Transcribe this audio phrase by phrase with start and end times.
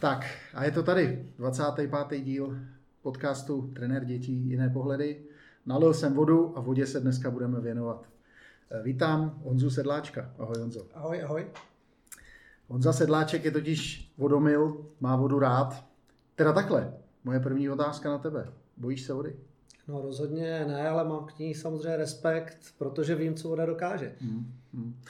[0.00, 2.20] Tak a je to tady, 25.
[2.20, 2.58] díl
[3.02, 5.24] podcastu Trenér dětí, jiné pohledy.
[5.66, 8.08] Nalil jsem vodu a vodě se dneska budeme věnovat.
[8.70, 10.30] Eh, Vítám Honzu Sedláčka.
[10.38, 10.86] Ahoj Honzo.
[10.94, 11.46] Ahoj, ahoj.
[12.68, 15.84] Honza Sedláček je totiž vodomil, má vodu rád.
[16.34, 18.52] Teda takhle, moje první otázka na tebe.
[18.76, 19.36] Bojíš se vody?
[19.88, 24.12] No rozhodně ne, ale mám k ní samozřejmě respekt, protože vím, co voda dokáže.
[24.20, 25.00] Hmm, hmm.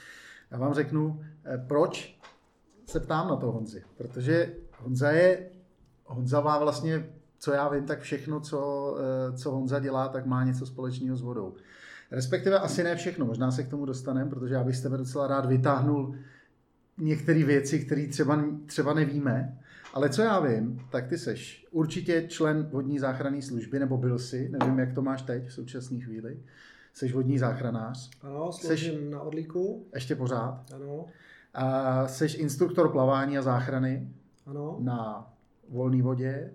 [0.51, 2.19] Já vám řeknu, eh, proč
[2.87, 3.83] se ptám na to Honzi.
[3.97, 5.51] Protože Honza je,
[6.05, 7.07] Honza má vlastně,
[7.39, 11.23] co já vím, tak všechno, co, eh, co Honza dělá, tak má něco společného s
[11.23, 11.55] vodou.
[12.11, 15.27] Respektive asi ne všechno, možná se k tomu dostaneme, protože já bych s tebe docela
[15.27, 16.17] rád vytáhnul
[16.99, 19.59] některé věci, které třeba, třeba nevíme.
[19.95, 24.49] Ale co já vím, tak ty seš určitě člen vodní záchranné služby, nebo byl jsi,
[24.49, 26.39] nevím, jak to máš teď v současné chvíli.
[26.95, 28.11] Seš vodní záchranář.
[28.23, 29.87] Ano, seš, na odlíku.
[29.95, 30.65] Ještě pořád.
[30.75, 31.07] Ano.
[31.55, 34.09] A seš instruktor plavání a záchrany.
[34.47, 34.77] Ano.
[34.81, 35.33] Na
[35.69, 36.55] volné vodě.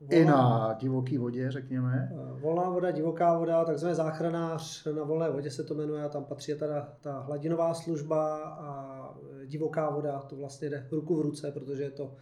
[0.00, 2.12] Volná, I na divoké vodě, řekněme.
[2.40, 6.54] Volná voda, divoká voda, takzvaný záchranář na volné vodě se to jmenuje, a tam patří
[6.54, 9.14] teda ta hladinová služba a
[9.46, 12.14] divoká voda, to vlastně jde ruku v ruce, protože je to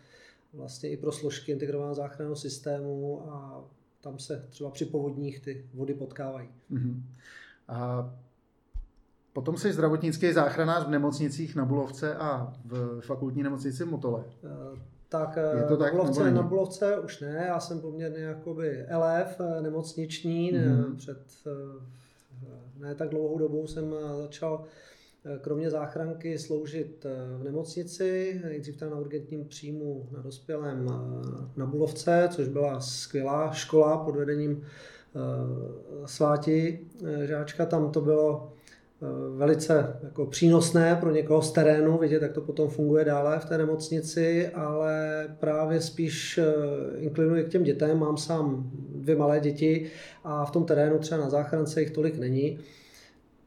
[0.55, 3.65] vlastně i pro složky integrovaného záchranného systému a
[4.01, 6.49] tam se třeba při povodních ty vody potkávají.
[6.73, 7.03] Uh-huh.
[7.69, 8.11] A
[9.33, 14.25] potom jsi zdravotnický záchranář v nemocnicích na Bulovce a v fakultní nemocnici Motole.
[14.43, 14.79] Uh,
[15.09, 19.41] tak, je to na, tak Bulovce, na Bulovce už ne, já jsem poměrně jakoby elef
[19.41, 20.97] eh, nemocniční, mm-hmm.
[20.97, 21.19] před
[22.81, 24.65] ne tak dlouhou dobou jsem začal
[25.41, 27.07] kromě záchranky sloužit
[27.39, 30.87] v nemocnici, nejdřív tam na urgentním příjmu na dospělém
[31.57, 34.63] na Bulovce, což byla skvělá škola pod vedením
[36.05, 36.81] sváti
[37.25, 37.67] žáčka.
[37.67, 38.53] Tam to bylo
[39.37, 43.59] velice jako přínosné pro někoho z terénu, vidět, jak to potom funguje dále v té
[43.59, 46.41] nemocnici, ale právě spíš
[46.97, 47.99] inklinuji k těm dětem.
[47.99, 49.91] Mám sám dvě malé děti
[50.25, 52.59] a v tom terénu třeba na záchrance jich tolik není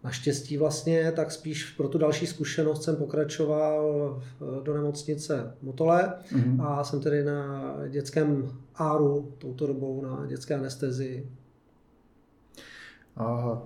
[0.04, 4.22] naštěstí vlastně, tak spíš pro tu další zkušenost jsem pokračoval
[4.64, 6.66] do nemocnice Motole mm-hmm.
[6.66, 11.30] a jsem tedy na dětském áru touto dobou na dětské anestezii.
[13.18, 13.62] A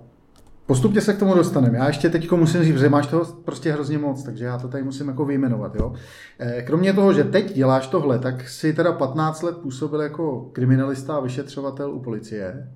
[0.68, 1.78] postupně se k tomu dostaneme.
[1.78, 4.84] Já ještě teď musím říct, že máš toho prostě hrozně moc, takže já to tady
[4.84, 5.74] musím jako vyjmenovat.
[5.74, 5.92] Jo?
[6.38, 11.16] Eh, kromě toho, že teď děláš tohle, tak si teda 15 let působil jako kriminalista
[11.16, 12.68] a vyšetřovatel u policie.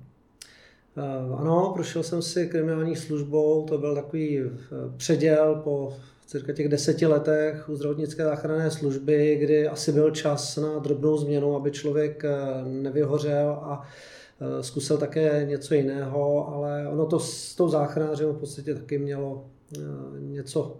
[0.97, 4.49] Eh, ano, prošel jsem si kriminální službou, to byl takový eh,
[4.97, 5.93] předěl po
[6.25, 11.55] cirka těch deseti letech u zdravotnické záchranné služby, kdy asi byl čas na drobnou změnu,
[11.55, 12.23] aby člověk
[12.65, 13.81] nevyhořel a
[14.61, 19.45] zkusil také něco jiného, ale ono to s tou záchranářem v podstatě taky mělo
[20.19, 20.77] něco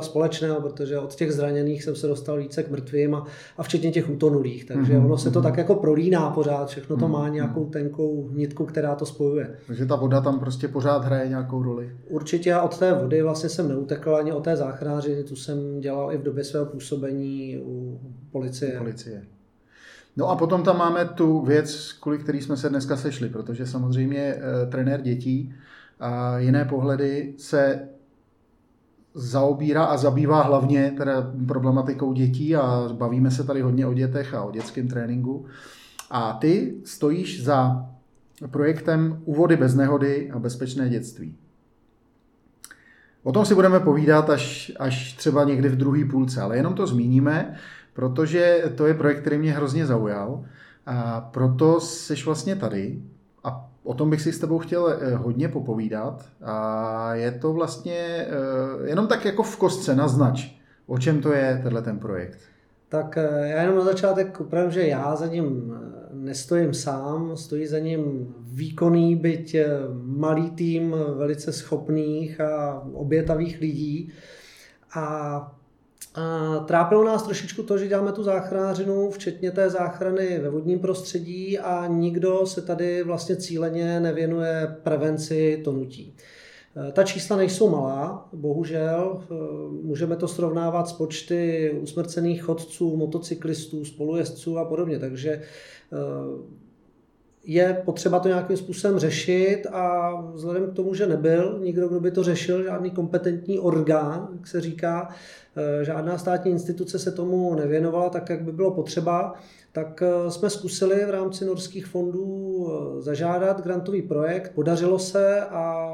[0.00, 3.24] společného, protože od těch zraněných jsem se dostal více k mrtvým a,
[3.56, 4.64] a včetně těch utonulých.
[4.64, 5.04] Takže mm-hmm.
[5.04, 7.10] ono se to tak jako prolíná pořád, všechno to mm-hmm.
[7.10, 9.54] má nějakou tenkou nitku, která to spojuje.
[9.66, 11.96] Takže ta voda tam prostě pořád hraje nějakou roli.
[12.08, 16.12] Určitě a od té vody vlastně jsem neutekl ani od té záchranáři, tu jsem dělal
[16.12, 18.00] i v době svého působení u
[18.32, 18.74] policie.
[18.74, 19.22] U policie.
[20.16, 24.20] No a potom tam máme tu věc, kvůli který jsme se dneska sešli, protože samozřejmě
[24.20, 25.54] e, trenér dětí
[26.00, 27.88] a jiné pohledy se
[29.14, 34.42] zaobírá a zabývá hlavně teda problematikou dětí a bavíme se tady hodně o dětech a
[34.42, 35.46] o dětském tréninku.
[36.10, 37.86] A ty stojíš za
[38.50, 41.36] projektem Úvody bez nehody a bezpečné dětství.
[43.22, 46.86] O tom si budeme povídat až, až třeba někdy v druhé půlce, ale jenom to
[46.86, 47.56] zmíníme,
[47.94, 50.44] protože to je projekt, který mě hrozně zaujal.
[50.86, 53.02] A proto jsi vlastně tady
[53.44, 57.96] a O tom bych si s tebou chtěl eh, hodně popovídat a je to vlastně
[57.96, 60.56] eh, jenom tak jako v kostce naznač,
[60.86, 62.38] o čem to je tenhle ten projekt.
[62.88, 65.74] Tak eh, já jenom na začátek upravím, že já za ním
[66.12, 69.56] nestojím sám, stojí za ním výkonný, byť
[70.02, 74.12] malý tým velice schopných a obětavých lidí.
[74.94, 75.56] A
[76.14, 81.58] a trápilo nás trošičku to, že děláme tu záchranářinu, včetně té záchrany ve vodním prostředí
[81.58, 86.16] a nikdo se tady vlastně cíleně nevěnuje prevenci tonutí.
[86.88, 89.22] E, ta čísla nejsou malá, bohužel.
[89.22, 89.34] E,
[89.86, 94.98] můžeme to srovnávat s počty usmrcených chodců, motocyklistů, spolujezdců a podobně.
[94.98, 95.42] Takže e,
[97.46, 102.10] je potřeba to nějakým způsobem řešit a vzhledem k tomu, že nebyl nikdo, kdo by
[102.10, 105.08] to řešil, žádný kompetentní orgán, jak se říká,
[105.56, 109.34] eh, žádná státní instituce se tomu nevěnovala tak, jak by bylo potřeba,
[109.72, 115.88] tak eh, jsme zkusili v rámci norských fondů eh, zažádat grantový projekt, podařilo se a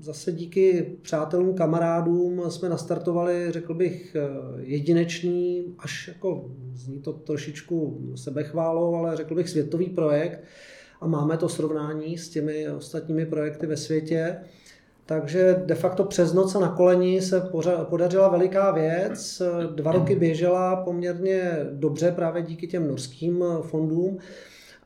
[0.00, 4.16] zase díky přátelům, kamarádům jsme nastartovali, řekl bych,
[4.58, 10.40] jedinečný, až jako zní to trošičku sebechválou, ale řekl bych světový projekt
[11.00, 14.36] a máme to srovnání s těmi ostatními projekty ve světě.
[15.06, 17.50] Takže de facto přes noc a na koleni se
[17.84, 19.42] podařila veliká věc.
[19.74, 24.18] Dva roky běžela poměrně dobře právě díky těm norským fondům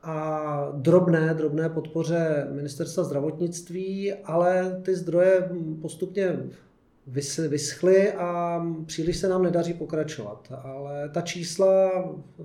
[0.05, 5.49] a drobné, drobné podpoře ministerstva zdravotnictví, ale ty zdroje
[5.81, 6.39] postupně
[7.47, 10.53] vyschly a příliš se nám nedaří pokračovat.
[10.63, 11.91] Ale ta čísla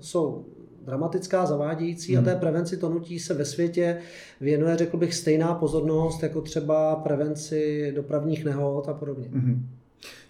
[0.01, 0.45] jsou
[0.85, 2.25] dramatická, zavádějící hmm.
[2.25, 3.99] a té prevenci tonutí se ve světě
[4.41, 9.29] věnuje, řekl bych, stejná pozornost jako třeba prevenci dopravních nehod a podobně.
[9.33, 9.69] Hmm.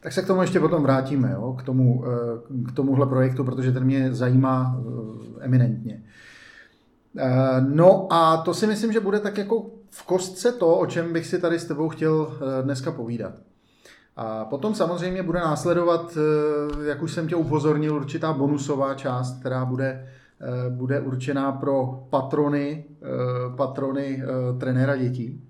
[0.03, 1.53] Tak se k tomu ještě potom vrátíme, jo?
[1.59, 6.03] K, tomu, eh, k tomuhle projektu, protože ten mě zajímá eh, eminentně.
[7.19, 11.13] Eh, no a to si myslím, že bude tak jako v kostce to, o čem
[11.13, 13.33] bych si tady s tebou chtěl dneska povídat.
[14.17, 16.19] A potom samozřejmě bude následovat,
[16.85, 20.07] jak už jsem tě upozornil, určitá bonusová část, která bude
[20.43, 25.45] Eh, bude určená pro patrony, eh, patrony eh, trenéra dětí.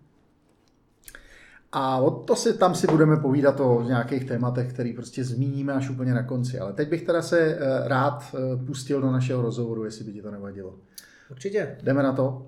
[1.73, 5.91] A od to si, tam si budeme povídat o nějakých tématech, které prostě zmíníme až
[5.91, 6.59] úplně na konci.
[6.59, 8.35] Ale teď bych teda se rád
[8.67, 10.75] pustil do našeho rozhovoru, jestli by ti to nevadilo.
[11.31, 11.77] Určitě.
[11.83, 12.47] Jdeme na to.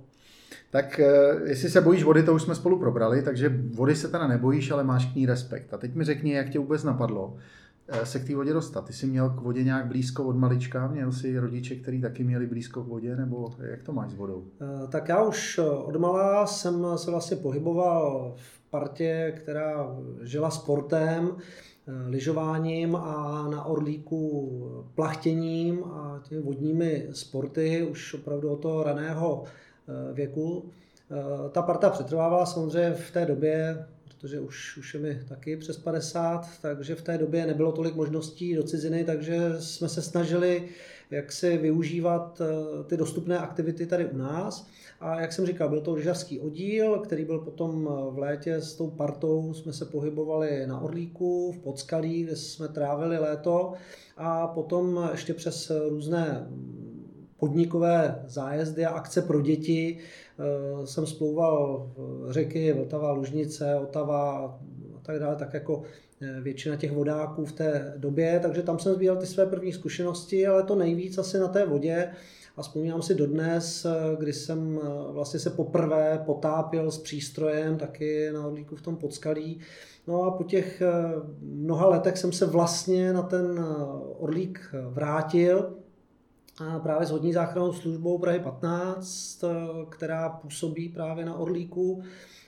[0.70, 1.00] Tak
[1.44, 4.84] jestli se bojíš vody, to už jsme spolu probrali, takže vody se teda nebojíš, ale
[4.84, 5.74] máš k ní respekt.
[5.74, 7.36] A teď mi řekni, jak tě vůbec napadlo,
[7.88, 8.84] Eh, se k té vodě dostat.
[8.84, 10.88] Ty jsi měl k vodě nějak blízko od malička?
[10.88, 13.16] Měl jsi rodiče, kteří taky měli blízko k vodě?
[13.16, 14.44] Nebo jak to máš s vodou?
[14.60, 20.50] Eh, tak já už eh, od malá jsem se vlastně pohyboval v partě, která žila
[20.50, 21.36] sportem,
[22.08, 24.50] lyžováním a na Orlíku
[24.94, 29.44] plachtěním a těmi vodními sporty už opravdu od toho raného
[30.12, 30.70] věku.
[31.52, 36.48] Ta parta přetrvávala samozřejmě v té době protože už, už je mi taky přes 50,
[36.60, 40.68] takže v té době nebylo tolik možností do ciziny, takže jsme se snažili
[41.12, 44.66] jak si využívat eh, ty dostupné aktivity tady u nás.
[45.02, 48.74] A jak jsem říkal, byl to lyžařský oddíl, který byl potom eh, v létě s
[48.74, 53.72] tou partou, jsme se pohybovali na Orlíku, v Podskalí, kde jsme trávili léto
[54.16, 56.48] a potom ještě přes různé
[57.36, 59.98] podnikové zájezdy a akce pro děti
[60.38, 61.90] Eh, jsem splouval
[62.28, 64.38] řeky Vltava, Lužnice, Otava
[64.96, 65.82] a tak dále, tak jako
[66.22, 70.46] eh, většina těch vodáků v té době, takže tam jsem sbíral ty své první zkušenosti,
[70.46, 72.10] ale to nejvíc asi na té vodě.
[72.56, 78.46] A vzpomínám si dodnes, eh, kdy jsem vlastně se poprvé potápěl s přístrojem, taky na
[78.46, 79.60] Orlíku v tom Podskalí.
[80.06, 80.82] No a po těch
[81.40, 83.66] mnoha letech jsem se vlastně na ten
[84.18, 85.76] Orlík vrátil,
[86.58, 89.44] a právě s hodní záchrannou službou Prahy 15,
[89.90, 92.02] která působí právě na Orlíku,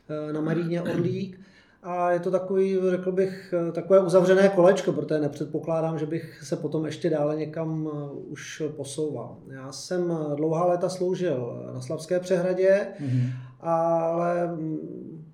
[0.09, 1.41] eh, na Maríně Orlík.
[1.85, 6.87] A je to takový, řekl bych, takové uzavřené kolečko, protože nepředpokládám, že bych se potom
[6.87, 9.37] ještě dále někam eh, už posouval.
[9.51, 13.31] Já jsem dlouhá léta sloužil na Slavské přehradě, mm-hmm.
[13.61, 15.25] ale mm,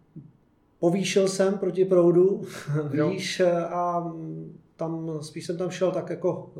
[0.78, 2.42] povýšil jsem proti proudu,
[2.90, 4.12] víš, a
[4.80, 6.52] tam spíš jsem tam šel tak jako,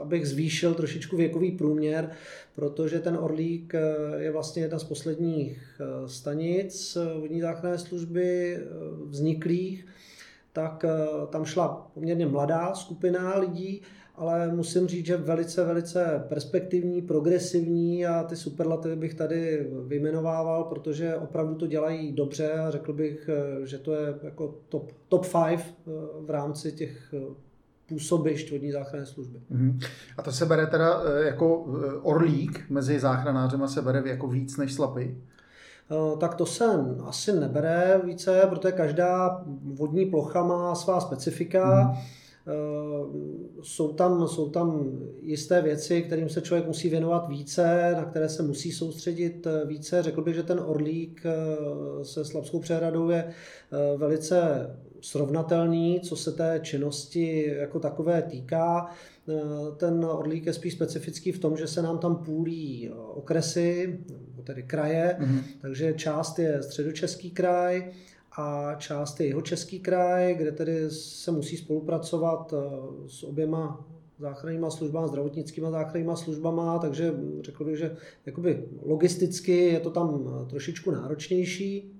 [0.00, 2.10] abych zvýšil trošičku věkový průměr,
[2.54, 3.80] protože ten Orlík eh,
[4.16, 8.58] je vlastně jedna z posledních eh, stanic eh, vodní záchranné služby
[9.06, 9.86] vzniklých,
[10.52, 10.84] tak
[11.30, 13.82] tam šla poměrně mladá skupina lidí,
[14.14, 21.16] ale musím říct, že velice, velice perspektivní, progresivní a ty superlativy bych tady vyjmenovával, protože
[21.16, 23.30] opravdu to dělají dobře a řekl bych,
[23.64, 25.64] že to je jako top, top five
[26.20, 27.14] v rámci těch
[27.88, 29.38] působišť vodní záchranné služby.
[29.52, 29.86] Mm-hmm.
[30.16, 34.56] A to se bere teda eh, jako eh, orlík mezi záchranářema se bere jako víc
[34.56, 35.18] než slapy?
[35.90, 36.64] Eh, tak to se
[37.04, 41.88] asi nebere více, protože každá vodní plocha má svá specifika.
[41.88, 41.98] Mm.
[43.62, 44.90] Jsou tam, jsou tam
[45.22, 50.02] jisté věci, kterým se člověk musí věnovat více, na které se musí soustředit více.
[50.02, 51.22] Řekl bych, že ten orlík
[52.02, 53.32] se Slabskou přehradou je
[53.96, 54.70] velice
[55.04, 58.90] srovnatelný, co se té činnosti jako takové týká.
[59.28, 59.32] Eh,
[59.76, 64.00] ten Orlík je spíš specifický v tom, že se nám tam půlí okresy,
[64.44, 65.40] tedy kraje, mm-hmm.
[65.60, 67.92] takže část je středočeský kraj,
[68.36, 73.84] a část je jeho český kraj, kde tedy se musí spolupracovat eh, s oběma
[74.18, 77.96] záchrannýma službama, zdravotnickýma záchrannýma službama, takže řekl bych, že
[78.26, 81.92] jakoby logisticky je to tam trošičku náročnější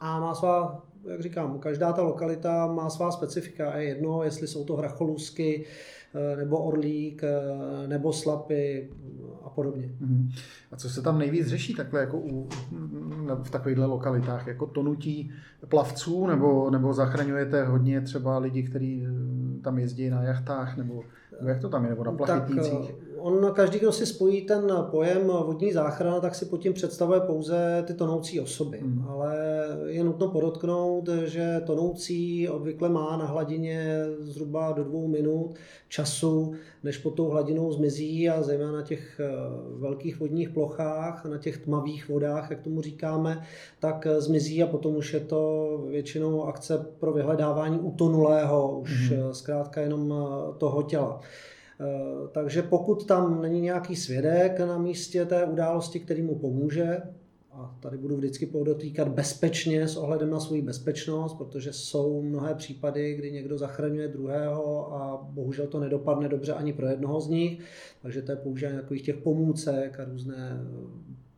[0.00, 3.76] a má svá, jak říkám, každá ta lokalita má svá specifika.
[3.76, 5.66] Je jedno, jestli jsou to hracholusky,
[6.14, 8.90] Eh, nebo Orlík, eh, nebo Slapy
[9.44, 9.94] a podobně.
[10.00, 10.30] Mhm.
[10.72, 12.48] A co se tam nejvíc řeší takhle jako u,
[13.42, 14.46] v takovýchhle lokalitách?
[14.46, 15.32] Jako tonutí
[15.68, 21.02] plavců nebo, nebo zachraňujete hodně třeba lidi, kteří eh, tam jezdí na jachtách nebo,
[21.38, 22.92] nebo jak to tam je, nebo na plachetnících?
[22.92, 27.20] Tak, on, každý, kdo si spojí ten pojem vodní záchrana, tak si pod tím představuje
[27.20, 28.78] pouze ty tonoucí osoby.
[28.78, 29.04] Hmm.
[29.08, 29.36] Ale
[29.86, 35.54] je nutno podotknout, že tonoucí obvykle má na hladině zhruba do dvou minut
[35.88, 39.30] času, než pod tou hladinou zmizí a zejména na těch eh,
[39.78, 43.42] velkých vodních plochách, na těch tmavých vodách, jak tomu říkáme,
[43.80, 49.34] tak eh, zmizí a potom už je to většinou akce pro vyhledávání utonulého, už hmm.
[49.34, 50.14] zkrátka jenom
[50.58, 51.20] toho těla.
[51.80, 57.02] Eh, takže pokud tam není nějaký svědek na místě té události, který mu pomůže,
[57.52, 63.14] a tady budu vždycky podotýkat bezpečně s ohledem na svou bezpečnost, protože jsou mnohé případy,
[63.14, 67.64] kdy někdo zachraňuje druhého a bohužel to nedopadne dobře ani pro jednoho z nich,
[68.02, 70.60] takže to je používání takových těch pomůcek a různé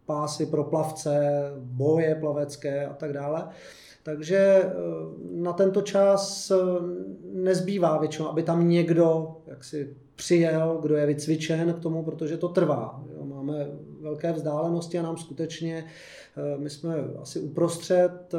[0.06, 3.48] pásy pro plavce, boje plavecké a tak dále.
[4.02, 4.70] Takže eh,
[5.32, 6.56] na tento čas eh,
[7.32, 13.04] nezbývá většinou, aby tam někdo jaksi přijel, kdo je vycvičen k tomu, protože to trvá.
[13.14, 13.24] Jo.
[13.24, 13.68] Máme
[14.00, 15.84] velké vzdálenosti a nám skutečně,
[16.36, 18.34] eh, my jsme asi uprostřed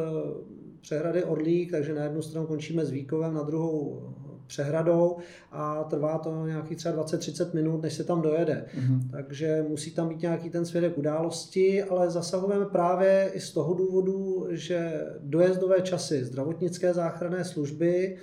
[0.82, 4.02] přehrady Orlík, takže na jednu stranu končíme s Víkovem, na druhou
[4.48, 5.18] přehradou
[5.52, 8.66] a trvá to nějakých třeba 20-30 minut, než se tam dojede.
[8.76, 9.12] Mm-hmm.
[9.12, 14.48] Takže musí tam být nějaký ten svědek události, ale zasahujeme právě i z toho důvodu,
[14.50, 18.18] že dojezdové časy zdravotnické záchranné služby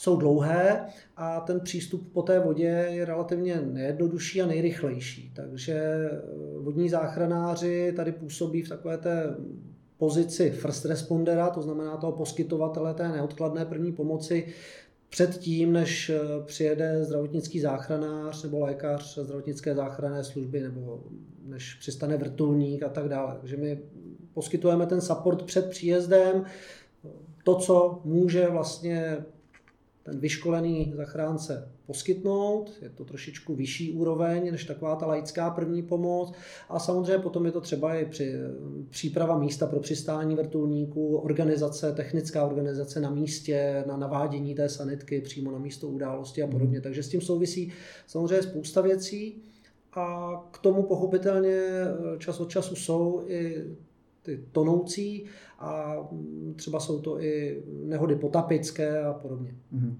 [0.00, 5.32] jsou dlouhé a ten přístup po té vodě je relativně nejjednodušší a nejrychlejší.
[5.36, 6.20] Takže eh,
[6.58, 9.36] vodní záchranáři tady působí v takové té
[9.98, 14.46] pozici first respondera, to znamená toho poskytovatele té neodkladné první pomoci,
[15.10, 21.04] předtím, než eh, přijede zdravotnický záchranář nebo lékař zdravotnické záchranné služby, nebo
[21.44, 23.36] než přistane vrtulník a tak dále.
[23.40, 23.80] Takže my
[24.34, 26.44] poskytujeme ten support před příjezdem,
[27.44, 29.24] to, co může vlastně
[30.10, 32.70] ten vyškolený zachránce poskytnout.
[32.82, 36.32] Je to trošičku vyšší úroveň než taková ta laická první pomoc.
[36.68, 38.34] A samozřejmě potom je to třeba i při
[38.90, 45.50] příprava místa pro přistání vrtulníků, organizace, technická organizace na místě, na navádění té sanitky přímo
[45.50, 46.52] na místo události a mhm.
[46.52, 46.80] podobně.
[46.80, 47.72] Takže s tím souvisí
[48.06, 49.42] samozřejmě spousta věcí.
[49.92, 51.60] A k tomu pochopitelně
[52.18, 53.64] čas od času jsou i
[54.22, 55.24] ty tonoucí
[55.60, 55.96] a
[56.56, 59.54] třeba jsou to i nehody potapické a podobně.
[59.74, 59.94] Mm-hmm.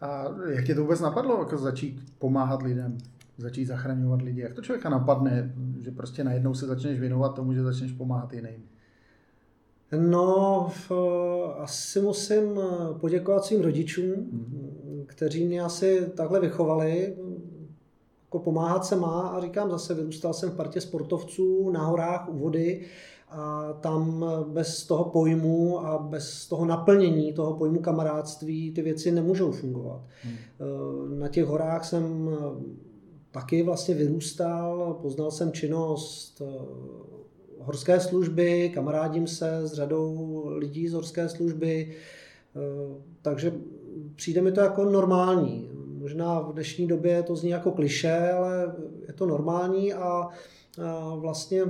[0.00, 2.98] A jak tě to vůbec napadlo, jako začít pomáhat lidem,
[3.38, 4.40] začít zachraňovat lidi?
[4.40, 8.64] Jak to člověka napadne, že prostě najednou se začneš věnovat tomu, že začneš pomáhat jiným?
[9.98, 10.92] No, v,
[11.58, 12.60] asi musím
[13.00, 15.04] poděkovat svým rodičům, mm.
[15.06, 17.16] kteří mě asi takhle vychovali.
[18.24, 22.38] Jako pomáhat se má a říkám zase, vyrůstal jsem v partě sportovců na horách u
[22.38, 22.84] vody
[23.34, 29.52] a tam bez toho pojmu a bez toho naplnění toho pojmu kamarádství ty věci nemůžou
[29.52, 30.00] fungovat.
[30.22, 30.34] Hmm.
[30.34, 32.36] Eh, na těch horách jsem eh,
[33.30, 36.64] taky vlastně vyrůstal, poznal jsem činnost eh,
[37.58, 41.96] horské služby, kamarádím se s řadou lidí z horské služby,
[43.22, 43.52] takže
[44.16, 45.70] přijde mi to jako normální.
[45.98, 48.74] Možná v dnešní době to zní jako kliše, ale
[49.08, 50.28] je to normální a
[51.16, 51.62] vlastně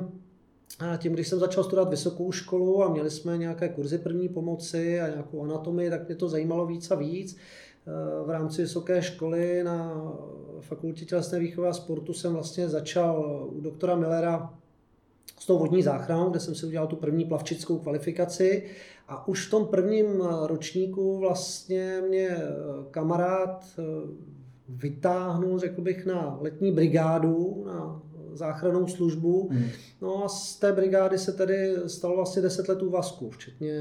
[0.79, 5.01] a tím, když jsem začal studovat vysokou školu a měli jsme nějaké kurzy první pomoci
[5.01, 7.37] a nějakou anatomii, tak mě to zajímalo víc a víc.
[7.37, 10.05] E, v rámci vysoké školy na
[10.61, 14.55] fakultě tělesné výchovy a sportu jsem vlastně začal u doktora Millera
[15.39, 18.65] s tou vodní záchranou, kde jsem si udělal tu první plavčickou kvalifikaci
[19.09, 20.07] a už v tom prvním
[20.47, 22.37] ročníku vlastně mě
[22.91, 23.83] kamarád e,
[24.69, 28.03] vytáhnul, řekl bych, na letní brigádu, na
[28.35, 29.49] záchranou službu.
[29.53, 29.69] Hmm.
[30.03, 33.73] No a z té brigády se tedy stalo vlastně 10 let úvazku, včetně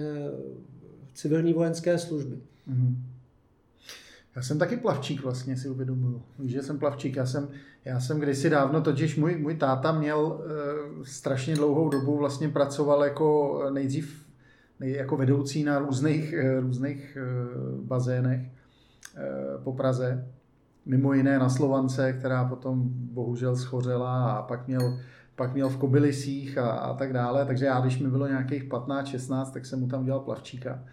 [1.14, 2.38] civilní vojenské služby.
[2.68, 3.04] Hmm.
[4.36, 6.22] Já jsem taky plavčík vlastně, si uvědomuju.
[6.40, 7.16] Víš, že jsem plavčík.
[7.16, 7.48] Já jsem,
[7.86, 13.04] já jsem kdysi dávno, totiž můj, můj táta měl e, strašně dlouhou dobu, vlastně pracoval
[13.04, 14.26] jako nejdřív
[14.80, 17.22] nej, jako vedoucí na různých, e, různých e,
[17.82, 18.48] bazénech e,
[19.64, 20.28] po Praze
[20.86, 25.00] mimo jiné na Slovance, která potom bohužel schořela a pak měl,
[25.36, 27.46] pak měl v Kobylisích a, a tak dále.
[27.46, 30.84] Takže já, když mi bylo nějakých 15-16, tak jsem mu tam dělal plavčíka.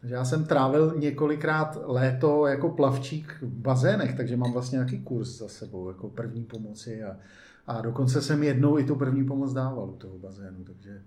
[0.00, 5.38] Takže já jsem trávil několikrát léto jako plavčík v bazénech, takže mám vlastně nějaký kurz
[5.38, 7.16] za sebou, jako první pomoci a,
[7.66, 11.02] a dokonce jsem jednou i tu první pomoc dával u toho bazénu, takže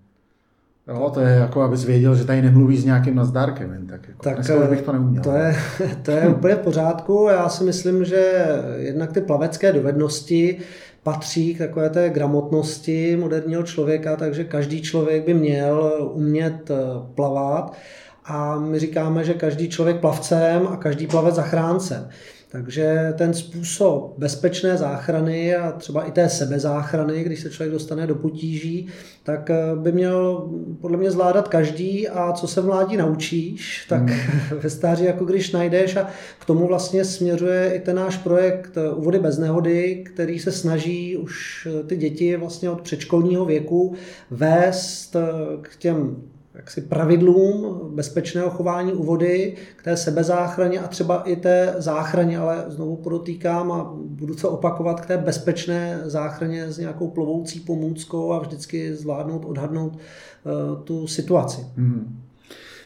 [0.88, 4.08] Jo, to je jako, abys věděl, že tady nemluví s nějakým nazdárkem, jen tak.
[4.08, 4.22] Jako.
[4.22, 5.22] tak Dneska bych to neuměl.
[5.22, 5.56] To je,
[6.02, 7.28] to je úplně v pořádku.
[7.30, 10.58] Já si myslím, že jednak ty plavecké dovednosti
[11.02, 16.70] patří k takové té gramotnosti moderního člověka, takže každý člověk by měl umět
[17.14, 17.76] plavat.
[18.24, 22.08] A my říkáme, že každý člověk plavcem a každý plavec zachráncem.
[22.50, 28.14] Takže ten způsob bezpečné záchrany a třeba i té sebezáchrany, když se člověk dostane do
[28.14, 28.88] potíží,
[29.22, 30.48] tak eh, by měl
[30.80, 34.58] podle mě zvládat každý a co se v mládí naučíš, tak hmm.
[34.62, 39.18] ve stáří jako když najdeš a k tomu vlastně směřuje i ten náš projekt Úvody
[39.18, 43.94] bez nehody, který se snaží už ty děti vlastně od předškolního věku
[44.30, 45.20] vést eh,
[45.62, 46.16] k těm
[46.58, 52.64] jaksi pravidlům bezpečného chování u vody, k té sebezáchraně a třeba i té záchraně, ale
[52.68, 58.38] znovu podotýkám a budu to opakovat, k té bezpečné záchraně s nějakou plovoucí pomůckou a
[58.38, 61.66] vždycky zvládnout, odhadnout uh, tu situaci.
[61.76, 62.27] Hmm.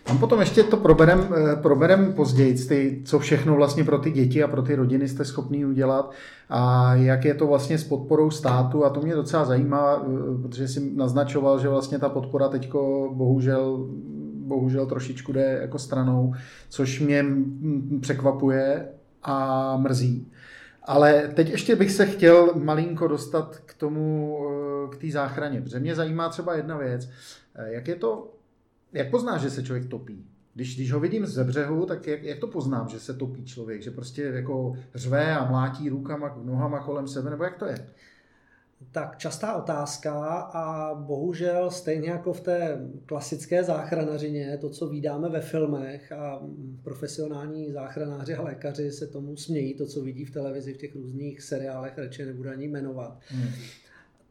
[0.04, 4.42] Tam potom ještě to proberem, eh, proberem později, ty, co všechno vlastně pro ty děti
[4.42, 6.12] a pro ty rodiny jste schopný udělat
[6.48, 10.68] a jak je to vlastně s podporou státu a to mě docela zajímá, eh, protože
[10.68, 13.88] si naznačoval, že vlastně ta podpora teďko bohužel
[14.46, 16.34] bohužel trošičku jde jako stranou,
[16.68, 17.24] což mě
[18.00, 18.88] překvapuje
[19.22, 20.28] a mrzí.
[20.84, 25.80] Ale teď ještě bych se chtěl malinko dostat k tomu, eh, k té záchraně, protože
[25.80, 27.08] mě zajímá třeba jedna věc.
[27.64, 28.28] Jak je to
[28.92, 30.26] jak poznáš, že se člověk topí?
[30.54, 33.82] Když, když ho vidím ze břehu, tak jak, jak to poznám, že se topí člověk?
[33.82, 37.88] Že prostě jako řve a mlátí rukama, nohama kolem sebe, nebo jak to je?
[38.92, 45.40] Tak častá otázka a bohužel stejně jako v té klasické záchranařině, to, co vidíme ve
[45.40, 46.42] filmech a
[46.82, 51.42] profesionální záchranáři a lékaři se tomu smějí, to, co vidí v televizi v těch různých
[51.42, 53.20] seriálech, radši nebudu ani jmenovat.
[53.28, 53.48] Hmm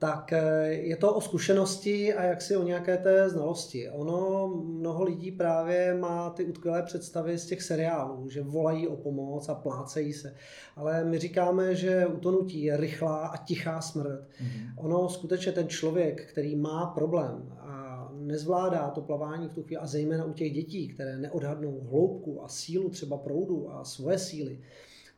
[0.01, 3.89] tak eh, je to o zkušenosti a jaksi o nějaké té znalosti.
[3.89, 9.49] Ono, mnoho lidí právě má ty utkvělé představy z těch seriálů, že volají o pomoc
[9.49, 10.35] a plácejí se.
[10.75, 14.21] Ale my říkáme, že utonutí je rychlá a tichá smrt.
[14.21, 14.73] Mm-hmm.
[14.77, 19.87] Ono skutečně ten člověk, který má problém a nezvládá to plavání v tu chvíli, a
[19.87, 24.59] zejména u těch dětí, které neodhadnou hloubku a sílu třeba proudu a svoje síly,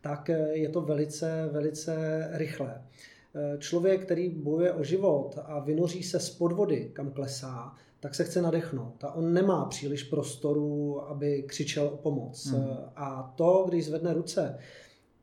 [0.01, 2.81] tak eh, je to velice, velice rychlé.
[3.35, 8.23] Eh, člověk, který bojuje o život a vynoří se z podvody, kam klesá, tak se
[8.23, 9.03] chce nadechnout.
[9.03, 12.53] A on nemá příliš prostoru, aby křičel o pomoc.
[12.53, 14.57] Eh, a to, když zvedne ruce,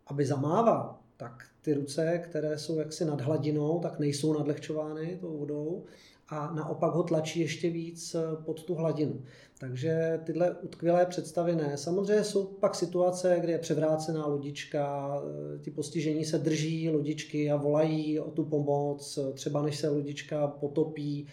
[0.06, 5.84] aby zamával, tak ty ruce, které jsou jaksi nad hladinou, tak nejsou nadlehčovány tou vodou
[6.30, 9.22] a naopak ho tlačí ještě víc eh, pod tu hladinu.
[9.58, 11.76] Takže tyhle utkvělé představy ne.
[11.76, 15.16] Samozřejmě jsou pak situace, kde je převrácená lodička,
[15.54, 20.46] eh, ty postižení se drží lodičky a volají o tu pomoc, třeba než se lodička
[20.46, 21.26] potopí,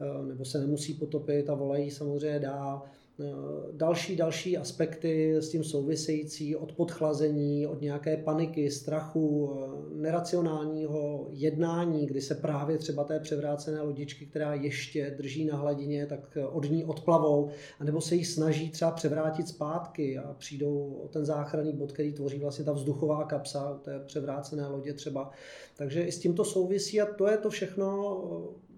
[0.00, 2.82] eh, nebo se nemusí potopit a volají samozřejmě dál.
[3.20, 3.24] Eh,
[3.72, 12.06] další, další aspekty s tím související od podchlazení, od nějaké paniky, strachu, eh, neracionálního jednání,
[12.06, 16.84] kdy se právě třeba té převrácené lodičky, která ještě drží na hladině, tak od ní
[16.84, 17.50] odplavou,
[17.80, 22.38] anebo se jí snaží třeba převrátit zpátky a přijdou o ten záchranný bod, který tvoří
[22.38, 25.30] vlastně ta vzduchová kapsa u té převrácené lodě třeba.
[25.76, 28.18] Takže i s tímto souvisí a to je to všechno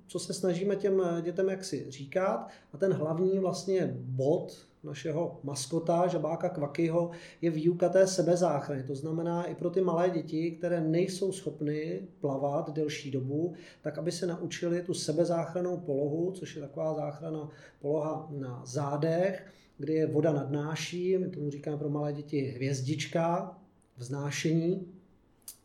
[0.07, 2.49] co se snažíme těm dětem jaksi říkat.
[2.73, 8.83] A ten hlavní vlastně bod našeho maskota, žabáka Kvakyho, je výuka té sebezáchrany.
[8.83, 14.12] To znamená i pro ty malé děti, které nejsou schopny plavat delší dobu, tak aby
[14.12, 19.47] se naučili tu sebezáchranou polohu, což je taková záchrana poloha na zádech,
[19.79, 23.59] kdy je voda nadnáší, my tomu říkáme pro malé děti hvězdička,
[23.97, 24.87] vznášení,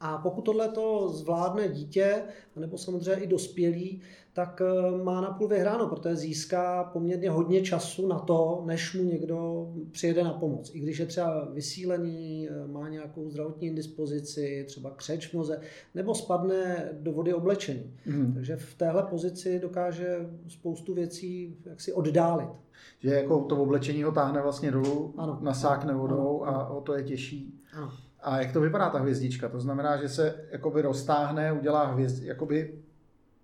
[0.04, 2.24] a pokud tohle to zvládne dítě,
[2.56, 4.02] nebo samozřejmě i dospělý,
[4.34, 9.68] tak eh, má napůl vyhráno, protože získá poměrně hodně času na to, než mu někdo
[9.92, 10.72] přijede na pomoc.
[10.74, 15.62] I když je třeba vysílený, eh, má nějakou zdravotní indispozici, třeba křeč v noze,
[15.96, 17.94] nebo spadne do vody oblečený.
[18.06, 18.34] Mm.
[18.34, 22.50] Takže v téhle pozici dokáže spoustu věcí jaksi oddálit.
[23.00, 25.40] Že jako to oblečení ho táhne vlastně dolů, ano.
[25.42, 26.58] nasákne vodou ano.
[26.58, 27.60] a o to je těžší.
[27.74, 27.92] Ano.
[28.22, 29.50] A jak to vypadá ta hvězdička?
[29.50, 32.82] To znamená, že se jakoby roztáhne, udělá hvězd, jakoby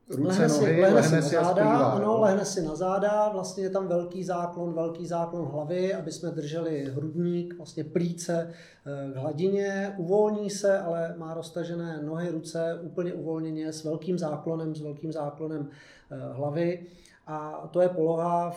[0.09, 3.29] ruce, lehne si, nohy, lehne, lehne si, si na záda, ano, lehne si na záda,
[3.29, 9.13] vlastně je tam velký záklon, velký záklon hlavy, aby jsme drželi hrudník, vlastně plíce eh,
[9.13, 14.81] k hladině, uvolní se, ale má roztažené nohy, ruce úplně uvolněně s velkým záklonem, s
[14.81, 15.69] velkým záklonem
[16.11, 16.85] eh, hlavy.
[17.27, 18.53] A to je poloha,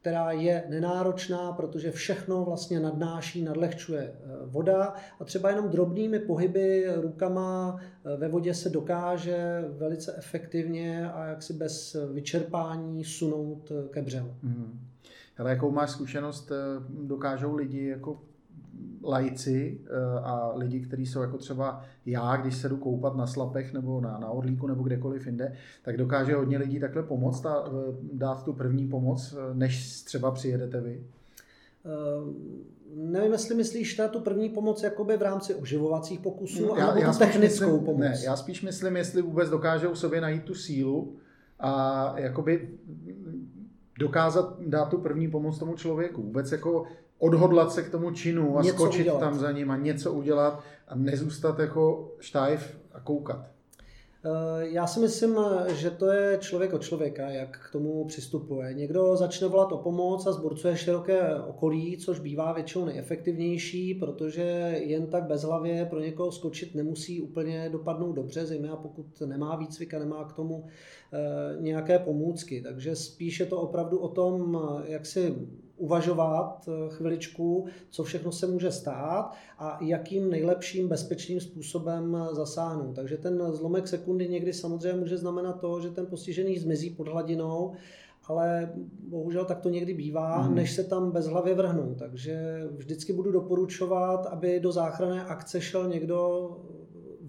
[0.00, 6.86] která je nenáročná, protože všechno vlastně nadnáší, nadlehčuje eh, voda a třeba jenom drobnými pohyby
[6.94, 14.02] rukama eh, ve vodě se dokáže velice efektivně a jaksi bez vyčerpání sunout eh, ke
[14.02, 14.34] břehu.
[14.42, 14.80] Hmm.
[15.38, 16.52] Ale jakou máš zkušenost,
[16.88, 18.20] dokážou lidi jako
[19.04, 19.80] lajci
[20.22, 24.18] a lidi, kteří jsou jako třeba já, když se jdu koupat na Slapech nebo na,
[24.18, 25.52] na Orlíku nebo kdekoliv jinde,
[25.82, 27.64] tak dokáže hodně lidí takhle pomoct a
[28.12, 31.04] dát tu první pomoc, než třeba přijedete vy?
[31.84, 32.34] Uh,
[32.94, 37.12] nevím, jestli myslíš na tu první pomoc jakoby v rámci oživovacích pokusů, no, já, já
[37.12, 38.00] tu technickou myslím, pomoc.
[38.00, 41.16] Ne, já spíš myslím, jestli vůbec dokážou sobě najít tu sílu
[41.60, 42.70] a jakoby
[43.98, 46.22] dokázat dát tu první pomoc tomu člověku.
[46.22, 46.84] Vůbec jako
[47.20, 49.20] odhodlat se k tomu činu a něco skočit udělat.
[49.20, 53.46] tam za ním a něco udělat a nezůstat jako štajf a koukat.
[54.24, 55.36] Eh, já si myslím,
[55.68, 58.74] že to je člověk od člověka, jak k tomu přistupuje.
[58.74, 64.42] Někdo začne volat o pomoc a zburcuje široké okolí, což bývá většinou nejefektivnější, protože
[64.84, 69.98] jen tak bezhlavě pro někoho skočit nemusí úplně dopadnout dobře, zejména pokud nemá výcvik a
[69.98, 70.64] nemá k tomu
[71.12, 71.18] eh,
[71.60, 72.62] nějaké pomůcky.
[72.62, 75.34] Takže spíš je to opravdu o tom, jak si
[75.80, 82.96] uvažovat eh, chviličku, co všechno se může stát a jakým nejlepším bezpečným způsobem eh, zasáhnout.
[82.96, 87.72] Takže ten zlomek sekundy někdy samozřejmě může znamenat to, že ten postižený zmizí pod hladinou,
[88.24, 88.72] ale
[89.08, 90.54] bohužel tak to někdy bývá, mm.
[90.54, 91.94] než se tam bezhlavě vrhnou.
[91.98, 96.50] Takže vždycky budu doporučovat, aby do záchranné akce šel někdo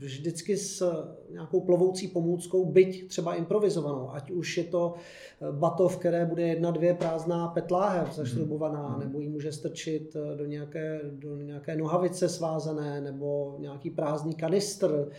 [0.01, 6.25] vždycky s nějakou plovoucí pomůckou, byť třeba improvizovanou, ať už je to eh, batov, které
[6.25, 8.99] bude jedna, dvě prázdná petláhev zašrubovaná, mm.
[8.99, 15.09] nebo ji může strčit eh, do nějaké, do nějaké nohavice svázané, nebo nějaký prázdný kanistr,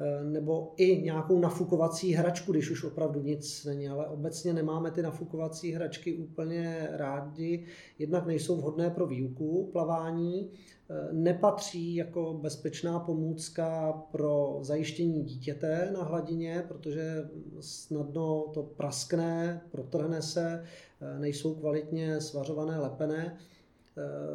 [0.00, 5.02] eh, nebo i nějakou nafukovací hračku, když už opravdu nic není, ale obecně nemáme ty
[5.02, 7.64] nafukovací hračky úplně rádi,
[7.98, 10.50] jednak nejsou vhodné pro výuku plavání,
[11.12, 17.28] nepatří jako bezpečná pomůcka pro zajištění dítěte na hladině, protože
[17.60, 20.64] snadno to praskne, protrhne se,
[21.18, 23.36] nejsou kvalitně svařované, lepené,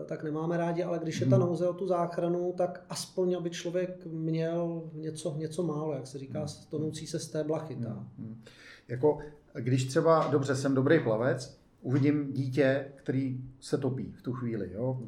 [0.06, 1.46] tak nemáme rádi, ale když je ta hmm.
[1.46, 6.40] nouze o tu záchranu, tak aspoň, aby člověk měl něco, něco málo, jak se říká,
[6.40, 6.48] hmm.
[6.70, 8.06] tonoucí se z té blachyta.
[8.18, 8.44] Hmm.
[8.88, 9.18] Jako,
[9.54, 14.70] když třeba, dobře, jsem dobrý plavec, uvidím dítě, který se topí v tu chvíli.
[14.74, 15.00] Jo?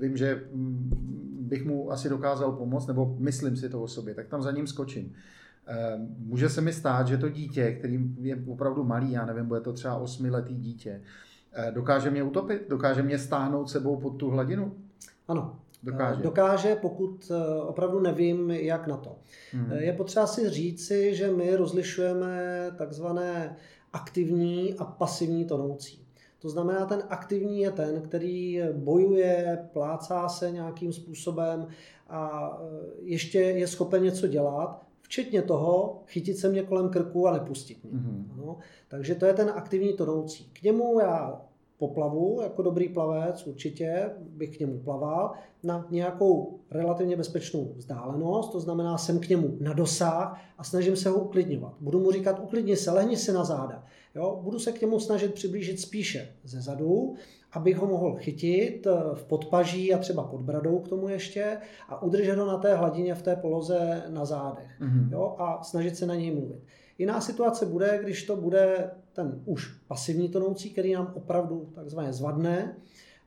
[0.00, 0.44] Vím, že
[1.40, 4.66] bych mu asi dokázal pomoct, nebo myslím si to o sobě, tak tam za ním
[4.66, 5.14] skočím.
[5.66, 9.60] Ehm, může se mi stát, že to dítě, který je opravdu malý, já nevím, bude
[9.60, 11.02] to třeba osmiletý dítě,
[11.52, 12.62] eh, dokáže mě utopit?
[12.68, 14.74] Dokáže mě stáhnout sebou pod tu hladinu?
[15.28, 16.22] Ano, Dokáže.
[16.22, 19.16] Dokáže, pokud eh, opravdu nevím, jak na to.
[19.52, 19.72] Hmm.
[19.72, 23.56] Je potřeba si říci, že my rozlišujeme takzvané
[23.92, 26.06] aktivní a pasivní tonoucí.
[26.40, 31.66] To znamená, ten aktivní je ten, který bojuje, plácá se nějakým způsobem
[32.08, 32.66] a e,
[33.02, 37.92] ještě je schopen něco dělat, včetně toho chytit se mě kolem krku a nepustit mě.
[37.92, 38.24] Mm-hmm.
[38.36, 38.56] No,
[38.88, 40.50] takže to je ten aktivní tonoucí.
[40.52, 41.40] K němu já
[41.78, 48.60] poplavu, jako dobrý plavec určitě bych k němu plaval, na nějakou relativně bezpečnou vzdálenost, to
[48.60, 51.74] znamená jsem k němu na dosah a snažím se ho uklidňovat.
[51.80, 53.84] Budu mu říkat uklidni se, lehni si na záda.
[54.14, 54.40] Jo?
[54.42, 57.14] Budu se k němu snažit přiblížit spíše ze zadu,
[57.52, 62.02] abych ho mohl chytit eh, v podpaží a třeba pod bradou k tomu ještě a
[62.02, 65.12] udržet ho na té hladině v té poloze na zádech mm-hmm.
[65.12, 65.36] jo?
[65.38, 66.62] a snažit se na něj mluvit.
[66.98, 72.76] Jiná situace bude, když to bude ten už pasivní tonoucí, který nám opravdu takzvaně zvadne,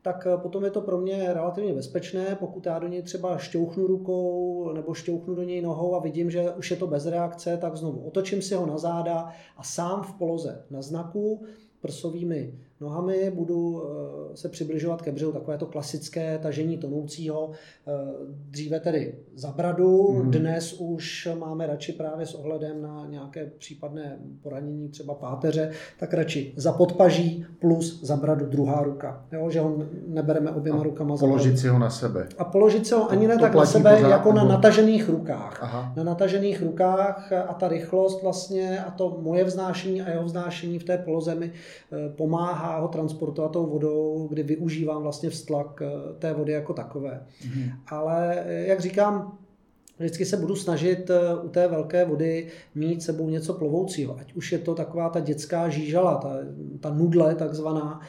[0.03, 3.87] tak eh, potom je to pro mě relativně bezpečné, pokud já do něj třeba šťouchnu
[3.87, 7.77] rukou nebo šťouchnu do něj nohou a vidím, že už je to bez reakce, tak
[7.77, 11.45] znovu otočím si ho na záda a sám v poloze na znaku
[11.81, 17.91] prsovými nohami, budu eh, se přibližovat ke břehu, takové to klasické tažení tonoucího, eh,
[18.49, 20.31] dříve tedy za bradu, mm.
[20.31, 26.53] dnes už máme radši právě s ohledem na nějaké případné poranění třeba páteře, tak radši
[26.55, 31.27] za podpaží plus za bradu druhá ruka, jo, že ho nebereme oběma a rukama za
[31.27, 32.27] položit si ho na sebe.
[32.37, 34.47] A položit si ho ani ne tak na sebe, pořád, jako nebo...
[34.47, 35.59] na natažených rukách.
[35.61, 35.93] Aha.
[35.95, 40.83] Na natažených rukách a ta rychlost vlastně a to moje vznášení a jeho vznášení v
[40.83, 42.09] té poloze mi eh,
[42.79, 47.25] ho transportovat tou vodou, kdy využívám vlastně vztlak eh, té vody jako takové.
[47.55, 47.69] Mm.
[47.87, 49.37] Ale eh, jak říkám,
[49.99, 54.17] vždycky se budu snažit eh, u té velké vody mít sebou něco plovoucího.
[54.19, 56.35] Ať už je to taková ta dětská žížala, ta,
[56.79, 58.01] ta nudle takzvaná,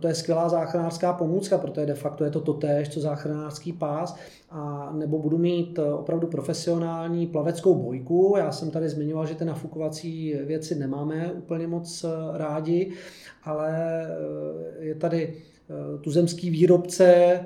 [0.00, 4.16] to je skvělá záchranářská pomůcka, protože de facto je to totéž, co záchranářský pás,
[4.50, 8.34] a nebo budu mít opravdu profesionální plaveckou bojku.
[8.38, 12.92] Já jsem tady zmiňoval, že ty nafukovací věci nemáme úplně moc rádi,
[13.44, 14.06] ale
[14.80, 15.34] je tady
[16.00, 17.40] tuzemský výrobce,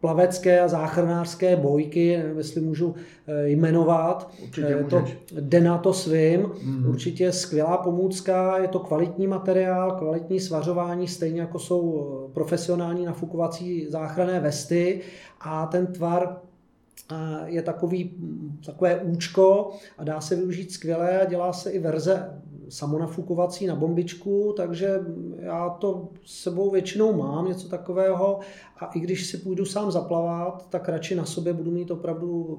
[0.00, 2.94] plavecké a záchranářské bojky, nevím, jestli můžu
[3.26, 4.30] eh, jmenovat.
[4.42, 5.04] Určitě eh, to
[5.40, 6.50] jde na to svým.
[6.62, 6.86] Mm.
[6.88, 13.86] Určitě skvělá pomůcka, je to kvalitní materiál, kvalitní svařování, stejně jako jsou eh, profesionální nafukovací
[13.88, 15.00] záchranné vesty
[15.40, 16.36] a ten tvar
[17.44, 18.10] je takový,
[18.66, 24.54] takové účko a dá se využít skvěle a dělá se i verze samonafukovací na bombičku,
[24.56, 25.00] takže
[25.38, 28.40] já to sebou většinou mám, něco takového
[28.78, 32.58] a i když si půjdu sám zaplavat, tak radši na sobě budu mít opravdu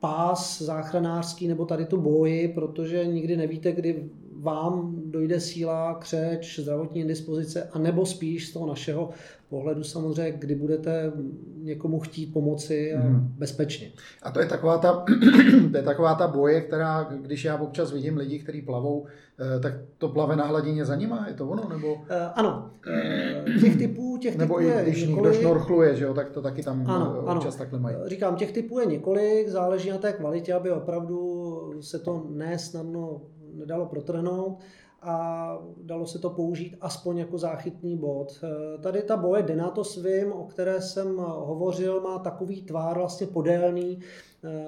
[0.00, 7.00] pás záchranářský nebo tady tu boji, protože nikdy nevíte, kdy vám dojde síla, křeč, zdravotní
[7.00, 9.10] indispozice, a nebo spíš z toho našeho
[9.54, 11.12] pohledu samozřejmě, kdy budete
[11.62, 13.34] někomu chtít pomoci hmm.
[13.38, 13.92] bezpečně.
[14.22, 15.04] A to je taková ta,
[15.70, 19.72] to je taková ta boje, která, když já občas vidím lidi, kteří plavou, eh, tak
[19.98, 21.68] to plave na hladině za nima, je to ono?
[21.68, 21.94] Nebo...
[21.94, 22.00] Uh,
[22.34, 22.70] ano,
[23.46, 25.24] uh, těch typů, těch nebo typů i když několik...
[25.24, 27.58] někdo šnorchluje, že jo, tak to taky tam ano, občas ano.
[27.58, 27.96] takhle mají.
[28.06, 33.20] Říkám, těch typů je několik, záleží na té kvalitě, aby opravdu se to nesnadno
[33.54, 34.58] nedalo protrhnout
[35.04, 38.40] a dalo se to použít aspoň jako záchytný bod.
[38.42, 43.98] Eh, tady ta boje Denato svým, o které jsem hovořil, má takový tvár vlastně podélný,
[44.44, 44.66] eh,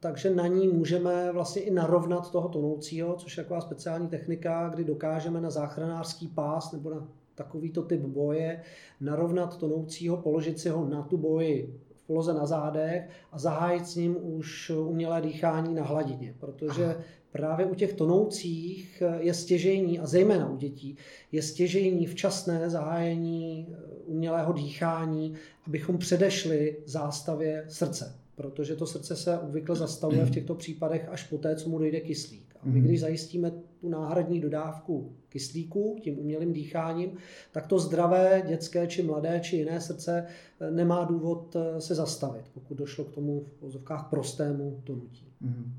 [0.00, 4.84] takže na ní můžeme vlastně i narovnat toho tonoucího, což je taková speciální technika, kdy
[4.84, 8.62] dokážeme na záchranářský pás nebo na takovýto typ boje
[9.00, 13.96] narovnat tonoucího, položit si ho na tu boji v poloze na zádech a zahájit s
[13.96, 16.96] ním už umělé dýchání na hladině, protože
[17.32, 20.96] právě u těch tonoucích je stěžejní, a zejména u dětí,
[21.32, 25.34] je stěžejní včasné zahájení eh, umělého dýchání,
[25.66, 28.14] abychom předešli zástavě srdce.
[28.34, 32.56] Protože to srdce se obvykle zastavuje v těchto případech až poté, co mu dojde kyslík.
[32.60, 32.88] A my, mhm.
[32.88, 37.10] když zajistíme tu náhradní dodávku kyslíku tím umělým dýcháním,
[37.52, 40.26] tak to zdravé dětské či mladé či jiné srdce
[40.60, 45.26] eh, nemá důvod eh, se zastavit, pokud došlo k tomu v pozovkách prostému tonutí.
[45.44, 45.72] Mm-hmm.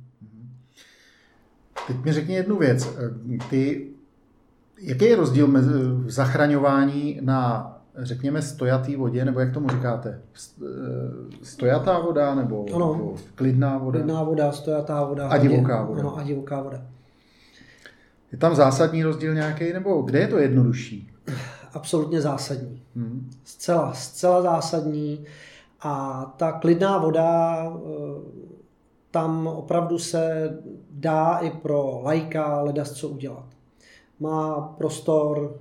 [1.88, 2.98] Teď mi řekni jednu věc.
[3.50, 3.88] Ty,
[4.82, 10.22] jaký je rozdíl mezi v zachraňování na, řekněme, stojatý vodě, nebo jak tomu říkáte?
[10.62, 10.66] Eh,
[11.44, 14.00] stojatá voda nebo, ano, nebo klidná voda?
[14.00, 15.28] Klidná voda, stojatá voda.
[15.28, 16.00] A divoká voda.
[16.00, 16.82] Ano, a divoká voda.
[18.32, 21.12] Je tam zásadní rozdíl nějaký, nebo kde je to jednodušší?
[21.74, 22.82] Absolutně zásadní.
[22.96, 23.30] Hmm.
[23.44, 25.26] Zcela, zcela zásadní.
[25.82, 28.44] A ta klidná voda eh,
[29.14, 30.50] tam opravdu se
[30.92, 33.46] dá i pro lajka ledas co udělat.
[34.20, 35.60] Má prostor,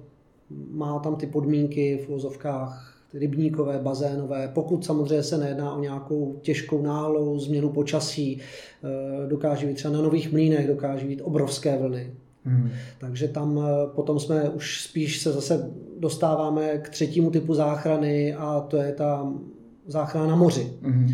[0.70, 4.50] má tam ty podmínky v vozovkách rybníkové, bazénové.
[4.54, 10.02] Pokud samozřejmě se nejedná o nějakou těžkou náhlou změnu počasí, eh, dokáže být třeba na
[10.02, 12.14] nových mlínech, dokáže být obrovské vlny.
[12.44, 12.70] Hmm.
[12.98, 18.60] Takže tam eh, potom jsme už spíš se zase dostáváme k třetímu typu záchrany a
[18.60, 19.32] to je ta
[19.86, 20.72] záchrana na moři.
[20.82, 21.08] Hmm.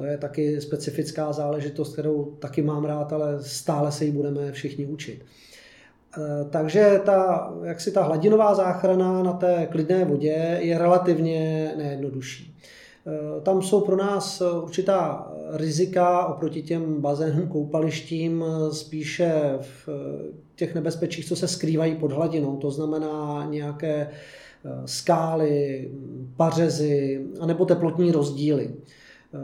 [0.00, 4.86] To je taky specifická záležitost, kterou taky mám rád, ale stále se jí budeme všichni
[4.86, 5.24] učit.
[6.18, 12.56] E, takže ta, jak si ta hladinová záchrana na té klidné vodě je relativně nejednodušší.
[13.06, 19.88] E, tam jsou pro nás určitá rizika oproti těm bazénům, koupalištím, spíše v
[20.54, 22.56] těch nebezpečích, co se skrývají pod hladinou.
[22.56, 24.10] To znamená nějaké
[24.84, 25.90] skály,
[26.36, 28.70] pařezy, anebo teplotní rozdíly.
[29.34, 29.38] Eh,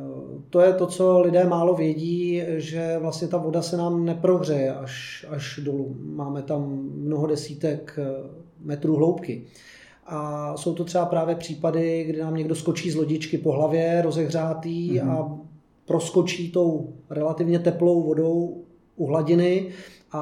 [0.51, 5.27] to je to, co lidé málo vědí, že vlastně ta voda se nám neprohřeje až,
[5.29, 5.96] až dolů.
[6.01, 9.44] Máme tam mnoho desítek eh, metrů hloubky.
[10.07, 14.92] A jsou to třeba právě případy, kdy nám někdo skočí z lodičky po hlavě, rozehřátý
[14.92, 15.11] mm-hmm.
[15.11, 15.38] a
[15.87, 18.64] proskočí tou relativně teplou vodou
[18.96, 19.68] u hladiny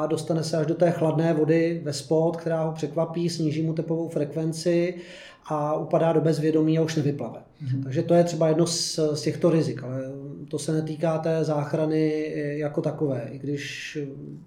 [0.02, 3.72] a dostane se až do té chladné vody ve spod, která ho překvapí, sníží mu
[3.72, 4.94] tepovou frekvenci
[5.46, 7.38] a upadá do bezvědomí a už nevyplave.
[7.38, 7.82] Mm-hmm.
[7.82, 10.02] Takže to je třeba jedno z, z těchto rizik, ale
[10.48, 13.28] to se netýká té záchrany jako takové.
[13.32, 13.98] I když,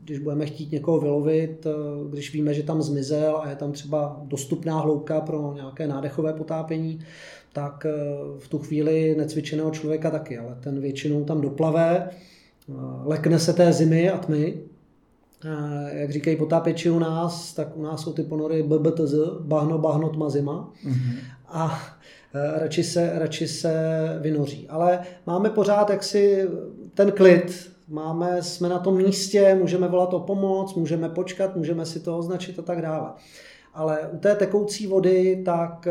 [0.03, 1.67] když budeme chtít někoho vylovit,
[2.09, 6.99] když víme, že tam zmizel a je tam třeba dostupná hloubka pro nějaké nádechové potápění,
[7.53, 7.91] tak eh,
[8.39, 13.73] v tu chvíli necvičeného člověka taky, ale ten většinou tam doplave, eh, lekne se té
[13.73, 14.57] zimy a tmy
[15.89, 20.29] jak říkají potápěči u nás, tak u nás jsou ty ponory BBTZ, bahno, bahno, tma,
[20.29, 20.73] zima.
[20.85, 21.17] Mm-hmm.
[21.47, 21.79] A
[22.55, 23.73] radši se, radši se
[24.21, 24.67] vynoří.
[24.69, 26.49] Ale máme pořád jaksi
[26.93, 31.99] ten klid, máme, jsme na tom místě, můžeme volat o pomoc, můžeme počkat, můžeme si
[31.99, 33.09] to označit a tak dále.
[33.73, 35.87] Ale u té tekoucí vody, tak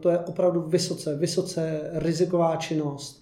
[0.00, 3.21] to je opravdu vysoce, vysoce riziková činnost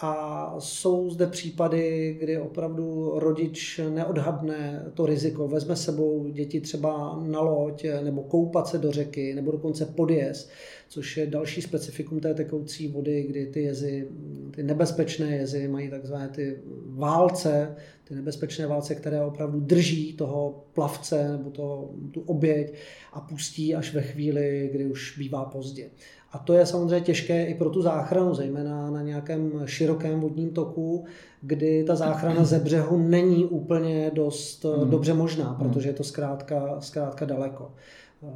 [0.00, 7.40] a jsou zde případy, kdy opravdu rodič neodhadne to riziko, vezme sebou děti třeba na
[7.40, 10.50] loď nebo koupat se do řeky nebo dokonce podjezd,
[10.88, 14.08] což je další specifikum té tekoucí vody, kdy ty jezy,
[14.50, 21.32] ty nebezpečné jezy mají takzvané ty válce, ty nebezpečné válce, které opravdu drží toho plavce
[21.32, 22.74] nebo toho, tu oběť
[23.12, 25.90] a pustí až ve chvíli, kdy už bývá pozdě.
[26.32, 31.04] A to je samozřejmě těžké i pro tu záchranu, zejména na nějakém širokém vodním toku,
[31.40, 34.90] kdy ta záchrana ze břehu není úplně dost mm.
[34.90, 35.56] dobře možná, hmm.
[35.56, 37.72] protože je to zkrátka, zkrátka daleko.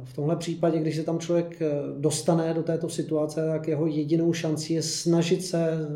[0.03, 4.33] V tomhle případě, když se tam člověk eh, dostane do této situace, tak jeho jedinou
[4.33, 5.87] šancí je snažit se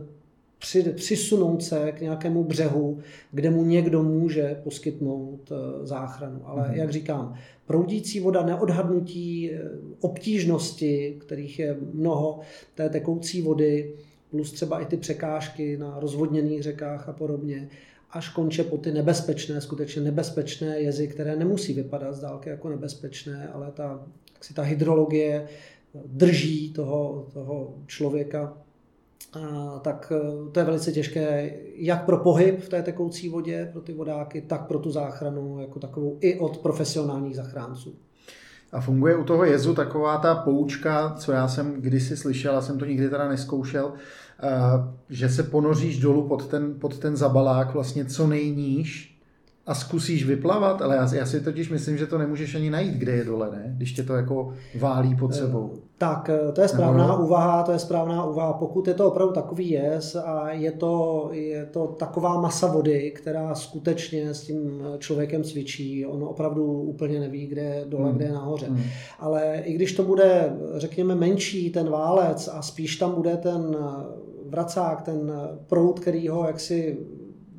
[0.60, 3.00] při, přisunout se k nějakému břehu,
[3.32, 6.42] kde mu někdo může poskytnout eh, záchranu.
[6.46, 6.74] Ale mm.
[6.74, 9.62] jak říkám, proudící voda, neodhadnutí eh,
[10.02, 12.40] obtížnosti, kterých je mnoho,
[12.76, 13.94] té tekoucí vody,
[14.32, 17.70] plus třeba i ty překážky na rozvodněných řekách a podobně,
[18.12, 23.50] až konče po ty nebezpečné, skutečně nebezpečné jezy, které nemusí vypadat z dálky jako nebezpečné,
[23.54, 24.04] ale ta,
[24.42, 25.48] si ta hydrologie
[26.06, 28.58] drží toho, toho člověka
[29.82, 33.94] tak eh, to je velice těžké jak pro pohyb v té tekoucí vodě, pro ty
[33.94, 37.96] vodáky, tak pro tu záchranu jako takovou i od profesionálních zachránců.
[38.72, 42.78] A funguje u toho jezu taková ta poučka, co já jsem kdysi slyšel, a jsem
[42.78, 43.94] to nikdy teda neskoušel,
[45.10, 49.18] že se ponoříš dolů pod ten, pod ten zabalák vlastně co nejníž,
[49.68, 53.12] a zkusíš vyplavat, ale já, já si totiž myslím, že to nemůžeš ani najít, kde
[53.12, 53.74] je dole, ne?
[53.78, 55.74] Když tě to jako válí pod eh, sebou.
[55.98, 57.24] Tak, eh, to je správná no.
[57.26, 58.54] úvaha, to je správná úvaha.
[58.54, 63.56] Pokud je to opravdu takový jez a je to, je to taková masa vody, která
[63.56, 68.16] skutečně s tím člověkem cvičí, on opravdu úplně neví, kde je dole, hmm.
[68.16, 68.66] kde je nahoře.
[68.66, 68.84] Hmm.
[69.20, 73.78] Ale i když to bude, řekněme, menší ten válec a spíš tam bude ten
[74.50, 75.32] vracák, ten
[75.68, 76.98] proud, který ho jaksi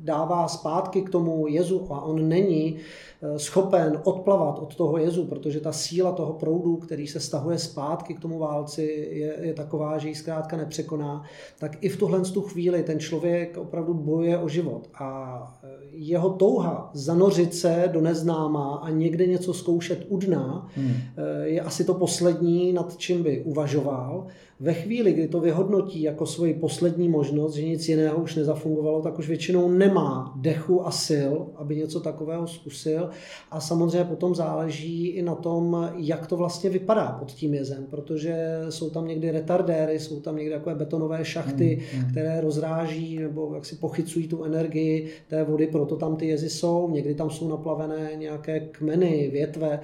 [0.03, 5.59] dává zpátky k tomu jezu a on není eh, schopen odplavat od toho jezu, protože
[5.59, 10.07] ta síla toho proudu, který se stahuje zpátky k tomu válci, je, je taková, že
[10.07, 11.23] ji zkrátka nepřekoná,
[11.59, 14.89] tak i v tuhle tu chvíli ten člověk opravdu bojuje o život.
[14.99, 20.93] A eh, jeho touha zanořit se do neznáma a někde něco zkoušet u dna hmm.
[21.17, 24.27] Eh, je asi to poslední, nad čím by uvažoval.
[24.61, 29.19] Ve chvíli, kdy to vyhodnotí jako svoji poslední možnost, že nic jiného už nezafungovalo, tak
[29.19, 33.09] už většinou nemá dechu a sil, aby něco takového zkusil.
[33.51, 38.35] A samozřejmě potom záleží i na tom, jak to vlastně vypadá pod tím jezem, protože
[38.69, 42.11] jsou tam někdy retardéry, jsou tam někdy takové betonové šachty, mm, mm.
[42.11, 46.89] které rozráží nebo jak si pochycují tu energii té vody, proto tam ty jezy jsou.
[46.89, 49.79] Někdy tam jsou naplavené nějaké kmeny, větve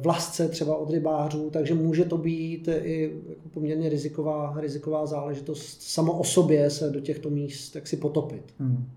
[0.00, 6.18] vlasce třeba od rybářů, takže může to být i jako poměrně riziková, riziková záležitost samo
[6.18, 8.42] o sobě se do těchto míst tak si potopit.
[8.58, 8.88] Hmm.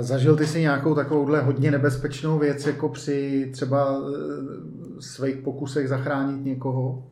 [0.00, 6.44] Zažil ty si nějakou takovouhle hodně nebezpečnou věc, jako při třeba e, svých pokusech zachránit
[6.44, 7.02] někoho?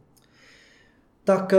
[1.24, 1.58] Tak eh,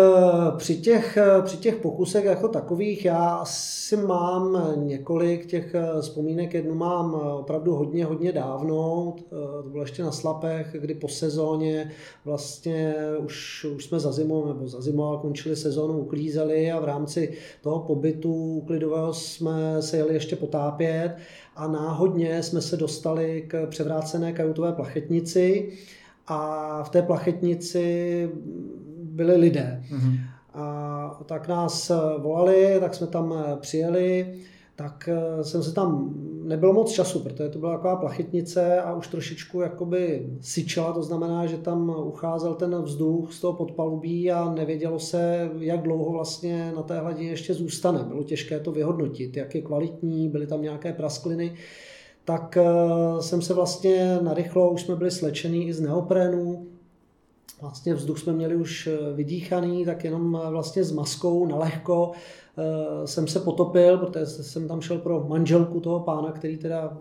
[0.57, 6.53] při těch, eh, při těch pokusech jako takových já si mám několik těch eh, vzpomínek.
[6.53, 9.15] Jednu mám opravdu hodně, hodně dávno.
[9.63, 11.91] To bylo ještě na Slapech, kdy po sezóně
[12.25, 17.33] vlastně už, už jsme za zimou, nebo za zimou končili sezónu, uklízeli a v rámci
[17.61, 21.15] toho pobytu uklidového jsme se jeli ještě potápět
[21.55, 25.71] a náhodně jsme se dostali k převrácené kajutové plachetnici
[26.27, 28.29] a v té plachetnici
[29.13, 29.83] byli lidé.
[29.91, 30.19] Mm-hmm.
[30.53, 34.35] A tak nás volali, tak jsme tam přijeli,
[34.75, 39.07] tak eh, jsem se tam, nebylo moc času, protože to byla taková plachetnice a už
[39.07, 44.99] trošičku jakoby syčela, to znamená, že tam ucházel ten vzduch z toho podpalubí a nevědělo
[44.99, 47.99] se, jak dlouho vlastně na té hladině ještě zůstane.
[48.03, 51.53] Bylo těžké to vyhodnotit, jak je kvalitní, byly tam nějaké praskliny
[52.25, 56.67] tak eh, jsem se vlastně narychlo, už jsme byli slečený i z neoprénu,
[57.61, 62.11] vlastně vzduch jsme měli už eh, vydýchaný, tak jenom eh, vlastně s maskou na lehko
[62.57, 66.97] eh, jsem se potopil, protože jsem tam šel pro manželku toho pána, který teda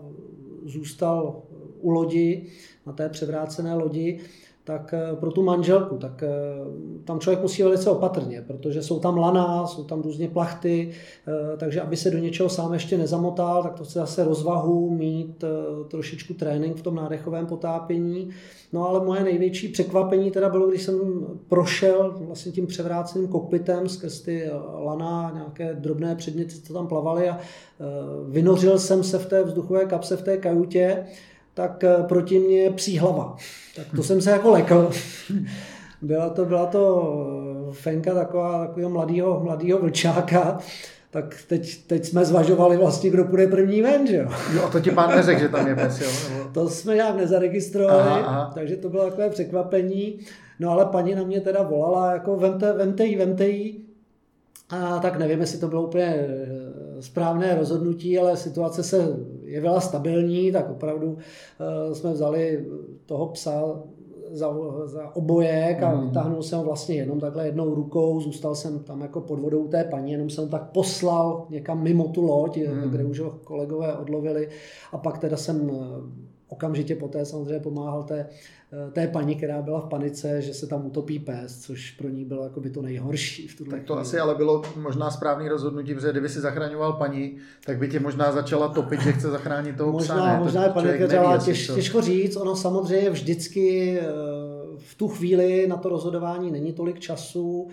[0.65, 1.41] zůstal
[1.79, 2.47] u lodi,
[2.85, 4.19] na té převrácené lodi,
[4.63, 6.29] tak eh, pro tu manželku, tak eh,
[7.03, 10.91] tam člověk musí velice opatrně, protože jsou tam lana, jsou tam různě plachty,
[11.27, 15.43] eh, takže aby se do něčeho sám ještě nezamotal, tak to chce zase rozvahu, mít
[15.87, 18.29] trošičku trénink v tom nádechovém potápění.
[18.73, 20.99] No ale moje největší překvapení teda bylo, když jsem
[21.47, 27.39] prošel vlastně tím převráceným kokpitem skrz ty lana, nějaké drobné předměty, co tam plavaly a
[28.29, 31.05] vynořil jsem se v té vzduchové kapse v té kajutě
[31.53, 33.35] tak eh, proti mě psí hlava.
[33.75, 34.89] Tak to jsem se jako lekl.
[36.01, 37.13] Byla to, byla to
[37.69, 40.59] eh, fenka taková, takového mladého, mladého vlčáka,
[41.11, 44.29] tak teď, teď jsme zvažovali vlastně, kdo půjde první ven, že jo.
[44.55, 46.09] Jo, a to ti pán neřekl, že tam je pes, jo?
[46.29, 46.49] Nebo...
[46.53, 48.51] To jsme nějak nezaregistrovali, aha, aha.
[48.53, 50.19] takže to bylo takové překvapení.
[50.59, 53.85] No ale paní na mě teda volala, jako vemte, vemte jí, vemte jí.
[54.69, 58.97] A tak nevím, jestli to bylo úplně eh, správné rozhodnutí, ale situace se
[59.45, 62.65] jevila stabilní, tak opravdu eh, jsme vzali
[63.05, 63.83] toho psa
[64.31, 66.07] za, za obojek a mm.
[66.07, 69.83] vytáhnul jsem ho vlastně jenom takhle jednou rukou, zůstal jsem tam jako pod vodou té
[69.83, 72.89] paní, jenom jsem tak poslal někam mimo tu loď, mm.
[72.91, 74.49] kde už ho kolegové odlovili
[74.91, 78.29] a pak teda jsem eh, okamžitě poté samozřejmě pomáhal té,
[78.73, 82.25] eh, té paní, která byla v panice, že se tam utopí pes, což pro ní
[82.25, 83.47] bylo jako by to nejhorší.
[83.47, 84.01] V tak to chvíli.
[84.01, 88.31] asi ale bylo možná správný rozhodnutí, protože kdyby si zachraňoval paní, tak by tě možná
[88.31, 90.25] začala topit, že chce zachránit toho možná, psa.
[90.25, 90.39] Ne?
[90.39, 94.03] Možná je panika těž, těžko říct, ono samozřejmě vždycky eh,
[94.77, 97.67] v tu chvíli na to rozhodování není tolik času,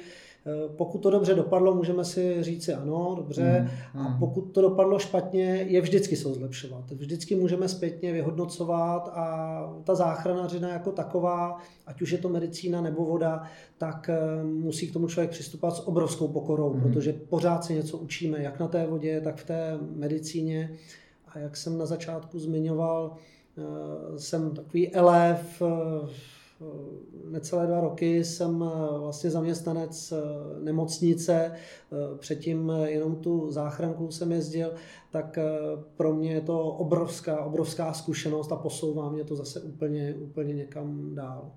[0.77, 3.69] pokud to dobře dopadlo, můžeme si říci ano, dobře.
[3.95, 4.07] Mm, mm.
[4.07, 6.91] A pokud to dopadlo špatně, je vždycky jsou zlepšovat.
[6.91, 13.05] Vždycky můžeme zpětně vyhodnocovat a ta záchranařina jako taková, ať už je to medicína nebo
[13.05, 13.43] voda,
[13.79, 16.81] tak eh, musí k tomu člověk přistupovat s obrovskou pokorou, mm.
[16.81, 20.73] protože pořád se něco učíme, jak na té vodě, tak v té medicíně.
[21.29, 23.17] A jak jsem na začátku zmiňoval,
[23.59, 25.63] eh, jsem takový elev
[27.31, 30.17] necelé dva roky jsem eh, vlastně zaměstnanec eh,
[30.65, 34.73] nemocnice, eh, předtím jenom tu záchranku jsem jezdil,
[35.11, 35.39] tak
[35.97, 41.15] pro mě je to obrovská, obrovská zkušenost a posouvá mě to zase úplně, úplně někam
[41.15, 41.51] dál.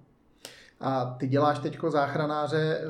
[0.80, 2.82] A ty děláš teď záchranáře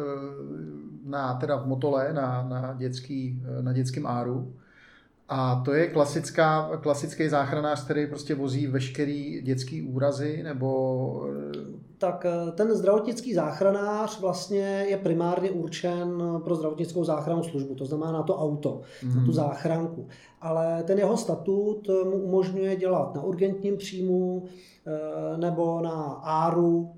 [1.05, 4.53] na, teda v Motole, na, na, dětský, na dětském áru.
[5.30, 11.30] A to je klasická, klasický záchranář, který prostě vozí veškerý dětský úrazy, nebo...
[11.97, 18.11] Tak eh, ten zdravotnický záchranář vlastně je primárně určen pro zdravotnickou záchrannou službu, to znamená
[18.11, 19.09] na to auto, mm.
[19.09, 19.34] na tu mhm.
[19.34, 20.07] záchranku.
[20.41, 24.43] Ale ten jeho statut mu umožňuje dělat na urgentním příjmu
[24.88, 26.91] eh, nebo na áru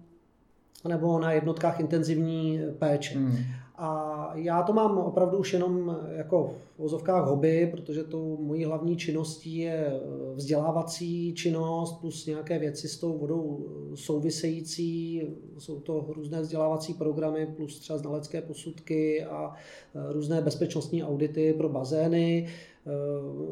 [0.88, 3.20] nebo na jednotkách intenzivní péče.
[3.20, 3.38] Mm.
[3.78, 8.98] A já to mám opravdu už jenom jako v vozovkách hobby, protože to mojí hlavní
[8.98, 10.00] činností je eh,
[10.36, 15.22] vzdělávací činnost plus nějaké věci s tou vodou eh, související.
[15.58, 19.54] Jsou to různé vzdělávací programy plus třeba znalecké posudky a
[19.96, 22.48] eh, různé bezpečnostní audity pro bazény.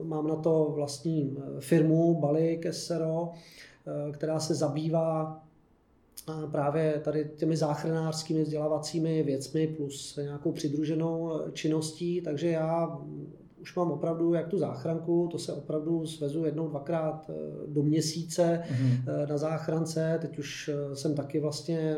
[0.03, 3.29] Mám na to vlastní firmu Balik SRO,
[4.11, 5.43] která se zabývá
[6.51, 12.99] právě tady těmi záchranářskými vzdělávacími věcmi plus nějakou přidruženou činností, takže já
[13.61, 17.33] už mám opravdu jak tu záchranku, to se opravdu svezu jednou, dvakrát eh,
[17.67, 19.29] do měsíce mm-hmm.
[19.29, 20.17] na záchrance.
[20.21, 21.95] Teď už eh, jsem taky vlastně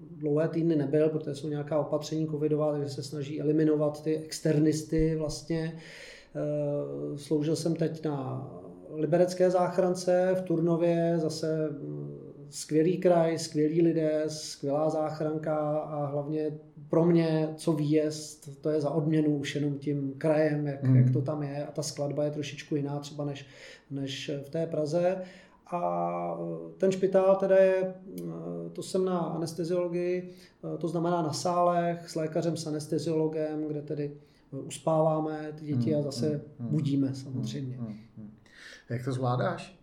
[0.00, 5.76] dlouhé týdny nebyl, protože jsou nějaká opatření covidová, takže se snaží eliminovat ty externisty vlastně.
[7.16, 8.48] Sloužil jsem teď na
[8.94, 11.68] liberecké záchrance v Turnově, zase
[12.52, 18.90] skvělý kraj, skvělí lidé, skvělá záchranka a hlavně pro mě, co výjezd, to je za
[18.90, 20.96] odměnu už jenom tím krajem, jak, mm.
[20.96, 23.46] jak to tam je a ta skladba je trošičku jiná třeba než,
[23.90, 25.22] než v té Praze.
[25.66, 26.38] A
[26.78, 27.94] ten špitál teda je,
[28.72, 30.30] to jsem na anesteziologii,
[30.78, 34.12] to znamená na sálech s lékařem, s anesteziologem, kde tedy
[34.50, 37.78] uspáváme ty děti a mm, zase mm, budíme samozřejmě.
[38.90, 39.81] Jak to zvládáš?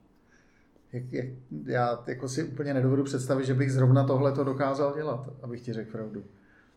[0.94, 1.26] Jak, jak,
[1.66, 5.74] já jako si úplně nedovedu představit, že bych zrovna tohle to dokázal dělat, abych ti
[5.74, 6.24] řekl pravdu.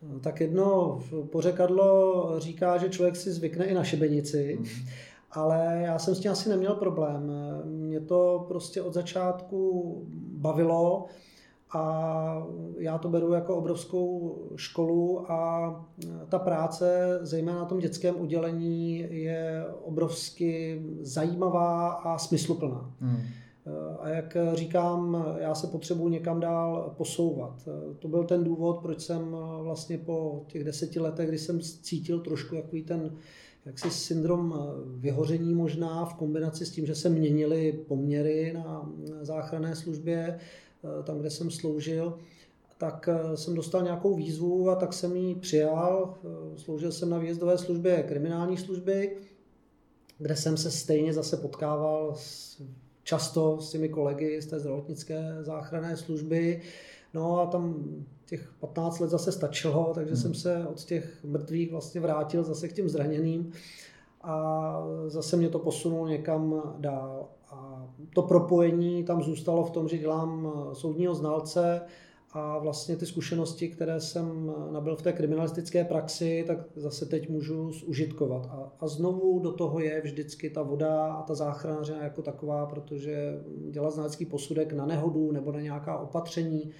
[0.01, 0.99] No, tak jedno
[1.31, 4.89] pořekadlo říká, že člověk si zvykne i na šibenici, mm-hmm.
[5.31, 7.31] ale já jsem s tím asi neměl problém.
[7.65, 9.97] Mě to prostě od začátku
[10.37, 11.05] bavilo
[11.73, 12.47] a
[12.77, 15.85] já to beru jako obrovskou školu a
[16.29, 22.91] ta práce, zejména na tom dětském udělení, je obrovsky zajímavá a smysluplná.
[23.01, 23.17] Mm.
[23.99, 27.69] A jak říkám, já se potřebuji někam dál posouvat.
[27.99, 32.55] To byl ten důvod, proč jsem vlastně po těch deseti letech, kdy jsem cítil trošku
[32.55, 33.17] jaký ten
[33.65, 38.91] jaksi syndrom vyhoření možná v kombinaci s tím, že se měnily poměry na
[39.21, 40.39] záchranné službě,
[41.03, 42.17] tam, kde jsem sloužil,
[42.77, 46.13] tak jsem dostal nějakou výzvu a tak jsem ji přijal.
[46.55, 49.17] Sloužil jsem na výjezdové službě kriminální služby,
[50.17, 52.61] kde jsem se stejně zase potkával s,
[53.03, 56.61] často s těmi kolegy z té zdravotnické záchranné služby.
[57.13, 57.83] No a tam
[58.25, 60.21] těch 15 let zase stačilo, takže hmm.
[60.21, 63.51] jsem se od těch mrtvých vlastně vrátil zase k těm zraněným
[64.21, 64.77] a
[65.07, 67.29] zase mě to posunulo někam dál.
[67.49, 71.81] A to propojení tam zůstalo v tom, že dělám soudního znalce,
[72.33, 77.71] a vlastně ty zkušenosti, které jsem nabil v té kriminalistické praxi, tak zase teď můžu
[77.71, 78.45] zužitkovat.
[78.45, 83.41] A, a znovu do toho je vždycky ta voda a ta záchrana jako taková, protože
[83.69, 86.71] dělat znalecký posudek na nehodu nebo na nějaká opatření,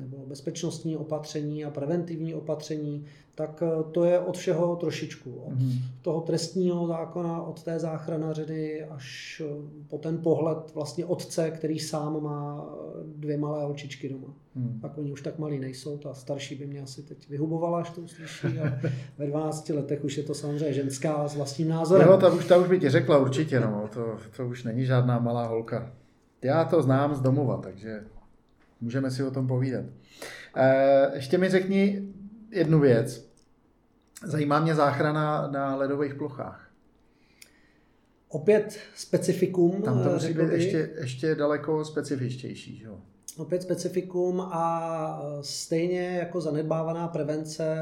[0.00, 5.30] nebo bezpečnostní opatření a preventivní opatření, tak eh, to je od všeho trošičku.
[5.30, 5.72] Od mm.
[6.02, 9.52] toho trestního zákona, od té záchranařiny až eh,
[9.88, 14.34] po ten pohled vlastně otce, který sám má eh, dvě malé holčičky doma.
[14.54, 14.78] Mm.
[14.82, 18.00] Tak oni už tak malí nejsou, ta starší by mě asi teď vyhubovala, až to
[18.00, 18.58] uslyší.
[18.58, 18.80] A
[19.18, 22.08] ve 12 letech už je to samozřejmě ženská s vlastním názorem.
[22.08, 23.88] Jo, ta už, ta už by ti řekla určitě, no.
[23.94, 25.92] to, to už není žádná malá holka.
[26.42, 28.00] Já to znám z domova, takže
[28.80, 29.84] Můžeme si o tom povídat.
[30.56, 32.08] Eh, ještě mi řekni
[32.50, 33.30] jednu věc.
[34.24, 36.70] Zajímá mě záchrana na ledových plochách.
[38.28, 39.82] Opět specifikum.
[39.82, 42.76] Tam to musí být ještě, ještě daleko specifičtější.
[42.76, 42.88] Že?
[43.36, 47.76] Opět specifikum a stejně jako zanedbávaná prevence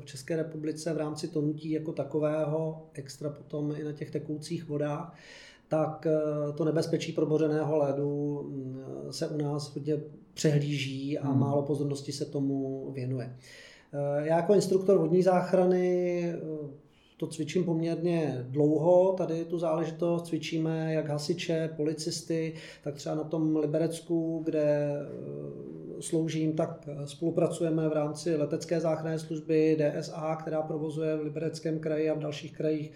[0.00, 5.14] v České republice v rámci tonutí jako takového, extra potom i na těch tekoucích vodách,
[5.68, 10.00] tak eh, to nebezpečí probořeného ledu mm, se u nás hodně
[10.34, 11.40] přehlíží a hmm.
[11.40, 13.36] málo pozornosti se tomu věnuje.
[13.92, 16.38] Eh, já jako instruktor vodní záchrany eh,
[17.16, 22.54] to cvičím poměrně dlouho, tady tu záležitost cvičíme jak hasiče, policisty,
[22.84, 24.92] tak třeba na tom Liberecku, kde
[26.00, 32.14] sloužím, tak spolupracujeme v rámci letecké záchranné služby DSA, která provozuje v Libereckém kraji a
[32.14, 32.92] v dalších krajích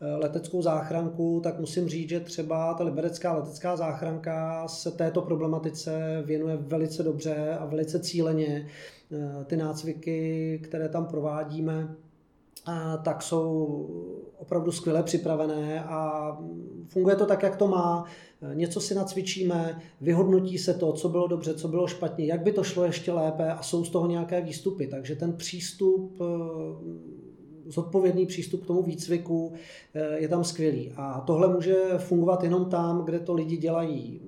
[0.00, 6.56] leteckou záchranku, tak musím říct, že třeba ta liberecká letecká záchranka se této problematice věnuje
[6.56, 8.66] velice dobře a velice cíleně.
[9.12, 11.96] Eh, ty nácviky, které tam provádíme,
[13.02, 13.88] tak jsou
[14.38, 16.30] opravdu skvěle připravené a
[16.88, 18.04] funguje to tak, jak to má.
[18.42, 22.52] Eh, něco si nacvičíme, vyhodnotí se to, co bylo dobře, co bylo špatně, jak by
[22.52, 24.86] to šlo ještě lépe a jsou z toho nějaké výstupy.
[24.86, 26.18] Takže ten přístup
[27.66, 29.52] zodpovědný přístup k tomu výcviku
[29.94, 30.92] eh, je tam skvělý.
[30.96, 34.20] A tohle může fungovat jenom tam, kde to lidi dělají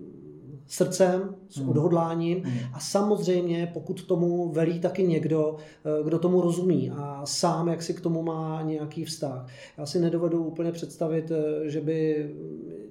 [0.66, 1.68] srdcem, s hmm.
[1.68, 2.58] odhodláním hmm.
[2.72, 7.94] a samozřejmě pokud tomu velí taky někdo, eh, kdo tomu rozumí a sám jak si
[7.94, 9.48] k tomu má nějaký vztah.
[9.78, 12.30] Já si nedovedu úplně představit, eh, že by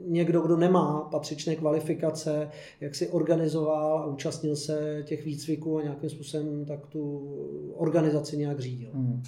[0.07, 2.49] někdo, kdo nemá patřičné kvalifikace,
[2.81, 7.33] jak si organizoval a účastnil se těch výcviků a nějakým způsobem tak tu
[7.75, 8.89] organizaci nějak řídil.
[8.93, 9.23] Hmm.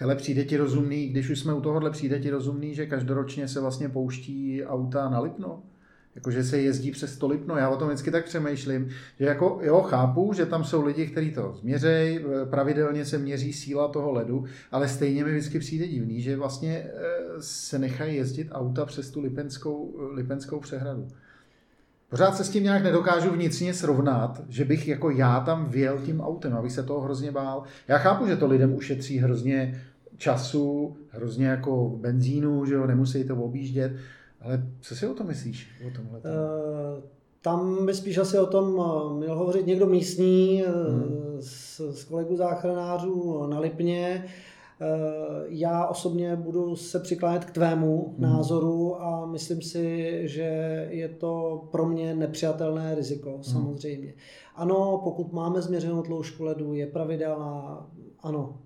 [0.00, 3.60] Hele, přijde ti rozumný, když už jsme u tohohle, přijde ti rozumný, že každoročně se
[3.60, 5.62] vlastně pouští auta na Lipno?
[6.14, 8.88] Jakože se jezdí přes to Lipno, já o tom vždycky tak přemýšlím,
[9.18, 12.20] že jako, jo, chápu, že tam jsou lidi, kteří to změřejí,
[12.50, 16.92] pravidelně se měří síla toho ledu, ale stejně mi vždycky přijde divný, že vlastně eh,
[17.40, 21.08] se nechají jezdit auta přes tu Lipenskou, Lipenskou přehradu.
[22.10, 26.20] Pořád se s tím nějak nedokážu vnitřně srovnat, že bych jako já tam vyjel tím
[26.20, 27.62] autem, abych se toho hrozně bál.
[27.88, 29.82] Já chápu, že to lidem ušetří hrozně
[30.18, 33.92] času, hrozně jako benzínu, že jo, nemusí to objíždět,
[34.40, 35.68] ale co si o tom myslíš?
[35.86, 36.18] O tomhle?
[36.18, 37.02] Uh,
[37.42, 41.36] tam by spíš asi o tom eh, měl hovořit někdo místní hmm.
[41.40, 44.24] z, z kolegů záchranářů na Lipně.
[45.48, 48.22] Já osobně budu se přiklánět k tvému hmm.
[48.22, 53.42] názoru a myslím si, že je to pro mě nepřijatelné riziko, hmm.
[53.42, 54.14] samozřejmě.
[54.54, 57.86] Ano, pokud máme změřenou tloušku ledu, je pravidelná,
[58.22, 58.58] ano,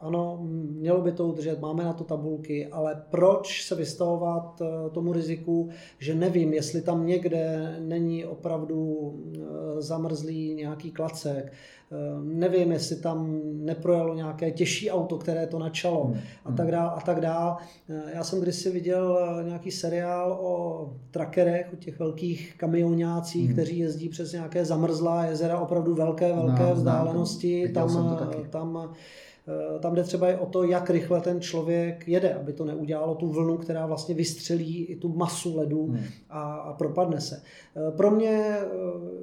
[0.00, 0.38] ano,
[0.70, 5.68] mělo by to udržet, máme na to tabulky, ale proč se vystavovat eh, tomu riziku,
[5.98, 9.40] že nevím, jestli tam někde není opravdu eh,
[9.82, 16.18] zamrzlý nějaký klacek, eh, nevím, jestli tam neprojelo nějaké těžší auto, které to načalo hmm.
[16.44, 17.56] a tak dál a tak dál.
[18.14, 23.52] Já jsem kdysi viděl nějaký seriál o trakerech, o těch velkých kamionácích, hmm.
[23.52, 27.68] kteří jezdí přes nějaké zamrzlá jezera, opravdu velké, velké no, vzdálenosti.
[27.68, 28.18] Tam,
[28.50, 29.29] tam Eh,
[29.80, 33.28] tam jde třeba i o to, jak rychle ten člověk jede, aby to neudělalo tu
[33.28, 36.04] vlnu, která vlastně vystřelí i tu masu ledu hmm.
[36.30, 37.42] a, a propadne se.
[37.76, 38.66] Eh, pro mě eh,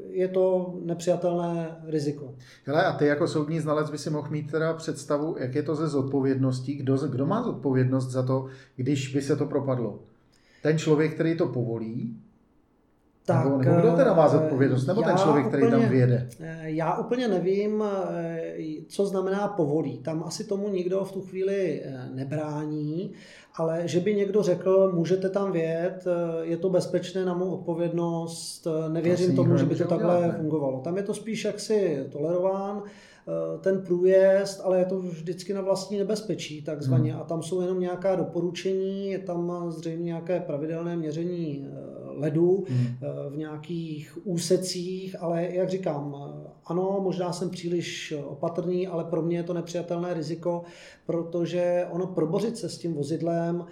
[0.09, 2.33] je to nepřijatelné riziko.
[2.65, 5.75] Hele, a ty jako soudní znalec by si mohl mít teda představu, jak je to
[5.75, 9.99] ze zodpovědností, kdo, kdo má zodpovědnost za to, když by se to propadlo?
[10.63, 12.17] Ten člověk, který to povolí,
[13.27, 14.87] Tak, nebo, nebo kdo teda má zodpovědnost?
[14.87, 16.29] Nebo ten člověk, úplně, který tam vyjede?
[16.61, 17.83] Já úplně nevím,
[18.87, 19.97] co znamená povolí.
[19.97, 23.11] Tam asi tomu nikdo v tu chvíli nebrání,
[23.55, 26.05] ale že by někdo řekl, můžete tam vědět,
[26.41, 30.81] je to bezpečné na mou odpovědnost, nevěřím tomu, že by to takhle udělat, fungovalo.
[30.81, 32.83] Tam je to spíš jaksi tolerován,
[33.27, 37.21] Eh, ten průjezd, ale je to vždycky na vlastní nebezpečí takzvaně hmm.
[37.21, 42.87] a tam jsou jenom nějaká doporučení, je tam zřejmě nějaké pravidelné měření eh, ledu hmm.
[42.87, 46.15] Eh, v nějakých úsecích, ale jak říkám,
[46.65, 50.63] ano, možná jsem příliš opatrný, ale pro mě je to nepřijatelné riziko,
[51.05, 53.65] protože ono probořit se s tím vozidlem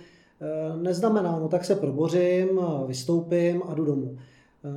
[0.82, 4.18] neznamená, no tak se probořím, vystoupím a jdu domů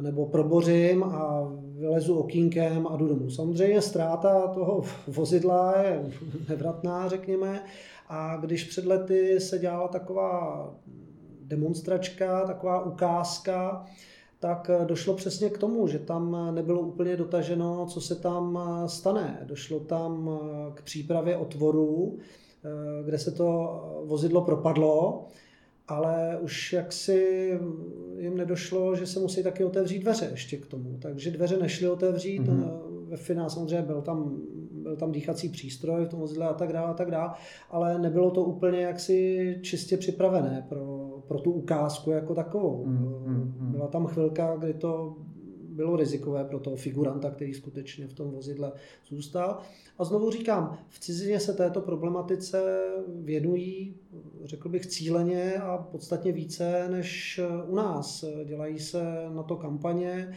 [0.00, 3.30] nebo probořím a vylezu okýnkem a jdu domů.
[3.30, 6.04] Samozřejmě ztráta toho vozidla je
[6.48, 7.64] nevratná, řekněme,
[8.08, 10.74] a když před lety se dělala taková
[11.48, 13.86] demonstračka, taková ukázka,
[14.40, 19.40] tak došlo přesně k tomu, že tam nebylo úplně dotaženo, co se tam stane.
[19.44, 20.40] Došlo tam
[20.74, 22.18] k přípravě otvorů,
[23.04, 25.28] kde se to vozidlo propadlo
[25.88, 27.50] ale už jaksi
[28.18, 30.98] jim nedošlo, že se musí taky otevřít dveře ještě k tomu.
[30.98, 32.80] Takže dveře nešly otevřít, mm-hmm.
[33.08, 34.36] ve finále samozřejmě byl tam,
[34.72, 37.30] byl tam dýchací přístroj v tom vozidle a tak dále a tak dále,
[37.70, 40.97] ale nebylo to úplně jaksi čistě připravené pro,
[41.28, 42.86] pro tu ukázku jako takovou.
[42.86, 43.52] Mm-hmm.
[43.58, 45.16] Byla tam chvilka, kdy to
[45.68, 48.72] bylo rizikové pro toho figuranta, který skutečně v tom vozidle
[49.08, 49.58] zůstal.
[49.98, 53.94] A znovu říkám, v cizině se této problematice věnují,
[54.44, 58.24] řekl bych, cíleně a podstatně více než u nás.
[58.44, 59.04] Dělají se
[59.34, 60.32] na to kampaně,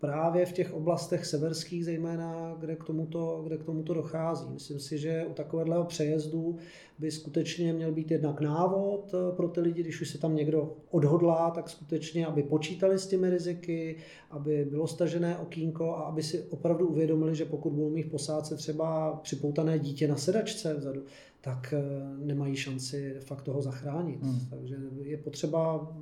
[0.00, 4.50] právě v těch oblastech severských zejména, kde k tomuto, kde k tomuto dochází.
[4.50, 6.56] Myslím si, že u takového přejezdu
[6.98, 10.76] by skutečně měl být jednak návod eh, pro ty lidi, když už se tam někdo
[10.90, 13.96] odhodlá, tak skutečně, aby počítali s těmi riziky,
[14.30, 18.56] aby bylo stažené okýnko a aby si opravdu uvědomili, že pokud budou mít v posádce
[18.56, 21.02] třeba připoutané dítě na sedačce vzadu,
[21.40, 21.82] tak eh,
[22.24, 24.22] nemají šanci fakt toho zachránit.
[24.22, 24.40] Hmm.
[24.50, 25.92] Takže je potřeba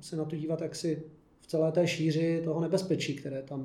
[0.00, 1.02] se na to dívat jaksi
[1.46, 3.64] v celé té šíři toho nebezpečí, které tam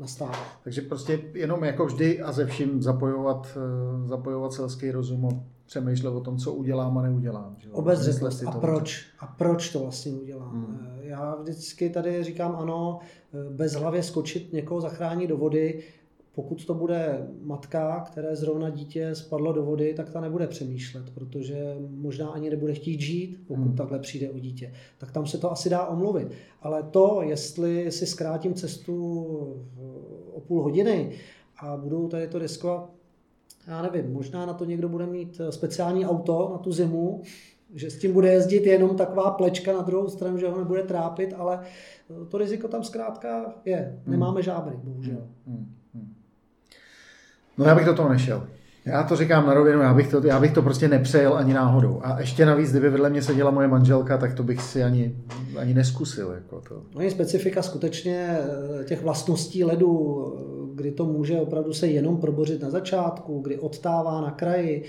[0.00, 0.38] nastává.
[0.64, 5.30] Takže prostě jenom jako vždy a ze vším zapojovat, eh, zapojovat selský rozum a
[5.66, 7.56] přemýšlet o tom, co udělám a neudělám.
[7.58, 7.70] Že?
[7.70, 8.44] Obezřetnost.
[8.46, 9.06] A proč?
[9.18, 10.50] A proč to vlastně udělám?
[10.52, 10.88] Hmm.
[11.02, 12.98] Eh, já vždycky tady říkám ano,
[13.34, 15.82] eh, bez hlavě skočit někoho zachránit do vody,
[16.34, 21.76] pokud to bude matka, které zrovna dítě spadlo do vody, tak ta nebude přemýšlet, protože
[21.90, 23.76] možná ani nebude chtít žít, pokud hmm.
[23.76, 24.72] takhle přijde o dítě.
[24.98, 26.28] Tak tam se to asi dá omluvit.
[26.62, 29.14] Ale to, jestli si zkrátím cestu
[30.32, 31.12] o půl hodiny
[31.58, 32.90] a budu tady to riskovat,
[33.66, 37.22] já nevím, možná na to někdo bude mít speciální auto na tu zimu,
[37.74, 41.34] že s tím bude jezdit jenom taková plečka na druhou stranu, že ho nebude trápit,
[41.36, 41.60] ale
[42.28, 44.02] to riziko tam zkrátka je.
[44.06, 45.28] Nemáme žábry, bohužel.
[45.46, 45.74] Hmm.
[47.58, 48.46] No já bych do toho nešel.
[48.86, 52.00] Já to říkám na rovinu, já bych to, já bych to prostě nepřejel ani náhodou.
[52.02, 55.16] A ještě navíc, kdyby vedle mě seděla moje manželka, tak to bych si ani,
[55.58, 56.30] ani neskusil.
[56.30, 56.82] Jako to.
[56.94, 58.38] No je specifika skutečně
[58.80, 60.24] eh, těch vlastností ledu,
[60.74, 64.84] kdy to může opravdu se jenom probořit na začátku, kdy odtává na kraji.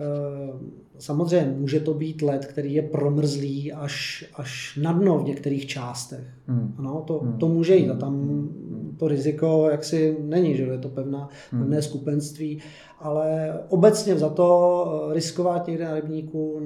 [0.00, 0.52] Eh,
[0.98, 6.26] samozřejmě může to být led, který je promrzlý až, až na dno v některých částech.
[6.46, 6.74] Hmm.
[6.78, 7.38] Ano, to, hmm.
[7.38, 8.48] to může jít a tam
[8.96, 11.62] to riziko jaksi není, že je to pevná, hmm.
[11.62, 12.58] pevné skupenství,
[12.98, 16.60] ale obecně za to eh, riskovat někde na rybníku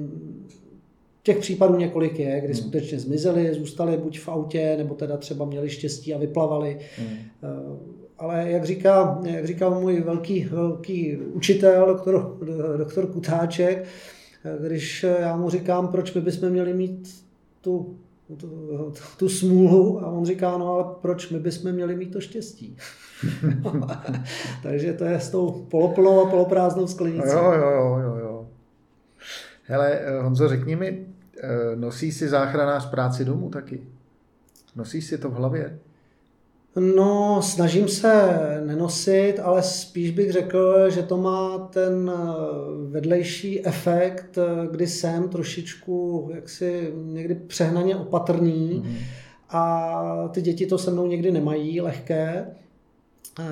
[1.25, 2.61] Těch případů několik je, kdy hmm.
[2.61, 6.79] skutečně zmizeli, zůstali buď v autě, nebo teda třeba měli štěstí a vyplavali.
[6.97, 7.17] Hmm.
[8.17, 12.37] Ale jak říká, jak říkal můj velký, velký učitel, doktor,
[12.77, 13.85] doktor Kutáček,
[14.67, 17.25] když já mu říkám, proč my bychom měli mít
[17.61, 17.95] tu
[18.37, 22.77] tu, tu smůlu a on říká, no ale proč my bychom měli mít to štěstí?
[24.63, 27.27] Takže to je s tou poloplnou a poloprázdnou sklenicí.
[27.27, 28.47] Jo, jo, jo, jo, jo.
[29.63, 31.05] Hele, Honzo, řekni mi,
[31.43, 33.81] eh, nosí si záchranář práci domů taky?
[34.75, 35.79] Nosíš si to v hlavě?
[36.75, 38.31] No, snažím se
[38.65, 42.19] nenosit, ale spíš bych řekl, že to má ten eh,
[42.89, 48.97] vedlejší efekt, eh, kdy jsem trošičku jaksi někdy přehnaně opatrný mm-hmm.
[49.49, 52.45] a ty děti to se mnou někdy nemají lehké.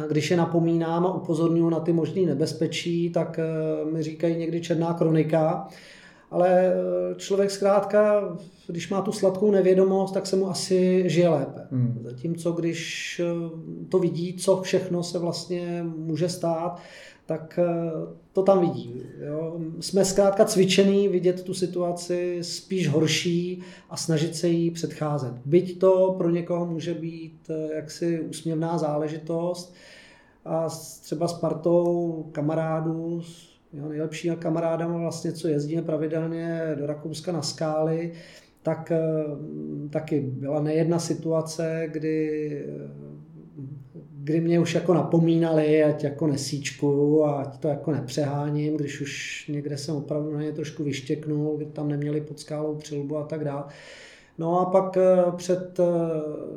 [0.07, 4.93] Když je napomínám a upozorňuji na ty možné nebezpečí, tak eh, mi říkají někdy černá
[4.93, 5.67] kronika
[6.31, 8.21] ale eh, člověk zkrátka,
[8.67, 11.67] když má tu sladkou nevědomost, tak se mu asi žije lépe.
[11.71, 11.99] Hmm.
[12.03, 13.49] Zatímco když eh,
[13.89, 16.79] to vidí, co všechno se vlastně může stát,
[17.25, 17.91] tak eh,
[18.33, 19.01] to tam vidí.
[19.27, 19.59] Jo.
[19.79, 25.33] Jsme zkrátka cvičený vidět tu situaci spíš horší a snažit se jí předcházet.
[25.45, 29.73] Byť to pro někoho může být jaksi úsměvná záležitost
[30.45, 30.67] a
[31.01, 33.21] třeba s partou kamarádů,
[33.73, 38.13] jo, nejlepší kamarádama vlastně, co jezdíme pravidelně do Rakouska na skály,
[38.63, 38.99] tak eh,
[39.89, 42.65] taky byla nejedna situace, kdy,
[44.11, 49.77] kdy mě už jako napomínali, ať jako nesíčku ať to jako nepřeháním, když už někde
[49.77, 53.63] jsem opravdu na ně trošku vyštěknul, kdy tam neměli pod skálou přilbu a tak dále.
[54.41, 55.83] No a pak eh, před eh,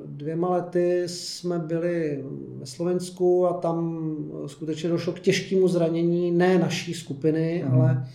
[0.07, 2.25] dvěma lety jsme byli
[2.57, 4.07] ve Slovensku a tam
[4.47, 7.75] skutečně došlo k těžkému zranění, ne naší skupiny, mm.
[7.75, 8.09] ale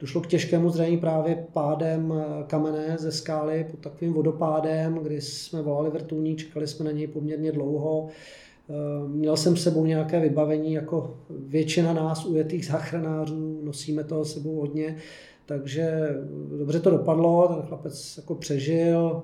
[0.00, 5.62] došlo k těžkému zranění právě pádem eh, kamene ze skály pod takovým vodopádem, kdy jsme
[5.62, 8.08] volali vrtulní, čekali jsme na něj poměrně dlouho.
[9.06, 14.96] Měl jsem s sebou nějaké vybavení, jako většina nás ujetých záchranářů, nosíme toho sebou hodně,
[15.46, 16.16] takže
[16.58, 19.22] dobře to dopadlo, ten chlapec jako přežil,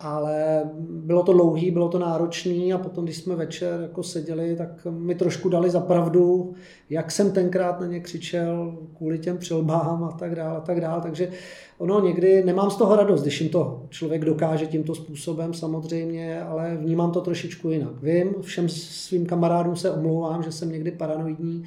[0.00, 4.86] ale bylo to dlouhý, bylo to náročný a potom, když jsme večer jako seděli, tak
[4.90, 6.54] mi trošku dali za pravdu,
[6.90, 11.02] jak jsem tenkrát na ně křičel kvůli těm přilbám a tak dále a tak dále.
[11.02, 11.30] Takže
[11.78, 16.76] ono někdy, nemám z toho radost, když jim to člověk dokáže tímto způsobem samozřejmě, ale
[16.80, 18.02] vnímám to trošičku jinak.
[18.02, 21.64] Vím, všem svým kamarádům se omlouvám, že jsem někdy paranoidní,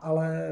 [0.00, 0.48] ale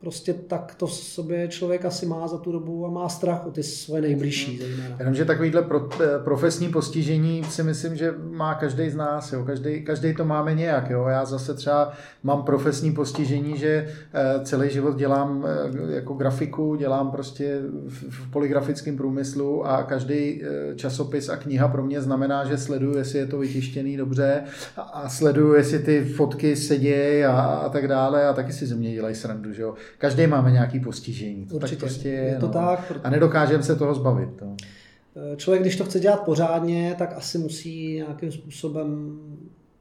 [0.00, 3.50] prostě tak to v sobě člověk asi má za tu dobu a má strach o
[3.50, 4.60] ty svoje nejbližší.
[4.62, 4.96] Hmm.
[4.98, 9.32] Jenomže takovýhle pro, eh, profesní postižení si myslím, že má každý z nás.
[9.32, 9.44] Jo.
[9.44, 10.90] Každý, každý to máme nějak.
[10.90, 11.06] Jo.
[11.06, 11.92] Já zase třeba
[12.22, 18.96] mám profesní postižení, že eh, celý život dělám eh, jako grafiku, dělám prostě v poligrafickém
[18.96, 20.42] průmyslu a každý
[20.76, 24.42] časopis a kniha pro mě znamená, že sleduju, jestli je to vytištěný dobře
[24.76, 28.92] a sleduju, jestli ty fotky sedějí a, a tak dále a taky si ze mě
[28.92, 29.52] dělají srandu.
[29.52, 31.46] Že jo Každý máme nějaký postižení.
[31.46, 32.52] To Určitě, tak prostě je, to no.
[32.52, 32.92] tak.
[33.04, 34.28] A nedokážeme se toho zbavit.
[34.36, 34.56] To.
[35.36, 39.18] Člověk, když to chce dělat pořádně, tak asi musí nějakým způsobem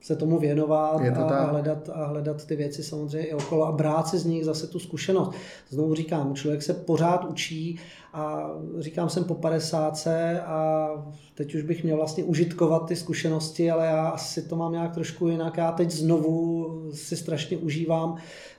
[0.05, 4.07] se tomu věnovat to a, hledat, a hledat ty věci samozřejmě i okolo a brát
[4.07, 5.31] si z nich zase tu zkušenost.
[5.69, 7.79] Znovu říkám, člověk se pořád učí
[8.13, 10.07] a říkám jsem po 50
[10.45, 10.89] a
[11.35, 15.27] teď už bych měl vlastně užitkovat ty zkušenosti, ale já asi to mám nějak trošku
[15.27, 15.57] jinak.
[15.57, 18.15] Já teď znovu si strašně užívám,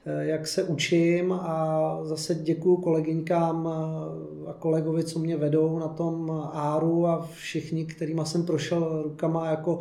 [0.06, 3.66] eh, jak se učím a zase děkuju kolegyňkám
[4.46, 9.80] a kolegovi, co mě vedou na tom áru a všichni, kterýma jsem prošel rukama jako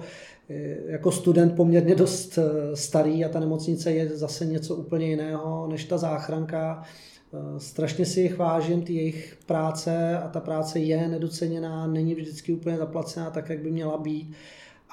[0.88, 5.86] jako student poměrně dost eh, starý a ta nemocnice je zase něco úplně jiného než
[5.86, 6.84] ta záchranka.
[7.34, 12.54] Eh, strašně si jich vážím, ty jejich práce a ta práce je nedoceněná, není vždycky
[12.54, 14.34] úplně zaplacená tak, jak by měla být.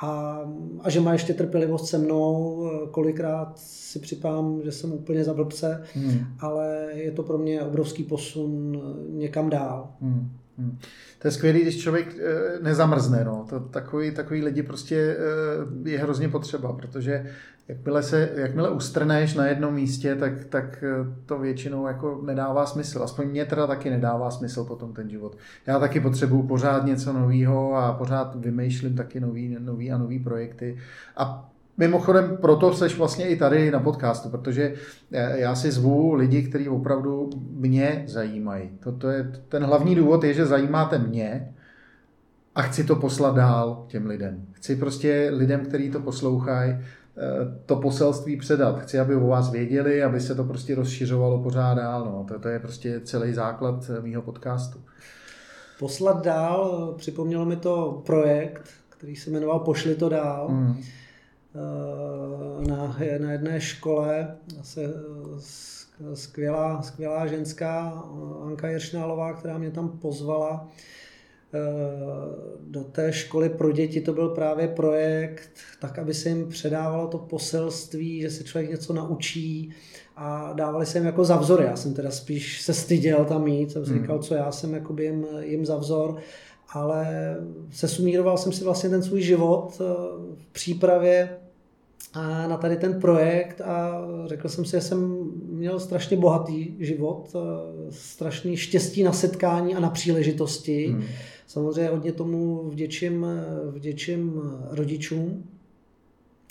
[0.03, 0.41] A,
[0.81, 5.35] a že má ještě trpělivost se mnou, eh, kolikrát si připám, že jsem úplně za
[5.35, 6.25] blbce, hmm.
[6.41, 9.89] ale je to pro mě obrovský posun někam dál.
[10.01, 10.31] Hmm.
[10.59, 10.79] Hmm.
[11.19, 13.25] To je skvělé, když člověk eh, nezamrzne.
[13.25, 13.47] No.
[13.51, 15.17] To, takový, takový lidi prostě
[15.85, 17.27] je hrozně potřeba, protože
[17.69, 23.03] jakmile, se, jakmile ustrneš na jednom místě, tak, tak eh, to většinou jako nedává smysl.
[23.03, 25.37] Aspoň mě teda taky nedává smysl potom ten život.
[25.67, 30.79] Já taky potřebuju pořád něco nového a pořád vymýšlím taky nový, nový a nový projekty.
[31.17, 34.75] A Mimochodem, proto seš vlastně i tady na podcastu, protože
[35.13, 38.71] eh, já si zvu lidi, kteří opravdu mě zajímají.
[38.85, 41.55] Toto je, ten hlavní důvod je, že zajímáte mě
[42.55, 44.47] a chci to poslat dál těm lidem.
[44.53, 46.79] Chci prostě lidem, kteří to poslouchají,
[47.17, 48.81] Eh, to poselství předat.
[48.81, 52.05] Chci, aby o vás věděli, aby se to prostě rozšiřovalo pořád dál.
[52.05, 52.25] No.
[52.29, 54.81] To, to je prostě celý základ eh, mýho podcastu.
[55.79, 60.49] Poslat dál, připomnělo mi to projekt, který se jmenoval Pošli to dál.
[60.49, 60.77] Mm.
[62.69, 64.95] Na, na jedné škole se
[66.15, 68.05] skvělá, skvělá ženská
[68.43, 70.69] Anka Jiršnálová, která mě tam pozvala
[72.61, 75.51] do té školy pro děti to byl právě projekt,
[75.81, 79.71] tak aby se jim předávalo to poselství, že se člověk něco naučí
[80.17, 81.65] a dávali se jim jako za vzory.
[81.65, 84.01] Já jsem teda spíš se styděl tam mít, jsem si hmm.
[84.01, 86.17] říkal, co já jsem jakoby jim, jim za vzor,
[86.69, 87.37] ale
[87.71, 89.85] sesumíroval jsem si vlastně ten svůj život eh,
[90.37, 91.37] v přípravě
[92.13, 97.37] a na tady ten projekt a řekl jsem si, že jsem měl strašně bohatý život,
[97.37, 97.39] eh,
[97.91, 100.87] strašný štěstí na setkání a na příležitosti.
[100.87, 101.05] Hmm
[101.53, 103.27] Samozřejmě hodně tomu vděčím,
[103.71, 105.45] vděčím rodičům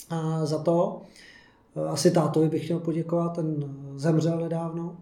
[0.10, 1.02] a za to.
[1.88, 4.98] Asi tátovi bych chtěl poděkovat, ten zemřel nedávno.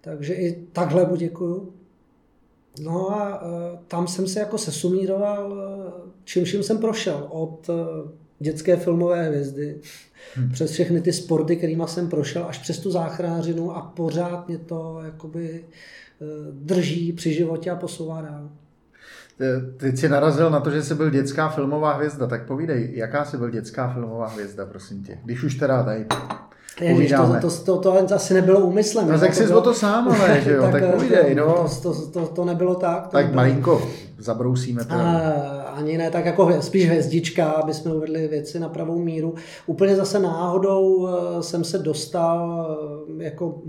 [0.00, 1.72] Takže i takhle mu děkuju.
[2.80, 3.42] No a
[3.88, 5.54] tam jsem se jako sesumíroval,
[6.24, 7.26] čím vším jsem prošel.
[7.30, 7.70] Od
[8.38, 9.80] dětské filmové hvězdy,
[10.34, 10.50] hmm.
[10.50, 15.00] přes všechny ty sporty, kterými jsem prošel, až přes tu záchranářinu a pořád mě to
[15.04, 15.64] jakoby
[16.52, 18.50] drží při životě a posouvá dál.
[19.76, 23.36] Teď jsi narazil na to, že jsi byl dětská filmová hvězda, tak povídej, jaká jsi
[23.36, 26.06] byl dětská filmová hvězda, prosím tě, když už teda tady
[26.80, 29.08] Ježiš, to, to, to, to, asi nebylo úmyslem.
[29.08, 31.66] No tak jsi o to sám, ale že jo, tak, tak povídej, no.
[31.82, 33.06] To, to, to, to nebylo tak.
[33.06, 33.36] To tak nebylo.
[33.36, 33.82] malinko
[34.18, 35.00] zabrousíme teda.
[35.00, 35.20] A,
[35.62, 39.34] ani ne, tak jako spíš hvězdička, aby jsme uvedli věci na pravou míru.
[39.66, 42.66] Úplně zase náhodou eh, jsem se dostal
[43.20, 43.62] eh, jako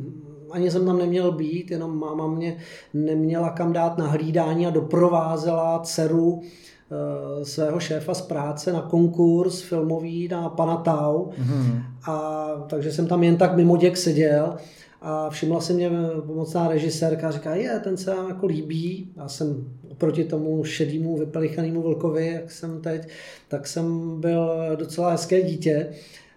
[0.52, 2.58] ani jsem tam neměl být, jenom máma mě
[2.94, 9.62] neměla kam dát na hlídání a doprovázela dceru eh, svého šéfa z práce na konkurs
[9.62, 11.26] filmový na pana Tau.
[11.26, 11.84] Mm-hmm.
[12.06, 14.56] A takže jsem tam jen tak mimo děk seděl
[15.02, 15.90] a všimla se mě
[16.26, 19.12] pomocná režisérka a říká, je, ten se vám jako líbí.
[19.18, 23.08] Já jsem oproti tomu šedému, vypelichanému vlkovi, jak jsem teď,
[23.48, 25.90] tak jsem byl docela hezké dítě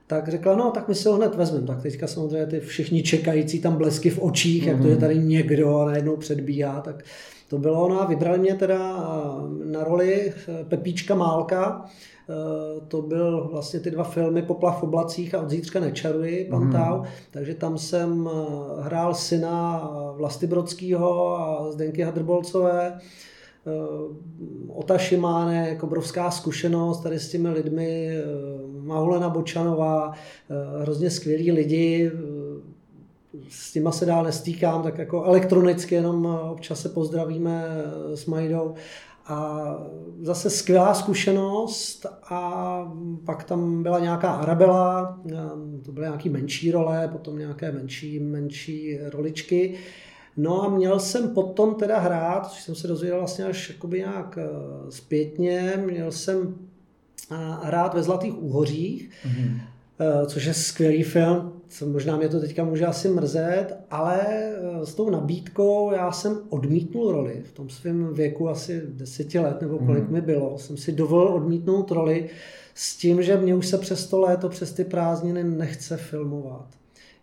[0.06, 1.66] tak řekla, no tak my si ho hned vezmeme.
[1.66, 4.68] Tak teďka samozřejmě ty všichni čekající tam blesky v očích, mm-hmm.
[4.68, 5.00] jak to je mhm.
[5.00, 7.04] tady někdo a najednou předbíhá, tak
[7.52, 8.04] to bylo ona.
[8.04, 8.78] Vybrali mě teda
[9.64, 12.34] na roli eh, Pepíčka Málka, eh,
[12.88, 17.04] to byl vlastně ty dva filmy Poplav v oblacích a Od zítřka nečaruji, Pantau, mm.
[17.30, 22.98] takže tam jsem eh, hrál syna Vlasty Brodskýho a Zdenky Hadrbolcové,
[24.68, 28.18] Ota Šimánek, jako obrovská zkušenost tady s těmi lidmi,
[28.80, 30.12] Mahulena Bočanová,
[30.80, 32.10] hrozně skvělí lidi,
[33.48, 37.64] s nima se dál nestýkám, tak jako elektronicky jenom občas se pozdravíme
[38.14, 38.74] s Majdou.
[39.26, 39.64] A
[40.20, 42.92] zase skvělá zkušenost a
[43.24, 45.20] pak tam byla nějaká Arabela,
[45.84, 49.74] to byly nějaké menší role, potom nějaké menší, menší roličky.
[50.36, 54.38] No a měl jsem potom teda hrát, což jsem se dozvěděl vlastně až jakoby nějak
[54.38, 54.48] eh,
[54.90, 56.54] zpětně, měl jsem
[57.32, 59.60] eh, hrát ve Zlatých úhořích, mm-hmm.
[60.26, 61.52] což je skvělý film,
[61.86, 64.20] možná mě to teďka může asi mrzet, ale
[64.84, 67.42] s tou nabídkou já jsem odmítnul roli.
[67.44, 70.12] V tom svém věku asi deseti let nebo kolik mm.
[70.12, 72.28] mi bylo, jsem si dovolil odmítnout roli
[72.74, 76.66] s tím, že mě už se přes to léto, přes ty prázdniny nechce filmovat.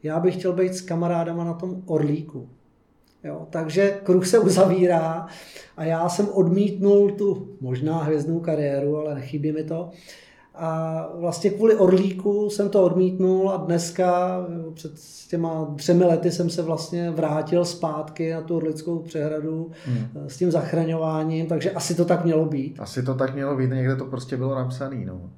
[0.03, 2.49] Já bych chtěl být s kamarádama na tom Orlíku.
[3.23, 5.27] Jo, takže kruh se uzavírá
[5.77, 9.89] a já jsem odmítnul tu možná hvězdnou kariéru, ale nechybí mi to.
[10.55, 14.39] A vlastně kvůli Orlíku jsem to odmítnul a dneska
[14.73, 14.91] před
[15.29, 20.07] těma třemi lety jsem se vlastně vrátil zpátky na tu Orlickou přehradu hmm.
[20.27, 22.79] s tím zachraňováním, takže asi to tak mělo být.
[22.79, 25.05] Asi to tak mělo být, někde to prostě bylo napsané.
[25.05, 25.29] No.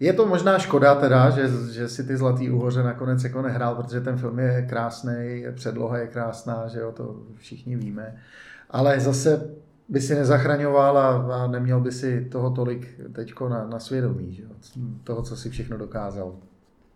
[0.00, 4.00] Je to možná škoda teda, že, že si ty Zlatý úhoře nakonec jako nehrál, protože
[4.00, 8.16] ten film je krásný, předloha je krásná, že jo, to všichni víme.
[8.70, 9.50] Ale zase
[9.88, 14.42] by si nezachraňoval a, a neměl by si toho tolik teďko na, na svědomí, že
[15.04, 16.34] toho, co si všechno dokázal.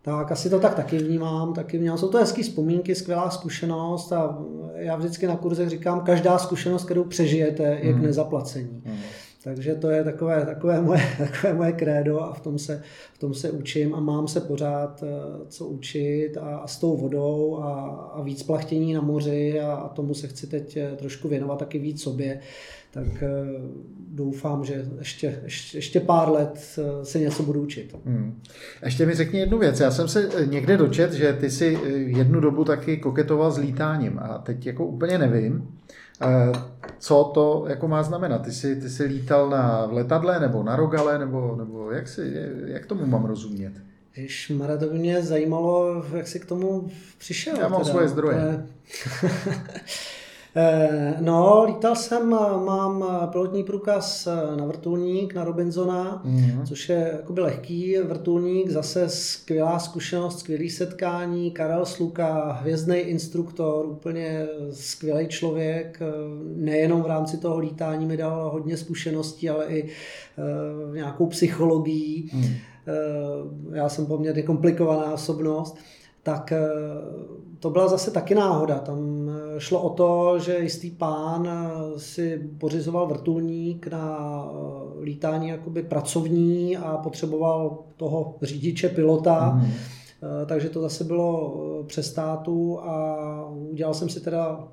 [0.03, 1.99] Tak asi to tak taky vnímám, taky vnímám.
[1.99, 4.38] Jsou to hezké vzpomínky, skvělá zkušenost a
[4.74, 8.03] já vždycky na kurzech říkám, každá zkušenost, kterou přežijete, je k hmm.
[8.03, 8.82] nezaplacení.
[8.86, 8.99] Hmm.
[9.45, 12.82] Takže to je takové, takové, moje, takové moje krédo a v tom, se,
[13.14, 15.07] v tom se učím a mám se pořád eh,
[15.49, 17.72] co učit a, a s tou vodou a,
[18.14, 21.78] a víc plachtění na moři a, a tomu se chci teď eh, trošku věnovat taky
[21.78, 22.40] víc sobě.
[22.90, 23.28] Tak eh,
[24.09, 27.97] doufám, že ještě, ještě, ještě pár let se něco budu učit.
[28.05, 28.40] Hmm.
[28.84, 29.80] Ještě mi řekni jednu věc.
[29.80, 34.38] Já jsem se někde dočet, že ty si jednu dobu taky koketoval s lítáním a
[34.38, 35.68] teď jako úplně nevím,
[36.98, 38.42] co to jako má znamenat?
[38.42, 42.34] Ty jsi, ty jsi lítal na letadle nebo na rogale, nebo, nebo jak, si,
[42.66, 43.72] jak tomu mám rozumět?
[44.54, 47.56] Mara, to by mě zajímalo, jak jsi k tomu přišel.
[47.60, 47.90] Já mám teda.
[47.90, 48.66] svoje zdroje.
[50.57, 52.30] Eh, no, lítal jsem,
[52.64, 56.66] mám pilotní průkaz na vrtulník, na Robinsona, mm-hmm.
[56.66, 64.46] což je jakoby lehký vrtulník, zase skvělá zkušenost, skvělý setkání, Karel Sluka, hvězdný instruktor, úplně
[64.70, 66.00] skvělý člověk,
[66.57, 69.88] nejenom v rámci toho lítání mi dal hodně zkušeností, ale i
[70.94, 72.30] nějakou psychologií.
[72.32, 72.44] Mm.
[73.72, 75.76] Já jsem poměrně komplikovaná osobnost
[76.22, 76.59] tak eh,
[77.62, 78.78] to byla zase taky náhoda.
[78.78, 84.48] Tam eh, šlo o to, že jistý pán eh, si pořizoval vrtulník na
[85.00, 89.50] lítání jakoby pracovní a potřeboval toho řidiče, pilota.
[89.50, 89.70] Mm.
[90.46, 91.54] Takže to zase bylo
[91.86, 94.68] přes státu a udělal jsem si teda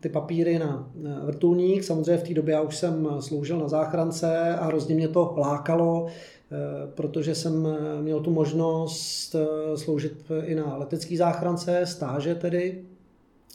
[0.00, 0.90] ty papíry na
[1.24, 1.84] vrtulník.
[1.84, 6.06] Samozřejmě v té době já už jsem sloužil na záchrance a hrozně mě to lákalo.
[6.52, 12.84] Eh, protože jsem eh, měl tu možnost eh, sloužit i na letecký záchrance, stáže tedy,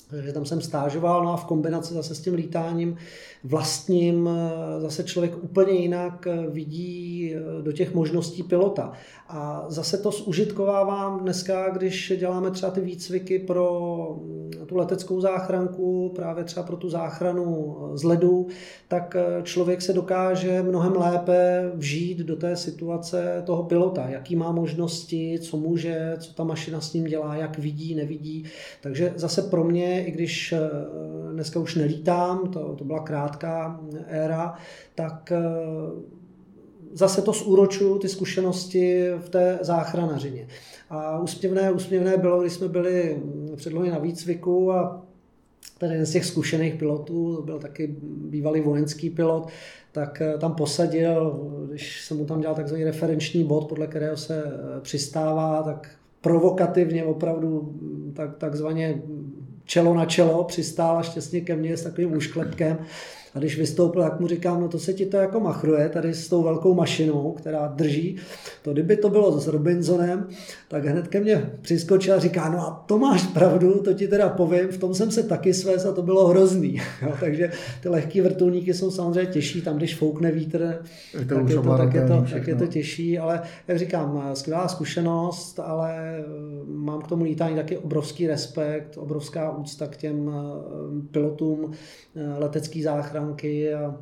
[0.10, 2.98] takže tam jsem stážoval, no a v kombinaci zase s tím lítáním
[3.44, 8.92] vlastním eh, zase člověk úplně jinak eh, vidí eh, do těch možností pilota.
[9.30, 16.12] A zase to zužitkovávám dneska, když děláme třeba ty výcviky pro mm, tu leteckou záchranku,
[16.16, 18.48] právě třeba pro tu záchranu z ledu,
[18.88, 25.40] tak člověk se dokáže mnohem lépe vžít do té situace toho pilota, jaký má možnosti,
[25.42, 28.44] co může, co ta mašina s ním dělá, jak vidí, nevidí.
[28.82, 30.54] Takže zase pro mě, i když
[31.34, 34.56] dneska už nelítám, to, to byla krátká éra,
[34.96, 35.42] tak eh,
[36.94, 40.48] zase to zúročuju ty zkušenosti v té záchranařině.
[40.90, 43.22] A úsměvné, úsměvné bylo, když jsme byli
[43.56, 45.04] předlohy na výcviku a
[45.78, 49.48] ten jeden z těch zkušených pilotů, byl taky bývalý vojenský pilot,
[49.92, 54.44] tak eh, tam posadil, když jsem mu tam dělal takzvaný referenční bod, podle kterého se
[54.46, 55.90] eh, přistává, tak
[56.22, 59.02] provokativně opravdu mm, tak, takzvaně
[59.68, 62.78] čelo na čelo, přistála šťastně ke mně s takovým úšklepkem
[63.38, 66.30] a když vystoupil, tak mu říkám, no to se ti to jako machruje tady s
[66.30, 68.16] tou velkou mašinou, která drží.
[68.64, 70.28] To kdyby to bylo s Robinsonem,
[70.68, 74.30] tak hned ke mně přiskočil a říká, no a to máš pravdu, to ti teda
[74.30, 76.82] povím, v tom jsem se taky svez a to bylo hrozný.
[77.02, 80.82] Jo, takže ty lehký vrtulníky jsou samozřejmě těžší, tam když foukne vítr,
[81.20, 84.32] je to tak, je to, tak, je to, tak je to těžší, ale jak říkám,
[84.34, 86.24] skvělá zkušenost, ale
[86.68, 91.72] mám k tomu lítání taky obrovský respekt, obrovská úcta k těm eh, pilotům
[92.16, 93.96] eh, letecký záchran stránky a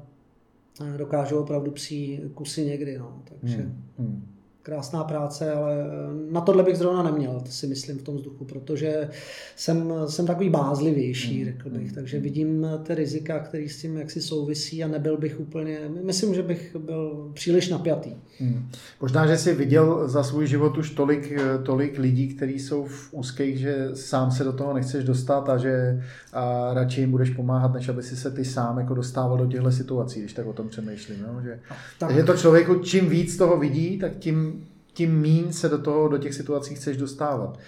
[0.97, 2.97] dokážou opravdu psí kusy někdy.
[2.97, 3.21] No.
[3.25, 3.83] Takže hmm.
[3.97, 8.15] Hmm krásná práce, ale eh, na tohle bych zrovna neměl, to si myslím v tom
[8.15, 9.09] vzduchu, protože
[9.55, 11.45] jsem, jsem takový bázlivější, hmm.
[11.45, 11.95] řekl bych, hmm.
[11.95, 16.43] takže vidím ty rizika, které s tím jaksi souvisí a nebyl bych úplně, myslím, že
[16.43, 18.11] bych byl příliš napjatý.
[18.39, 18.69] Hmm.
[19.01, 23.09] Možná, že jsi viděl za svůj život už tolik, eh, tolik lidí, kteří jsou v
[23.11, 27.73] úzkých, že sám se do toho nechceš dostat a že a radši jim budeš pomáhat,
[27.73, 30.69] než aby si se ty sám jako dostával do těchto situací, když tak o tom
[30.69, 31.25] přemýšlím.
[31.27, 31.41] No?
[31.41, 31.59] Že,
[31.99, 32.11] tak.
[32.11, 34.65] že to člověku čím víc toho vidí, tak tím
[34.95, 37.59] tím mín se do, toho, do těch situací chceš dostávat.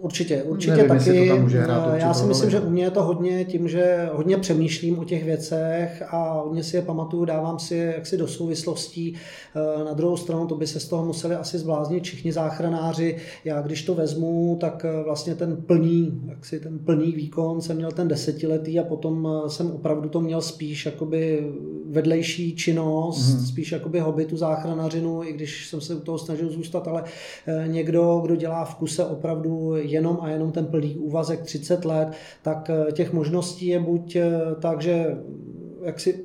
[0.00, 1.28] Určitě, určitě Nevím, taky.
[1.28, 4.08] To tam může hrát Já si myslím, že u mě je to hodně tím, že
[4.12, 9.14] hodně přemýšlím o těch věcech a hodně si je pamatuju, dávám si jaksi do souvislostí.
[9.56, 13.16] Eh, na druhou stranu to by se z toho museli asi zbláznit všichni záchranáři.
[13.44, 17.92] Já když to vezmu, tak eh, vlastně ten plný, jaksi ten plný výkon jsem měl
[17.92, 21.52] ten desetiletý a potom eh, jsem opravdu to měl spíš jakoby
[21.86, 23.46] vedlejší činnost, mm-hmm.
[23.46, 27.04] spíš jakoby hobby tu záchranařinu, i když jsem se u toho snažil zůstat, ale
[27.66, 32.08] někdo, kdo dělá v kuse opravdu jenom a jenom ten plný úvazek 30 let,
[32.42, 34.30] tak eh, těch možností je buď eh,
[34.60, 35.18] tak, že
[35.82, 36.24] jak si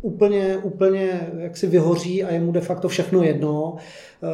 [0.00, 4.26] úplně, úplně jak si vyhoří a je mu de facto všechno jedno, eh,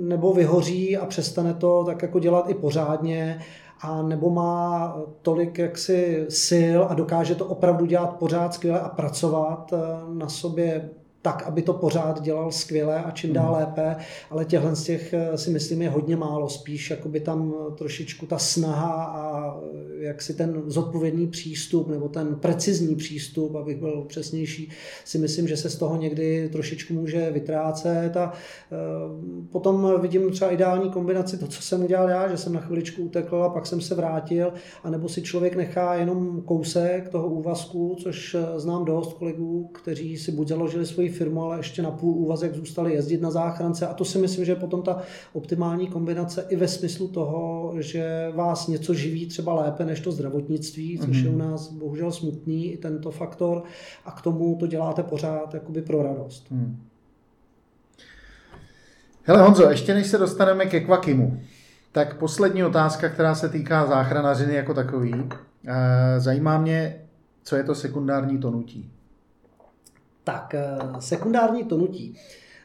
[0.00, 3.40] nebo vyhoří a přestane to tak jako dělat i pořádně,
[3.80, 9.74] a nebo má tolik jaksi sil a dokáže to opravdu dělat pořád skvěle a pracovat
[10.12, 10.90] na sobě
[11.24, 13.60] tak, aby to pořád dělal skvěle a čím dál hmm.
[13.60, 13.96] lépe,
[14.30, 18.26] ale těchhle z těch eh, si myslím je hodně málo, spíš jakoby tam eh, trošičku
[18.26, 24.04] ta snaha a eh, jak si ten zodpovědný přístup nebo ten precizní přístup, abych byl
[24.08, 24.70] přesnější,
[25.04, 28.32] si myslím, že se z toho někdy trošičku může vytrácet a
[29.52, 33.42] potom vidím třeba ideální kombinaci to, co jsem udělal já, že jsem na chviličku utekl
[33.42, 34.52] a pak jsem se vrátil,
[34.82, 40.48] anebo si člověk nechá jenom kousek toho úvazku, což znám dost kolegů, kteří si buď
[40.48, 44.18] založili svoji firmu, ale ještě na půl úvazek zůstali jezdit na záchrance a to si
[44.18, 45.02] myslím, že je potom ta
[45.32, 50.98] optimální kombinace i ve smyslu toho, že vás něco živí třeba lépe než to zdravotnictví,
[50.98, 51.24] což mm-hmm.
[51.24, 51.50] je u mhm.
[51.50, 53.62] nás bohužel smutný i tento faktor
[54.04, 56.50] a k tomu to děláte pořád jakoby pro radost.
[56.50, 56.76] Mm.
[59.22, 61.40] Hele Honzo, ještě než se dostaneme ke Kvakimu,
[61.92, 65.14] tak poslední otázka, která se týká záchranařiny jako takový.
[65.66, 66.96] Eh, zajímá mě,
[67.44, 68.93] co je to sekundární tonutí.
[70.24, 72.14] Tak, eh, sekundární tonutí.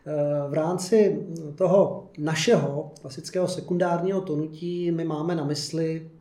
[0.08, 6.12] Eh, v rámci toho našeho klasického sekundárního tonutí my máme na mysli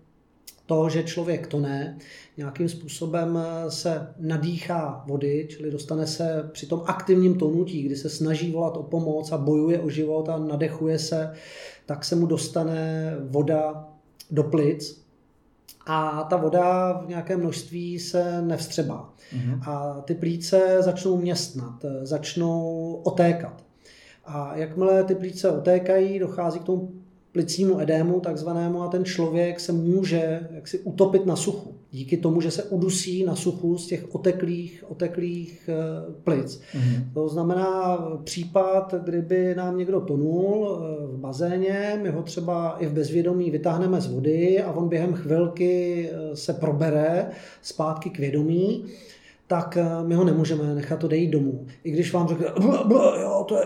[0.67, 1.99] to, že člověk tone,
[2.37, 8.09] nějakým způsobem eh, se nadýchá vody, čili dostane se při tom aktivním tonutí, kdy se
[8.09, 11.33] snaží volat o pomoc a bojuje o život a nadechuje se,
[11.87, 13.89] tak se mu dostane voda
[14.31, 15.08] do plic
[15.89, 19.15] a ta voda v nějakém množství se nevstřebá.
[19.33, 19.61] Mm-hmm.
[19.71, 23.65] A ty plíce začnou městnat, začnou otékat.
[24.25, 26.91] A jakmile ty plíce otékají, dochází k tomu
[27.33, 31.78] plicnímu edému takzvanému a ten člověk se může jaksi utopit na suchu.
[31.93, 36.61] Díky tomu, že se udusí na suchu z těch oteklých, oteklých eh, plic.
[36.61, 37.13] Mm-hmm.
[37.15, 42.93] To znamená případ, kdyby nám někdo tonul eh, v bazéně, my ho třeba i v
[42.93, 47.31] bezvědomí vytáhneme z vody a on během chvilky eh, se probere
[47.63, 48.85] zpátky k vědomí
[49.49, 51.67] tak eh, my ho nemůžeme nechat odejít domů.
[51.85, 52.47] I když vám řekne,
[53.21, 53.65] jo, to je,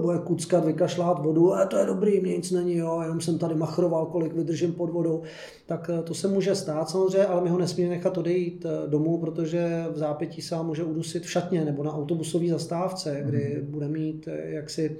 [0.00, 3.54] bude kuckat, vykašlát vodu, a to je dobrý, mě nic není, jo, jenom jsem tady
[3.54, 5.22] machroval, kolik vydržím pod vodou,
[5.66, 9.98] tak to se může stát samozřejmě, ale my ho nesmíme nechat odejít domů, protože v
[9.98, 13.70] zápětí se může udusit v šatně nebo na autobusové zastávce, kdy mm.
[13.70, 14.96] bude mít jaksi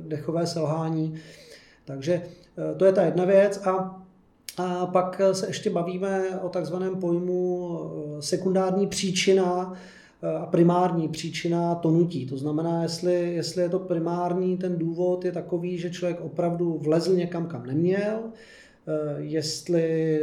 [0.00, 1.14] dechové selhání.
[1.84, 2.22] Takže
[2.76, 4.03] to je ta jedna věc a
[4.56, 7.78] a pak se ještě bavíme o takzvaném pojmu
[8.18, 9.72] eh, sekundární příčina
[10.22, 12.26] eh, a primární příčina tonutí.
[12.26, 17.14] To znamená, jestli, jestli je to primární, ten důvod je takový, že člověk opravdu vlezl
[17.14, 20.18] někam, kam neměl, eh, jestli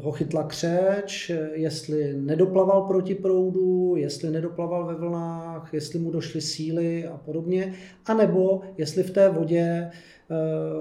[0.00, 7.06] ho chytla křeč, jestli nedoplaval proti proudu, jestli nedoplaval ve vlnách, jestli mu došly síly
[7.06, 7.74] a podobně,
[8.06, 9.90] anebo jestli v té vodě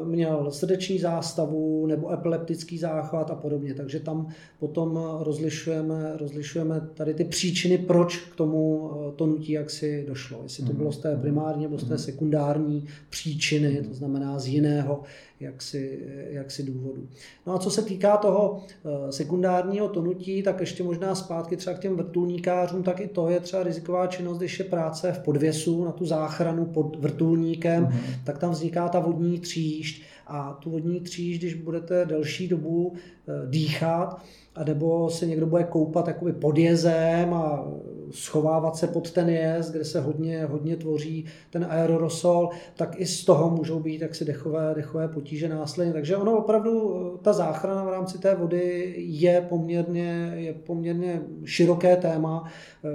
[0.06, 3.74] měl srdeční zástavu nebo epileptický záchvat a podobně.
[3.74, 4.28] Takže tam
[4.60, 10.40] potom rozlišujeme, rozlišujeme tady ty příčiny, proč k tomu eh, tonutí jaksi došlo.
[10.44, 15.04] Jestli to bylo z té primární nebo z té sekundární příčiny, to znamená z jiného
[15.42, 17.08] jaksi, jaksi důvodu.
[17.48, 21.80] No a co se týká toho eh, sekundárního tonutí, tak ještě možná zpátky třeba k
[21.80, 25.92] těm vrtulníkářům, tak i to je třeba riziková činnost, když je práce v podvěsu na
[25.92, 28.24] tu záchranu pod vrtulníkem, mm-hmm.
[28.26, 33.32] tak tam vzniká ta vodní tříšť a tu vodní tříšť, když budete delší dobu eh,
[33.50, 34.22] dýchat,
[34.56, 37.68] a nebo se někdo bude koupat jakoby pod jezem a
[38.12, 43.26] schovávat se pod ten jez, kde se hodně, hodně tvoří ten aerosol, tak i z
[43.26, 45.94] toho můžou být jaksi dechové, dechové potíže následně.
[45.94, 52.44] Takže ono opravdu, ta záchrana v rámci té vody je poměrně, je poměrně široké téma,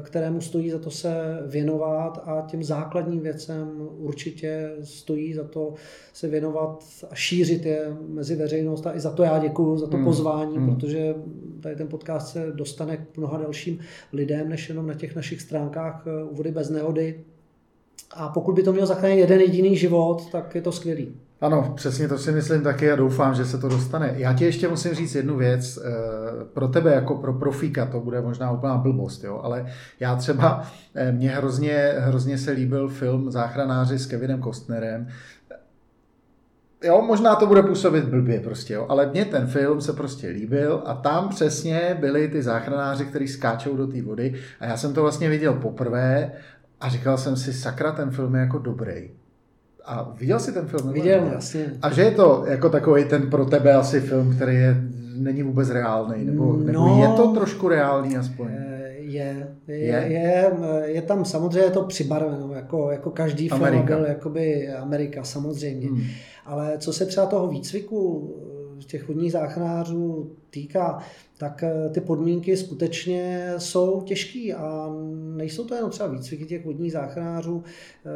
[0.02, 5.74] kterému stojí za to se věnovat a těm základním věcem určitě stojí za to
[6.12, 9.96] se věnovat a šířit je mezi veřejnost a i za to já děkuji, za to
[9.96, 10.04] hmm.
[10.04, 10.74] pozvání, hmm.
[10.74, 11.14] protože
[11.60, 13.78] tady ten podcast se dostane k mnoha dalším
[14.12, 17.20] lidem, než jenom na těch našich stránkách eh, u vody bez nehody.
[18.14, 21.14] A pokud by to mělo zachránit jeden jediný život, tak je to skvělý.
[21.40, 24.14] Ano, přesně to si myslím taky a doufám, že se to dostane.
[24.16, 25.78] Já ti ještě musím říct jednu věc.
[25.78, 29.40] Eh, pro tebe jako pro profíka to bude možná úplná blbost, jo?
[29.42, 29.66] ale
[30.00, 35.08] já třeba, eh, mně hrozně, hrozně se líbil film Záchranáři s Kevinem Kostnerem,
[36.84, 40.82] jo, možná to bude působit blbě prostě, jo, ale mně ten film se prostě líbil
[40.86, 45.02] a tam přesně byli ty záchranáři, kteří skáčou do té vody a já jsem to
[45.02, 46.32] vlastně viděl poprvé
[46.80, 49.10] a říkal jsem si, sakra, ten film je jako dobrý.
[49.86, 50.92] A viděl jsi ten film?
[50.92, 51.72] Viděl, jasně.
[51.82, 54.76] A že je to jako takový ten pro tebe asi film, který je,
[55.16, 58.48] není vůbec reálný, nebo, no, nebo je to trošku reálný aspoň?
[58.98, 60.52] Je, je, je, je,
[60.84, 63.86] je tam samozřejmě to přibarveno, jako, jako každý Amerika.
[63.86, 65.88] film byl jakoby Amerika, samozřejmě.
[65.88, 66.02] Hmm.
[66.46, 68.30] Ale co se třeba toho výcviku
[68.80, 70.98] eh, těch vodních záchranářů týká,
[71.38, 74.94] tak eh, ty podmínky skutečně jsou těžké a
[75.36, 77.62] nejsou to jenom třeba výcviky těch vodních záchranářů,
[78.06, 78.10] eh,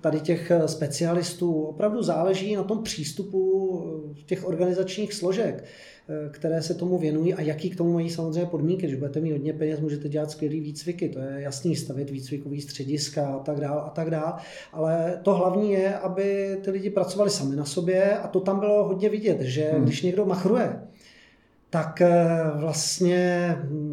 [0.00, 1.62] tady těch specialistů.
[1.62, 3.84] Opravdu záleží na tom přístupu
[4.26, 5.64] těch organizačních složek.
[6.08, 8.86] Eh, které se tomu věnují a jaký k tomu mají samozřejmě podmínky.
[8.86, 13.26] Když budete mít hodně peněz, můžete dělat skvělé výcviky, to je jasný, stavit výcvikový střediska
[13.26, 14.32] a tak dále a tak dále.
[14.72, 18.84] Ale to hlavní je, aby ty lidi pracovali sami na sobě a to tam bylo
[18.84, 19.84] hodně vidět, že hmm.
[19.84, 20.82] když někdo machruje,
[21.70, 22.10] tak eh,
[22.54, 23.91] vlastně hm,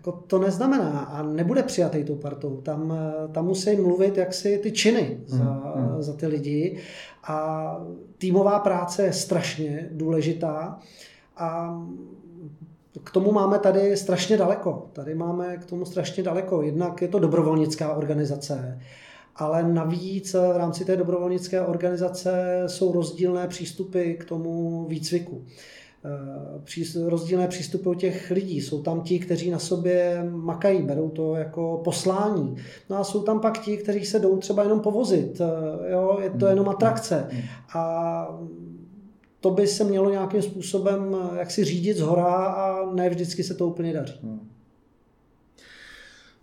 [0.00, 2.56] jako to neznamená a nebude přijatý tou partou.
[2.56, 6.02] Tam, eh, tam musí mluvit jaksi ty činy za, hmm.
[6.02, 6.78] za ty lidi
[7.24, 7.76] a
[8.18, 10.78] týmová práce je strašně důležitá.
[11.36, 11.80] A
[13.04, 14.88] k tomu máme tady strašně daleko.
[14.92, 16.62] Tady máme k tomu strašně daleko.
[16.62, 18.80] Jednak je to dobrovolnická organizace,
[19.36, 25.44] ale navíc v rámci té dobrovolnické organizace jsou rozdílné přístupy k tomu výcviku.
[26.04, 28.60] Eh, rozdílné přístupy u těch lidí.
[28.60, 32.56] Jsou tam ti, kteří na sobě makají, berou to jako poslání.
[32.90, 35.40] No a jsou tam pak ti, kteří se jdou třeba jenom povozit.
[35.40, 36.18] Eh, jo?
[36.22, 37.28] Je to jenom atrakce.
[37.30, 37.42] Hmm.
[37.74, 38.40] A
[39.40, 43.42] to by se mělo nějakým způsobem eh, jak si řídit z hora a ne vždycky
[43.42, 44.20] se to úplně daří.
[44.22, 44.48] Hmm.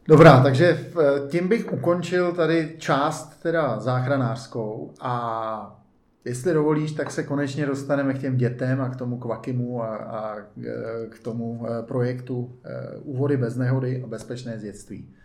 [0.08, 0.92] Dobrá, takže
[1.30, 5.84] tím bych ukončil tady část teda záchranářskou a
[6.26, 10.38] jestli dovolíš, tak se konečně dostaneme k těm dětem a k tomu kvakimu a, a
[10.38, 12.60] eh, k tomu projektu
[13.02, 15.16] Úvody bez nehody a bezpečné dětství.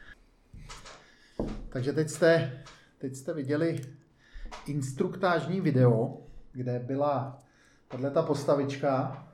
[1.68, 2.62] Takže teď jste,
[2.98, 3.80] teď jste viděli
[4.66, 6.22] instruktážní video
[6.52, 7.42] kde byla
[8.02, 9.24] tato postavička.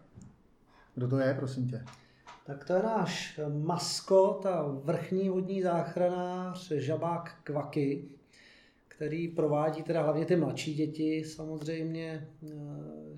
[0.95, 1.85] Kdo to je, prosím tě?
[2.47, 8.09] Tak to je náš maskot a vrchní vodní záchranář Žabák Kvaky,
[8.99, 12.49] který provádí teda hlavně ty mladší děti samozřejmě eh,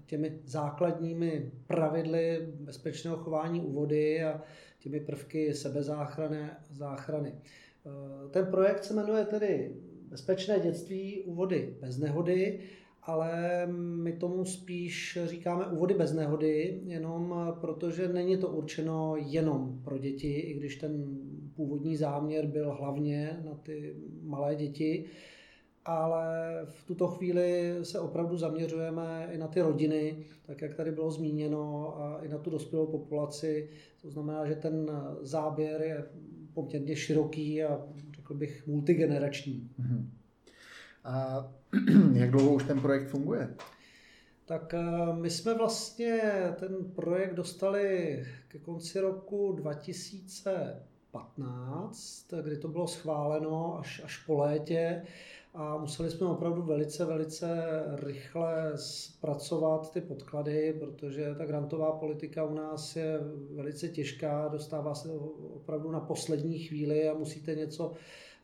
[0.06, 4.42] těmi základními pravidly bezpečného chování u vody a
[4.78, 6.50] těmi prvky sebezáchrany.
[6.70, 7.32] Záchrany.
[7.32, 9.76] Eh, ten projekt se jmenuje tedy
[10.08, 12.60] Bezpečné dětství u vody bez nehody
[13.02, 13.66] ale
[14.02, 20.32] my tomu spíš říkáme úvody bez nehody, jenom protože není to určeno jenom pro děti,
[20.32, 21.18] i když ten
[21.56, 25.04] původní záměr byl hlavně na ty malé děti,
[25.90, 26.26] ale
[26.64, 31.94] v tuto chvíli se opravdu zaměřujeme i na ty rodiny, tak jak tady bylo zmíněno,
[31.98, 33.70] a i na tu dospělou populaci.
[34.02, 34.90] To znamená, že ten
[35.20, 36.04] záběr je
[36.54, 37.80] poměrně široký a
[38.16, 39.70] řekl bych multigenerační.
[39.80, 40.06] Mm-hmm.
[41.04, 41.46] A
[42.12, 43.54] jak dlouho už ten projekt funguje?
[44.44, 46.20] Tak eh, my jsme vlastně
[46.60, 49.52] ten projekt dostali ke konci roku
[51.12, 55.02] 2015, kdy to bylo schváleno až, až po létě
[55.54, 57.64] a museli jsme opravdu velice, velice
[57.94, 63.18] rychle zpracovat ty podklady, protože ta grantová politika u nás je
[63.54, 65.08] velice těžká, dostává se
[65.54, 67.92] opravdu na poslední chvíli a musíte něco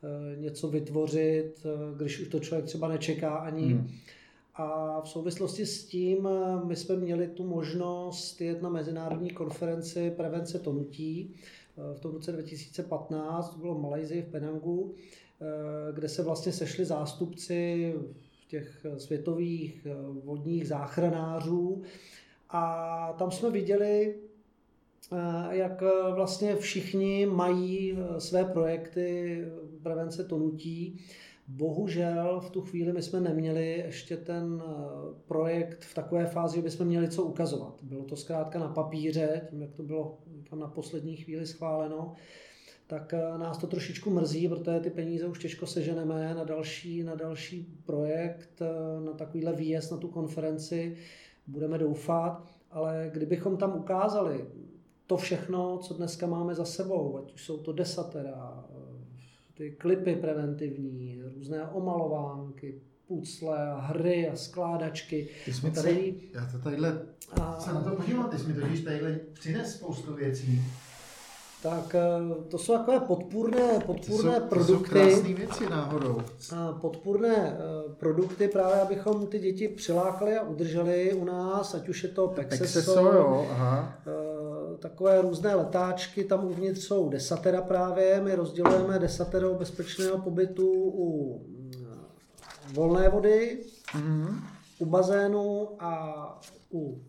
[0.02, 3.72] Eh, něco vytvořit, eh, když už to člověk třeba nečeká ani.
[3.72, 3.90] Hmm.
[4.54, 10.10] A v souvislosti s tím eh, my jsme měli tu možnost jet na mezinárodní konferenci
[10.10, 11.34] prevence tonutí
[11.94, 14.94] v tom roce 2015, to bylo v Malajzii v Penangu,
[15.92, 17.94] kde se vlastně sešli zástupci
[18.48, 19.86] těch světových
[20.24, 21.82] vodních záchranářů
[22.50, 24.14] a tam jsme viděli,
[25.12, 29.38] Eh, jak eh, vlastně všichni mají eh, své projekty
[29.82, 31.00] prevence tonutí.
[31.48, 34.62] Bohužel v tu chvíli my jsme neměli ještě ten
[35.26, 37.78] projekt v takové fázi, že jsme měli co ukazovat.
[37.82, 42.12] Bylo to zkrátka na papíře, tím jak to bylo říkám, na poslední chvíli schváleno,
[42.86, 47.80] tak nás to trošičku mrzí, protože ty peníze už těžko seženeme na další, na další
[47.86, 48.62] projekt,
[49.04, 50.96] na takovýhle výjezd na tu konferenci.
[51.46, 54.44] Budeme doufat, ale kdybychom tam ukázali
[55.06, 58.64] to všechno, co dneska máme za sebou, ať už jsou to desatera,
[59.56, 65.28] ty klipy preventivní, různé omalovánky, pucle, hry a skládačky.
[65.44, 67.02] Ty jsi mi tady, já to tadyhle,
[67.40, 70.60] a, se na to podívám, ty jsi mi totiž tadyhle přines spoustu věcí.
[71.62, 74.94] Tak eh, to jsou takové podpůrné, podpůrné to jsou, produkty.
[74.94, 76.22] To jsou věci náhodou.
[76.80, 82.08] Podpůrné eh, produkty právě, abychom ty děti přilákali a udrželi u nás, ať už je
[82.08, 83.98] to Pexeso, Pexeso jo, aha.
[84.78, 91.40] Takové různé letáčky, tam uvnitř jsou desatera právě, my rozdělujeme desaterou bezpečného pobytu u
[92.74, 94.34] volné vody, mm-hmm.
[94.78, 96.40] u bazénu a
[96.72, 97.02] u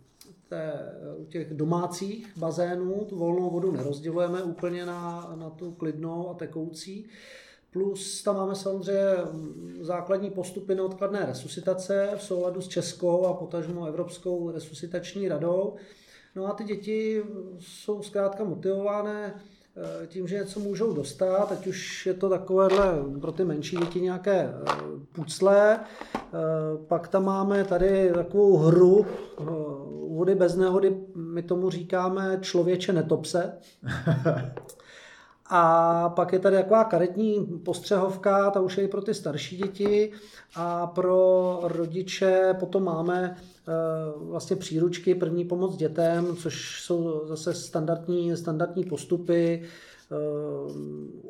[0.50, 0.74] té,
[1.18, 7.08] u těch domácích bazénů tu volnou vodu nerozdělujeme úplně na, na tu klidnou a tekoucí.
[7.72, 9.02] Plus tam máme samozřejmě
[9.82, 15.76] základní postupy neodkladné resuscitace v souladu s Českou a potažmo Evropskou resuscitační radou.
[16.38, 17.24] No a ty děti
[17.60, 19.34] jsou zkrátka motivované
[19.80, 24.02] Eh, tím, že něco můžou dostat, ať už je to takovéhle pro ty menší děti
[24.02, 24.74] nějaké eh,
[25.12, 26.30] pucle, eh,
[26.88, 29.06] pak tam máme tady takovou hru
[30.10, 33.58] vody bez nehody, my tomu říkáme člověče netopse.
[35.50, 40.12] A pak je tady taková karetní postřehovka, ta už je i pro ty starší děti
[40.56, 43.38] a pro rodiče potom máme
[44.16, 50.16] vlastně příručky první pomoc dětem, což jsou zase standardní, standardní postupy eh,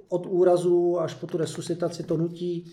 [0.09, 2.65] od úrazu až po tu resuscitaci, tonutí,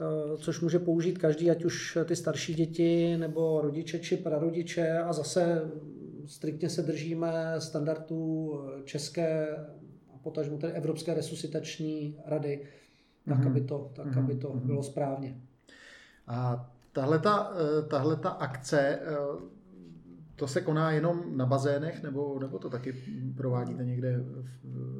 [0.00, 0.04] eh,
[0.36, 5.70] což může použít každý, ať už ty starší děti nebo rodiče či prarodiče a zase
[6.26, 8.52] striktně se držíme standardů
[8.84, 9.48] české
[10.22, 12.60] potažmo tedy Evropské resuscitační rady,
[13.28, 13.46] tak, mm-hmm.
[13.46, 14.24] aby to, tak mm-hmm.
[14.24, 14.66] aby to mm-hmm.
[14.66, 15.40] bylo správně.
[16.26, 16.70] A
[17.88, 19.16] tahle ta eh, akce, eh,
[20.36, 22.92] to se koná jenom na bazénech, nebo, nebo to taky
[23.36, 24.24] provádíte někde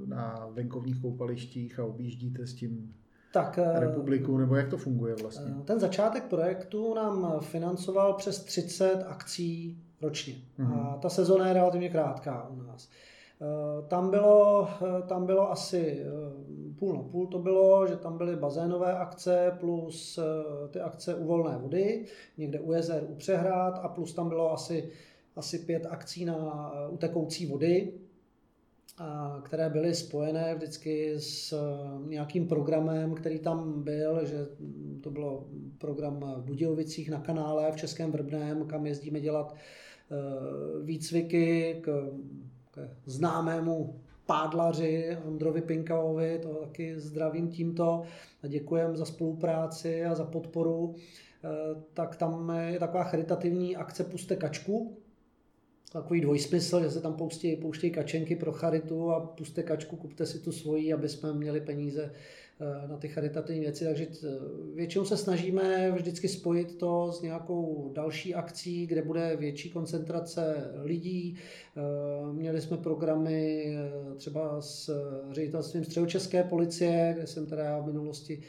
[0.07, 2.95] na venkovních koupalištích a objíždíte s tím
[3.33, 5.55] tak, eh, republiku, nebo jak to funguje vlastně?
[5.65, 10.35] Ten začátek projektu nám financoval přes 30 akcí ročně.
[10.59, 10.95] Mm-hmm.
[10.95, 12.89] A ta sezóna je relativně krátká u nás.
[12.89, 13.18] Eh,
[13.89, 18.37] tam bylo, eh, tam bylo asi eh, půl na půl to bylo, že tam byly
[18.37, 20.19] bazénové akce plus
[20.71, 22.05] ty akce u volné vody,
[22.39, 24.91] někde u jezer, u přehrad a plus tam bylo asi,
[25.37, 27.93] asi pět akcí na utekoucí vody.
[29.43, 31.55] které byly spojené vždycky s
[32.07, 34.47] nějakým programem, který tam byl, že
[35.01, 35.47] to bylo
[35.79, 39.55] program v Budějovicích na kanále v Českém Vrbném, kam jezdíme dělat
[40.83, 42.11] výcviky k
[43.07, 48.03] známému pádlaři Ondrovi Pinkavovi, to taky zdravím tímto
[48.43, 50.95] a děkujem za spolupráci a za podporu.
[51.45, 51.49] Eh,
[51.95, 54.99] tak tam je taková charitativní akce Puste kačku,
[55.93, 60.39] takový dvojsmysl, že se tam pouštějí, pouštějí kačenky pro charitu a puste kačku, kupte si
[60.39, 62.15] tu svoji, aby jsme měli peníze Eh,
[62.89, 64.29] na ty charitativní věci, takže eh,
[64.75, 71.37] většinou se snažíme vždycky spojit to s nějakou další akcí, kde bude větší koncentrace lidí.
[71.77, 73.65] Eh, měli jsme programy
[74.17, 74.91] třeba s
[75.31, 78.43] ředitelstvím středočeské policie, kde jsem teda v minulosti,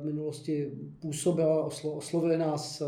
[0.00, 2.82] v minulosti působil, oslo, oslovili nás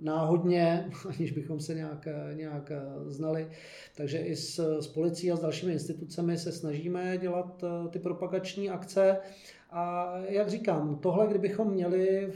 [0.00, 2.72] náhodně, aniž bychom se nějak, nějak
[3.06, 3.50] znali.
[3.96, 9.18] Takže i s, s policií a s dalšími institucemi se snažíme dělat ty propagační akce.
[9.70, 12.32] A jak říkám, tohle, kdybychom měli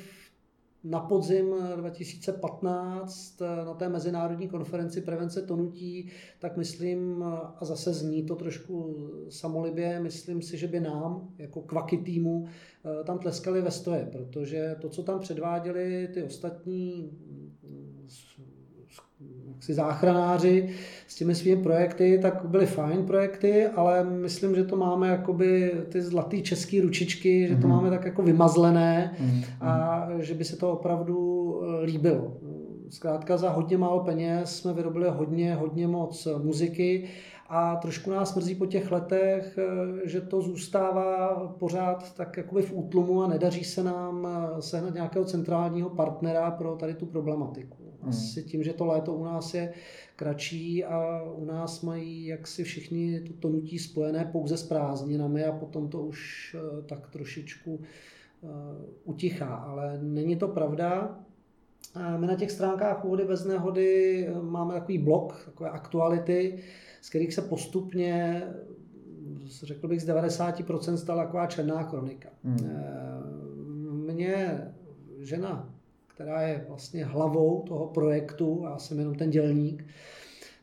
[0.84, 7.22] na podzim 2015 na té mezinárodní konferenci prevence tonutí, tak myslím,
[7.56, 8.96] a zase zní to trošku
[9.28, 12.46] samolibě, myslím si, že by nám, jako kvaky týmu,
[13.04, 17.10] tam tleskali ve stoje, protože to, co tam předváděli ty ostatní
[19.64, 20.68] jaksi záchranáři
[21.06, 26.02] s těmi svými projekty, tak byly fajn projekty, ale myslím, že to máme jakoby ty
[26.02, 27.70] zlatý české ručičky, že to mm-hmm.
[27.70, 29.44] máme tak jako vymazlené mm-hmm.
[29.60, 32.36] a že by se to opravdu eh, líbilo.
[32.90, 37.08] Zkrátka za hodně málo peněz jsme vyrobili hodně, hodně moc muziky
[37.48, 42.72] a trošku nás mrzí po těch letech, eh, že to zůstává pořád tak jakoby v
[42.72, 47.83] útlumu a nedaří se nám eh, sehnat nějakého centrálního partnera pro tady tu problematiku.
[48.04, 48.10] Hmm.
[48.10, 49.72] Asi tím, že to léto u nás je
[50.16, 55.88] kratší a u nás mají jaksi všichni to tonutí spojené pouze s prázdninami a potom
[55.88, 57.80] to už eh, tak trošičku
[59.04, 59.46] utichá.
[59.46, 61.18] Ale není to pravda.
[62.18, 66.58] My na těch stránkách Úvody bez nehody máme takový blok, takové aktuality,
[67.00, 68.42] z kterých se postupně,
[69.62, 72.28] řekl bych, z 90% stala taková černá kronika.
[72.44, 72.58] Hmm.
[72.66, 74.68] Eh, Mě
[75.18, 75.73] žena,
[76.14, 79.84] která je vlastně hlavou toho projektu, já jsem jenom ten dělník,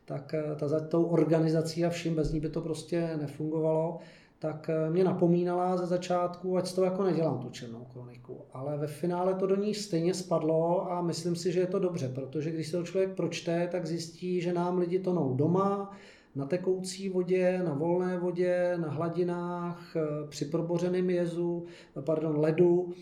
[0.05, 3.99] tak eh, ta za tou organizací a vším, bez ní by to prostě nefungovalo,
[4.39, 8.37] tak eh, mě napomínala ze začátku, ať to jako nedělám tu černou kroniku.
[8.53, 12.11] Ale ve finále to do ní stejně spadlo a myslím si, že je to dobře,
[12.15, 15.97] protože když se to člověk pročte, tak zjistí, že nám lidi tonou doma,
[16.35, 21.65] na tekoucí vodě, na volné vodě, na hladinách, eh, při probořeném jezu,
[22.01, 22.93] pardon, ledu,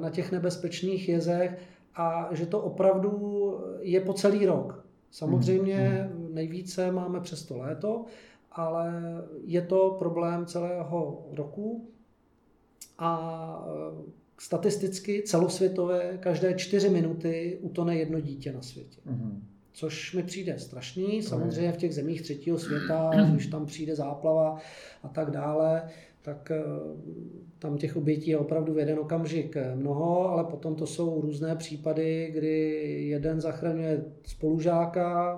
[0.00, 1.58] na těch nebezpečných jezech
[1.94, 4.86] a že to opravdu je po celý rok.
[5.10, 6.34] Samozřejmě hmm.
[6.34, 8.04] nejvíce máme přes to léto,
[8.52, 8.92] ale
[9.44, 11.88] je to problém celého roku
[12.98, 19.00] a eh, statisticky celosvětové každé čtyři minuty utone jedno dítě na světě.
[19.06, 19.42] Hmm
[19.72, 21.22] což mi přijde strašný.
[21.22, 24.58] Samozřejmě v těch zemích třetího světa, když tam přijde záplava
[25.02, 25.82] a tak dále,
[26.22, 26.62] tak eh,
[27.58, 32.30] tam těch obětí je opravdu v jeden okamžik mnoho, ale potom to jsou různé případy,
[32.34, 32.70] kdy
[33.08, 35.36] jeden zachraňuje spolužáka,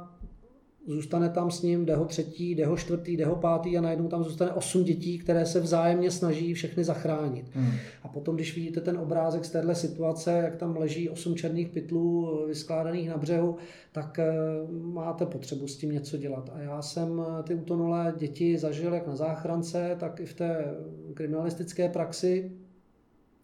[0.86, 4.08] zůstane tam s ním, jde ho třetí, jde ho čtvrtý, jde ho pátý a najednou
[4.08, 7.46] tam zůstane osm dětí, které se vzájemně snaží všechny zachránit.
[7.52, 7.72] Hmm.
[8.02, 12.40] A potom, když vidíte ten obrázek z téhle situace, jak tam leží osm černých pytlů
[12.46, 13.56] vyskládaných na břehu,
[13.92, 14.32] tak eh,
[14.70, 16.50] máte potřebu s tím něco dělat.
[16.54, 20.74] A já jsem eh, ty utonulé děti zažil jak na záchrance, tak i v té
[21.14, 22.52] kriminalistické praxi,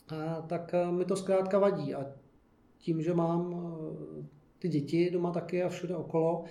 [0.09, 1.95] a tak eh, mi to zkrátka vadí.
[1.95, 2.07] A
[2.79, 3.73] tím, že mám
[4.59, 6.45] ty děti doma taky a všude okolo,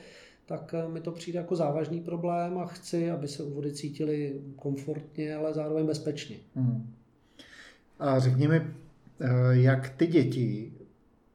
[0.50, 4.42] tak eh, mi to přijde jako závažný problém a chci, aby se u vody cítili
[4.56, 6.38] komfortně, ale zároveň bezpečně.
[6.56, 6.94] Hmm.
[8.00, 10.74] A řekni mi, eh, jak ty děti,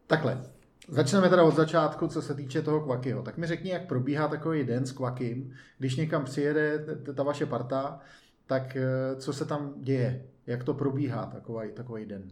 [0.06, 0.44] takhle,
[0.88, 3.22] Začneme teda od začátku, co se týče toho kvakyho.
[3.22, 6.84] Tak mi řekni, jak probíhá takový den s kvakym, když někam přijede
[7.14, 8.00] ta vaše parta,
[8.46, 12.22] tak eh, co se tam děje, jak to probíhá takový, takový den?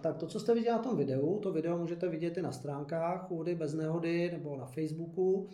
[0.00, 3.30] Tak to, co jste viděli na tom videu, to video můžete vidět i na stránkách
[3.30, 5.48] Úvody bez nehody nebo na Facebooku.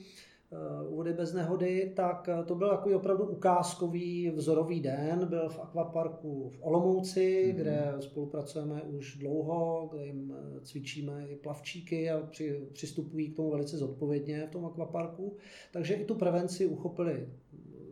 [0.53, 5.27] Eh, Úvody bez nehody, tak eh, to byl takový opravdu ukázkový vzorový den.
[5.27, 7.57] Byl v akvaparku v Olomouci, mm-hmm.
[7.57, 13.51] kde spolupracujeme už dlouho, kde jim eh, cvičíme i plavčíky a při, přistupují k tomu
[13.51, 15.37] velice zodpovědně v tom akvaparku.
[15.73, 17.29] Takže i tu prevenci uchopili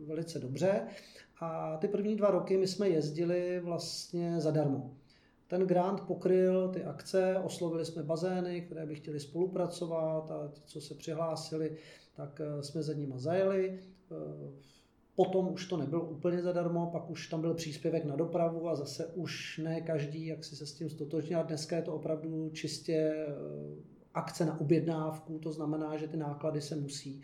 [0.07, 0.81] velice dobře.
[1.39, 4.91] A ty první dva roky my jsme jezdili vlastně zadarmo.
[5.47, 10.81] Ten grant pokryl ty akce, oslovili jsme bazény, které by chtěli spolupracovat a ti, co
[10.81, 11.77] se přihlásili,
[12.15, 13.79] tak eh, jsme za nimi zajeli.
[14.11, 14.65] Eh,
[15.15, 19.05] Potom už to nebylo úplně zadarmo, pak už tam byl příspěvek na dopravu a zase
[19.05, 21.43] už ne každý, jak si se s tím stotožnil.
[21.43, 23.25] Dneska je to opravdu čistě eh,
[24.13, 27.21] akce na objednávku, to znamená, že ty náklady se musí,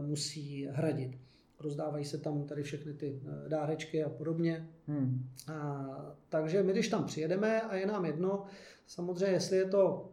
[0.00, 1.18] musí hradit.
[1.60, 4.68] Rozdávají se tam tady všechny ty eh, dárečky a podobně.
[4.86, 5.28] Hmm.
[5.52, 8.44] A, takže my, když tam přijedeme a je nám jedno,
[8.86, 10.12] samozřejmě, jestli je to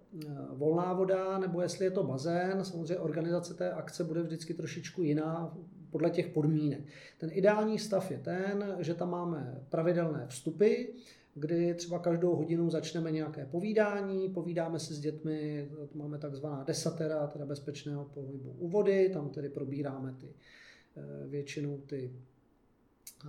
[0.54, 5.58] volná voda nebo jestli je to bazén, samozřejmě organizace té akce bude vždycky trošičku jiná
[5.92, 6.82] podle těch podmínek.
[7.18, 10.76] Ten ideální stav je ten, že tam máme pravidelné vstupy,
[11.34, 17.46] kdy třeba každou hodinu začneme nějaké povídání, povídáme si s dětmi, máme takzvaná desatera, teda
[17.46, 20.61] bezpečného pohybu u vody, tam tedy probíráme ty eh,
[21.28, 22.14] většinou ty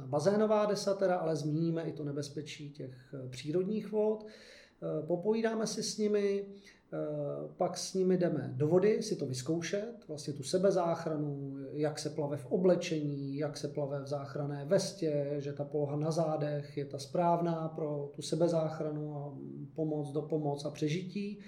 [0.06, 4.26] bazénová desatera, ale zmíníme i to nebezpečí těch eh, přírodních vod.
[4.26, 6.46] Eh, popovídáme si s nimi,
[6.94, 12.10] Eh, pak s nimi jdeme do vody si to vyzkoušet, vlastně tu sebezáchranu, jak se
[12.10, 16.84] plave v oblečení, jak se plave v záchranné vestě, že ta poloha na zádech je
[16.84, 19.38] ta správná pro tu sebezáchranu a
[19.74, 21.40] pomoc, do pomoc a přežití.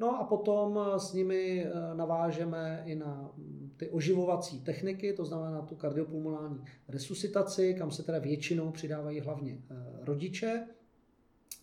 [0.00, 3.34] No a potom s nimi eh, navážeme i na
[3.76, 9.74] ty oživovací techniky, to znamená tu kardiopulmonální resuscitaci, kam se teda většinou přidávají hlavně eh,
[10.00, 10.66] rodiče,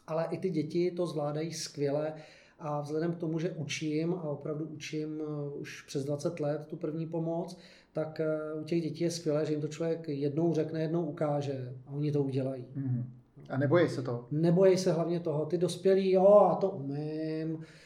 [0.08, 2.14] ale i ty děti to zvládají skvěle
[2.60, 6.76] a vzhledem k tomu, že učím a opravdu učím eh, už přes 20 let tu
[6.76, 7.58] první pomoc,
[7.94, 11.74] tak eh, u těch dětí je skvělé, že jim to člověk jednou řekne, jednou ukáže
[11.88, 12.66] a oni to udělají.
[12.78, 13.04] Mm-hmm.
[13.50, 14.28] A nebojí se toho?
[14.32, 15.46] Nebojí se hlavně toho.
[15.46, 17.85] Ty dospělí, jo, a to umím, eh,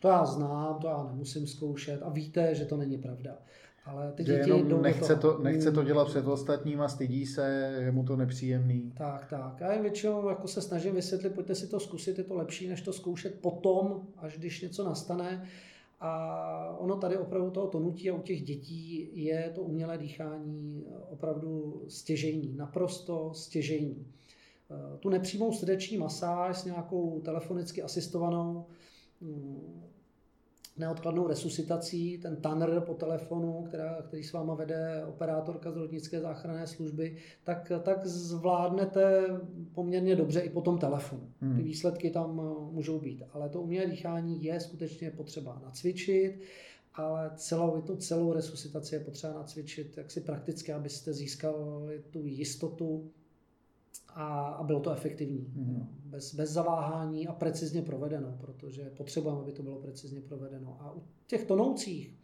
[0.00, 3.38] to já znám, to já nemusím zkoušet a víte, že to není pravda.
[3.84, 8.04] Ale ty děti jenom nechce to, nechce to dělat před ostatníma, stydí se, je mu
[8.04, 8.92] to nepříjemný.
[8.96, 9.60] Tak, tak.
[9.60, 12.82] Já jim většinou jako se snažím vysvětlit, pojďte si to zkusit, je to lepší, než
[12.82, 15.44] to zkoušet potom, až když něco nastane.
[16.00, 21.82] A ono tady opravdu toho tonutí a u těch dětí je to umělé dýchání opravdu
[21.88, 24.06] stěžejní, naprosto stěžejní.
[25.00, 28.77] Tu nepřímou srdeční masáž s nějakou telefonicky asistovanou mm,
[30.78, 37.16] neodkladnou resuscitací, ten tanner po telefonu, která, který s váma vede operátorka zdravotnické záchranné služby,
[37.44, 39.24] tak, tak zvládnete
[39.74, 41.28] poměrně dobře i po tom telefonu.
[41.40, 41.56] Hmm.
[41.56, 43.22] Ty výsledky tam eh, můžou být.
[43.32, 46.40] Ale to umělé dýchání je skutečně potřeba nacvičit,
[46.94, 53.10] ale celou, tu celou resuscitaci je potřeba nacvičit jak si prakticky, abyste získali tu jistotu
[54.08, 55.52] a, a bylo to efektivní.
[55.54, 55.86] Mm.
[56.04, 60.76] Bez, bez zaváhání a precizně provedeno, protože potřebujeme, aby to bylo precizně provedeno.
[60.80, 62.18] A u těch tonoucích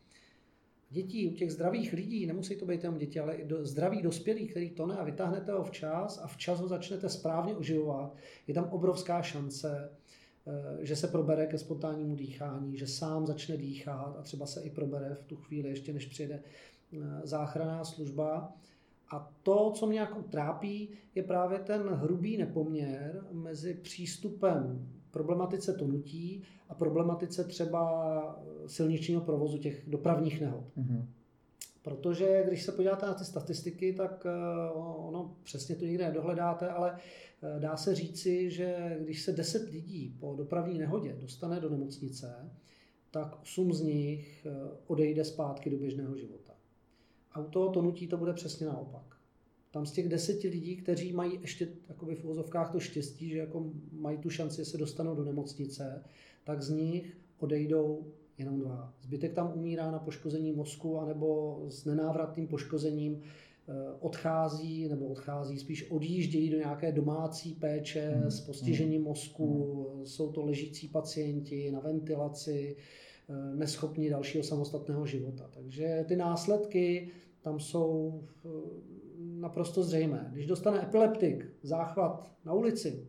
[0.94, 4.50] dětí, u těch zdravých lidí, nemusí to být jenom děti, ale i do, zdravých dospělých,
[4.50, 8.16] který tone a vytáhnete ho včas a včas ho začnete správně oživovat,
[8.46, 9.90] je tam obrovská šance,
[10.46, 14.70] eh, že se probere ke spontánnímu dýchání, že sám začne dýchat a třeba se i
[14.70, 16.42] probere v tu chvíli, ještě než přijde
[16.92, 18.52] eh, záchranná služba.
[19.10, 26.42] A to, co mě jako trápí, je právě ten hrubý nepoměr mezi přístupem problematice tonutí
[26.68, 30.64] a problematice třeba silničního provozu těch dopravních nehod.
[30.78, 31.04] Mm-hmm.
[31.82, 36.96] Protože když se podíváte na ty statistiky, tak eh, ono přesně to nikde nedohledáte, ale
[36.96, 42.50] eh, dá se říci, že když se 10 lidí po dopravní nehodě dostane do nemocnice,
[43.10, 46.43] tak 8 z nich eh, odejde zpátky do běžného života.
[47.34, 49.16] A u toho tonutí to bude přesně naopak.
[49.70, 53.70] Tam z těch deseti lidí, kteří mají ještě jakoby v uvozovkách to štěstí, že jako
[53.92, 56.04] mají tu šanci, že se dostanou do nemocnice,
[56.44, 58.06] tak z nich odejdou
[58.38, 58.94] jenom dva.
[59.00, 65.90] Zbytek tam umírá na poškození mozku anebo s nenávratným poškozením eh, odchází, nebo odchází, spíš
[65.90, 68.30] odjíždějí do nějaké domácí péče hmm.
[68.30, 69.08] s postižením hmm.
[69.08, 69.46] mozku,
[69.94, 70.06] hmm.
[70.06, 72.76] jsou to ležící pacienti na ventilaci,
[73.54, 75.48] neschopní dalšího samostatného života.
[75.54, 77.10] Takže ty následky
[77.42, 78.48] tam jsou eh,
[79.18, 80.30] naprosto zřejmé.
[80.32, 83.06] Když dostane epileptik záchvat na ulici,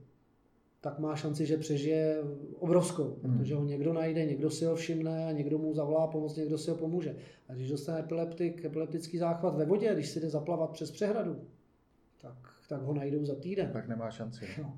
[0.81, 2.17] tak má šanci, že přežije
[2.59, 3.37] obrovskou, hmm.
[3.37, 6.77] protože ho někdo najde, někdo si ho všimne, někdo mu zavolá pomoc, někdo si ho
[6.77, 7.15] pomůže.
[7.47, 11.41] A když dostane epileptik, epileptický záchvat ve vodě, když si jde zaplavat přes přehradu,
[12.21, 12.35] tak,
[12.69, 13.69] tak ho najdou za týden.
[13.73, 14.45] Tak nemá šanci.
[14.61, 14.77] No.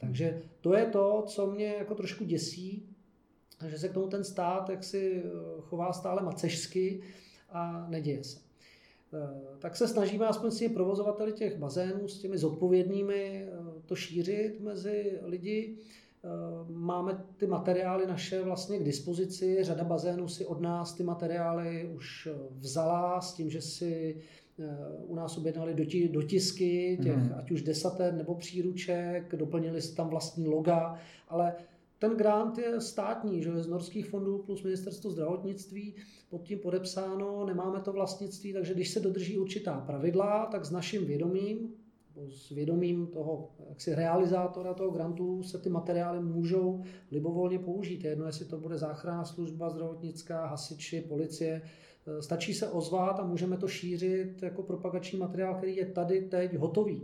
[0.00, 2.96] Takže to je to, co mě jako trošku děsí,
[3.66, 5.30] že se k tomu ten stát jak si eh,
[5.60, 7.00] chová stále macežsky
[7.50, 8.38] a neděje se.
[9.14, 13.50] Eh, tak se snažíme aspoň s těmi provozovateli těch bazénů, s těmi zodpovědnými eh,
[13.86, 15.76] to šířit mezi lidi.
[16.68, 22.28] Máme ty materiály naše vlastně k dispozici, řada bazénů si od nás ty materiály už
[22.58, 24.22] vzala s tím, že si
[25.06, 25.74] u nás objednali
[26.12, 27.34] dotisky těch, mm.
[27.36, 30.98] ať už desater nebo příruček, doplnili si tam vlastní loga,
[31.28, 31.54] ale
[31.98, 35.94] ten grant je státní, že je z norských fondů plus ministerstvo zdravotnictví,
[36.30, 41.06] pod tím podepsáno, nemáme to vlastnictví, takže když se dodrží určitá pravidla, tak s naším
[41.06, 41.74] vědomím,
[42.28, 48.04] s vědomím toho jaksi realizátora toho grantu se ty materiály můžou libovolně použít.
[48.04, 51.62] Jedno, jestli to bude záchranná služba, zdravotnická, hasiči, policie.
[52.20, 57.02] Stačí se ozvat a můžeme to šířit jako propagační materiál, který je tady teď hotový.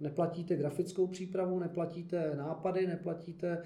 [0.00, 3.62] Neplatíte grafickou přípravu, neplatíte nápady, neplatíte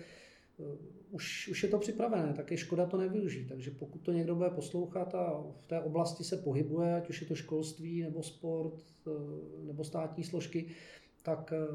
[1.11, 3.49] už, už je to připravené, tak je škoda to nevyužít.
[3.49, 7.27] Takže pokud to někdo bude poslouchat a v té oblasti se pohybuje, ať už je
[7.27, 8.75] to školství, nebo sport,
[9.07, 10.67] eh, nebo státní složky,
[11.23, 11.67] tak eh,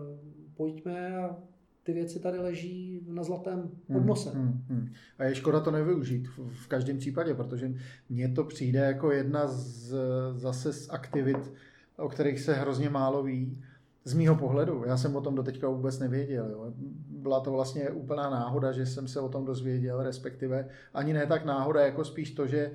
[0.55, 1.37] pojďme a
[1.83, 4.29] ty věci tady leží na zlatém podnose.
[4.29, 4.89] Hmm, hmm, hmm.
[5.17, 7.73] A je škoda to nevyužít v, v každém případě, protože
[8.09, 9.93] mně to přijde jako jedna z,
[10.35, 11.53] zase z aktivit,
[11.97, 13.57] o kterých se hrozně málo ví
[14.03, 16.49] z mýho pohledu, já jsem o tom doteďka vůbec nevěděl.
[16.49, 16.73] Jo.
[17.21, 21.45] Byla to vlastně úplná náhoda, že jsem se o tom dozvěděl, respektive ani ne tak
[21.45, 22.71] náhoda, jako spíš to, že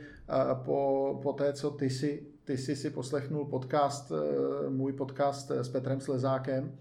[0.64, 5.68] po, po té, co ty si ty jsi si poslechnul podcast, eh, můj podcast s
[5.68, 6.72] Petrem Slezákem,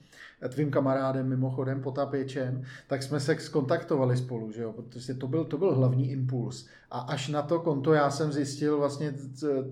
[0.42, 4.74] eh, tvým kamarádem mimochodem, potapěčem, tak jsme se skontaktovali spolu, že jo?
[4.74, 6.68] protože to byl, to byl hlavní impuls.
[6.92, 9.14] A až na to konto já jsem zjistil vlastně,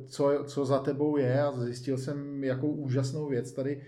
[0.07, 3.81] co, co za tebou je a zjistil jsem, jakou úžasnou věc tady,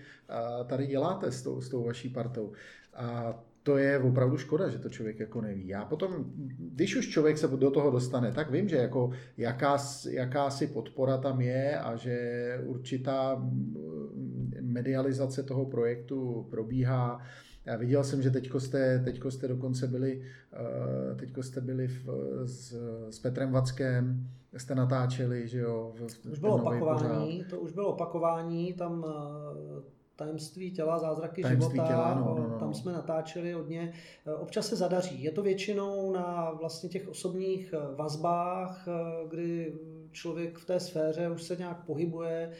[0.66, 2.52] tady děláte s tou, s tou vaší partou.
[2.94, 5.68] A to je opravdu škoda, že to člověk jako neví.
[5.68, 6.24] Já potom,
[6.58, 9.76] když už člověk se do toho dostane, tak vím, že jako jaká,
[10.10, 17.20] jakási podpora tam je a že určitá mm, medializace toho projektu probíhá.
[17.66, 20.22] Já viděl jsem, že teďko jste, teďko jste dokonce byli,
[20.52, 22.08] eh, teďko jste byli v,
[22.44, 22.74] s,
[23.10, 25.92] s Petrem Vackem, jste natáčeli, že jo?
[25.94, 27.50] V, už bylo opakování, pořád.
[27.50, 32.58] to už bylo opakování, tam eh, Tajemství těla, zázraky Tajemství života, těla, no, no, no.
[32.58, 33.92] tam jsme natáčeli hodně.
[34.38, 35.22] Občas se zadaří.
[35.22, 38.88] Je to většinou na vlastně těch osobních vazbách,
[39.28, 39.74] kdy
[40.12, 42.52] člověk v té sféře už se nějak pohybuje,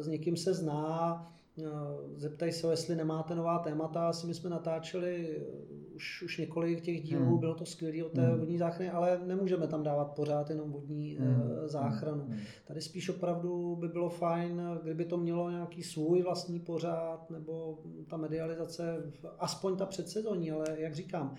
[0.00, 1.26] s někým se zná,
[2.16, 4.08] Zeptají se, jestli nemáte nová témata.
[4.08, 5.42] Asi my jsme natáčeli
[5.94, 7.38] už, už několik těch dílů, hmm.
[7.38, 8.38] bylo to skvělé o té hmm.
[8.38, 11.34] vodní záchraně, ale nemůžeme tam dávat pořád jenom vodní hmm.
[11.34, 11.68] hmm.
[11.68, 12.24] záchranu.
[12.24, 12.38] Hmm.
[12.66, 17.78] Tady spíš opravdu by bylo fajn, kdyby to mělo nějaký svůj vlastní pořád, nebo
[18.10, 21.34] ta medializace, aspoň ta předsezónní, ale jak říkám,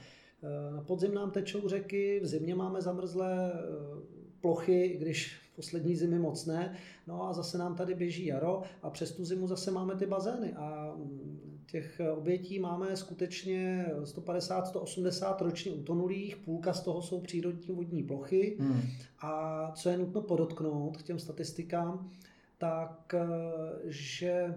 [0.76, 3.52] na podzim nám tečou řeky, v zimě máme zamrzlé
[4.42, 6.74] plochy, když poslední zimy moc ne.
[7.08, 10.54] No a zase nám tady běží jaro a přes tu zimu zase máme ty bazény
[10.54, 10.96] a
[11.66, 18.82] těch obětí máme skutečně 150-180 ročně utonulých, půlka z toho jsou přírodní vodní plochy hmm.
[19.22, 22.10] a co je nutno podotknout k těm statistikám,
[22.58, 23.16] tak
[23.86, 24.56] že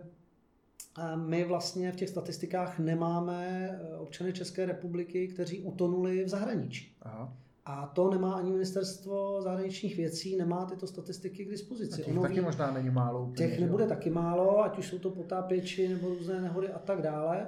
[1.16, 6.96] my vlastně v těch statistikách nemáme občany České republiky, kteří utonuli v zahraničí.
[7.02, 7.36] Aha.
[7.64, 11.94] A to nemá ani ministerstvo zahraničních věcí, nemá tyto statistiky k dispozici.
[11.94, 13.22] A těch ono taky ví, možná není málo.
[13.22, 17.02] Úplně, těch nebude taky málo, ať už jsou to potápěči nebo různé nehody a tak
[17.02, 17.46] dále.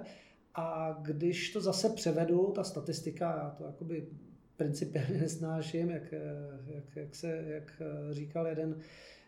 [0.55, 4.09] A když to zase převedu, ta statistika, já to jakoby
[4.57, 6.13] principiálně nesnáším, jak,
[6.67, 8.77] jak, jak, se, jak říkal jeden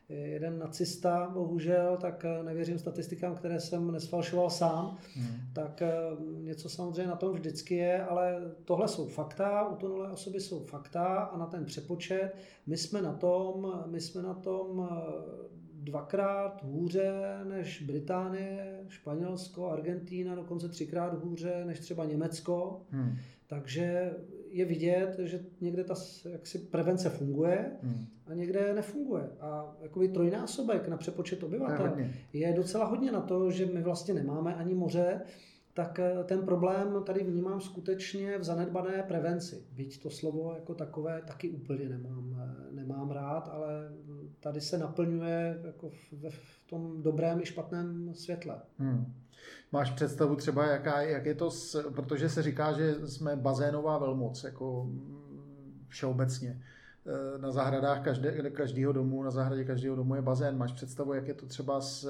[0.09, 5.37] jeden nacista, bohužel, tak eh, nevěřím statistikám, které jsem nesfalšoval sám, hmm.
[5.53, 5.93] tak eh,
[6.41, 11.39] něco samozřejmě na tom vždycky je, ale tohle jsou fakta, utonulé osoby jsou fakta a
[11.39, 12.33] na ten přepočet
[12.67, 20.35] my jsme na tom, my jsme na tom eh, dvakrát hůře než Británie, Španělsko, Argentína,
[20.35, 22.81] dokonce třikrát hůře než třeba Německo.
[22.91, 23.17] Hmm.
[23.47, 24.15] Takže
[24.57, 25.95] je vidět, že někde ta
[26.31, 28.07] jaksi prevence funguje hmm.
[28.27, 29.29] a někde nefunguje.
[29.41, 31.97] A jakoby trojnásobek na přepočet obyvatel
[32.33, 35.21] je docela hodně na to, že my vlastně nemáme ani moře,
[35.75, 39.65] tak eh, ten problém tady vnímám skutečně v zanedbané prevenci.
[39.73, 43.93] Byť to slovo jako takové taky úplně nemám, eh, nemám rád, ale
[44.47, 48.61] tady se naplňuje jako v, v tom dobrém i špatném světle.
[48.79, 49.15] Hmm.
[49.73, 54.45] Máš představu třeba, jaká, jak je to, s, protože se říká, že jsme bazénová velmoc,
[54.45, 54.91] jako
[55.89, 56.63] všeobecně.
[57.07, 60.59] Eh, na zahradách každé, každého domu, na zahradě každého domu je bazén.
[60.59, 62.09] Máš představu, jak je to třeba s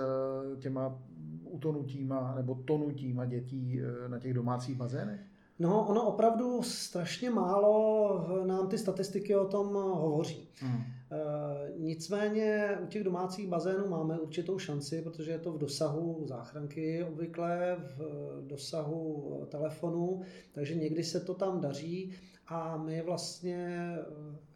[0.58, 0.98] těma
[1.44, 5.20] utonutíma nebo tonutíma dětí eh, na těch domácích bazénech?
[5.58, 10.48] No, ono opravdu strašně málo nám ty statistiky o tom hovoří.
[10.60, 10.95] Hmm.
[11.10, 17.04] E, nicméně u těch domácích bazénů máme určitou šanci, protože je to v dosahu záchranky
[17.04, 18.00] obvykle, v
[18.46, 20.22] dosahu telefonu,
[20.52, 22.12] takže někdy se to tam daří.
[22.46, 23.90] A my vlastně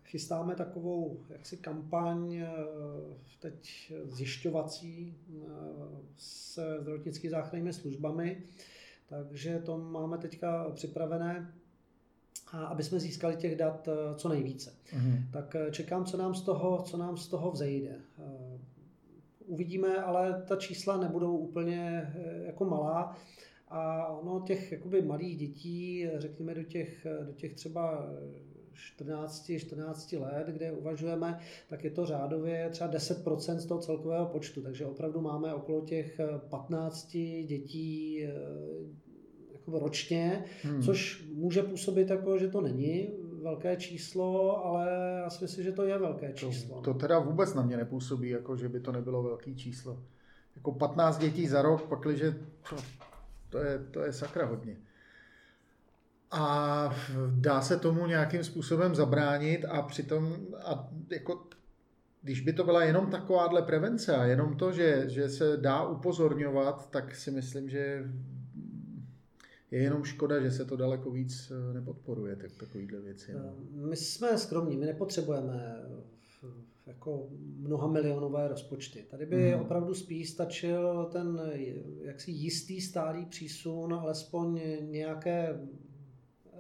[0.05, 2.49] chystáme takovou jaksi kampaň eh,
[3.39, 5.47] teď zjišťovací eh,
[6.17, 8.43] se zdravotnickými záchrannými službami,
[9.09, 11.53] takže to máme teďka připravené
[12.53, 14.75] a aby jsme získali těch dat co nejvíce.
[14.93, 15.31] Mm-hmm.
[15.33, 17.97] Tak čekám, co nám z toho, co nám z toho vzejde.
[19.47, 22.13] Uvidíme, ale ta čísla nebudou úplně
[22.47, 23.17] jako malá.
[23.69, 28.07] A ono těch jakoby malých dětí, řekněme do těch, do těch třeba
[28.81, 34.63] 14, 14 let, kde uvažujeme, tak je to řádově třeba 10% z toho celkového počtu.
[34.63, 37.17] Takže opravdu máme okolo těch 15
[37.47, 38.33] dětí eh,
[39.79, 40.83] ročně, hmm.
[40.83, 43.09] což může působit jako, že to není
[43.43, 44.89] velké číslo, ale
[45.23, 46.77] já si myslím, že to je velké číslo.
[46.81, 50.03] To, to teda vůbec na mě nepůsobí, jako že by to nebylo velké číslo.
[50.57, 52.35] Jako 15 dětí za rok, pakliže
[53.49, 54.77] to je, to je sakra hodně.
[56.31, 56.97] A
[57.31, 61.47] dá se tomu nějakým způsobem zabránit a přitom, a jako,
[62.23, 66.91] když by to byla jenom takováhle prevence a jenom to, že, že se dá upozorňovat,
[66.91, 68.05] tak si myslím, že
[69.71, 73.33] je jenom škoda, že se to daleko víc nepodporuje, tak takovýhle věci.
[73.33, 73.55] No.
[73.89, 75.83] My jsme skromní, my nepotřebujeme
[76.87, 79.05] jako mnoha milionové rozpočty.
[79.11, 79.61] Tady by hmm.
[79.61, 81.41] opravdu spíš stačil ten
[82.03, 85.61] jaksi jistý stálý přísun, alespoň nějaké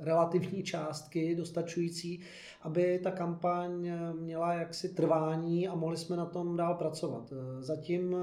[0.01, 2.21] relativní částky dostačující,
[2.63, 3.91] aby ta kampaň
[4.21, 7.33] měla jaksi trvání a mohli jsme na tom dál pracovat.
[7.61, 8.17] Zatím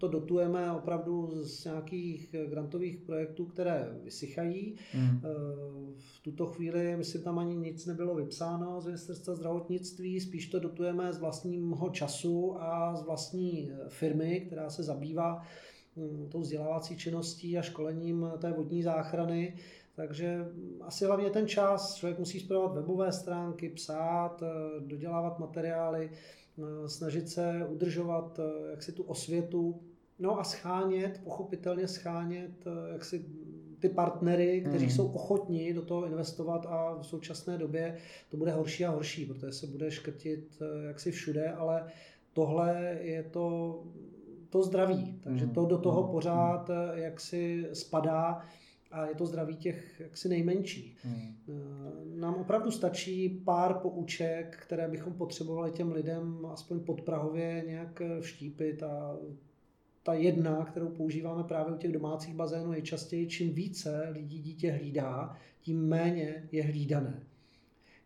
[0.00, 4.76] to dotujeme opravdu z nějakých grantových projektů, které vysychají.
[4.94, 5.20] Mm.
[5.96, 11.12] V tuto chvíli, myslím, tam ani nic nebylo vypsáno z ministerstva zdravotnictví, spíš to dotujeme
[11.12, 15.42] z vlastního času a z vlastní firmy, která se zabývá
[15.96, 19.54] hm, tou vzdělávací činností a školením té vodní záchrany.
[20.00, 20.46] Takže
[20.80, 27.28] asi hlavně ten čas, člověk musí zpravovat webové stránky, psát, eh, dodělávat materiály, eh, snažit
[27.28, 29.80] se udržovat eh, jaksi tu osvětu,
[30.18, 33.24] no a schánět, pochopitelně schánět jaksi
[33.78, 34.94] ty partnery, kteří hmm.
[34.94, 37.96] jsou ochotní do toho investovat a v současné době
[38.28, 41.86] to bude horší a horší, protože se bude škrtit jaksi všude, ale
[42.32, 43.78] tohle je to,
[44.50, 45.54] to zdraví, takže hmm.
[45.54, 46.10] to do toho hmm.
[46.10, 48.42] pořád jaksi spadá
[48.90, 50.98] a je to zdraví těch jaksi nejmenších.
[51.04, 51.36] Hmm.
[51.48, 58.20] Eh, nám opravdu stačí pár pouček, které bychom potřebovali těm lidem aspoň podprahově nějak eh,
[58.20, 59.16] vštípit a
[60.02, 64.72] ta jedna, kterou používáme právě u těch domácích bazénů, je častěji, čím více lidí dítě
[64.72, 67.22] hlídá, tím méně je hlídané.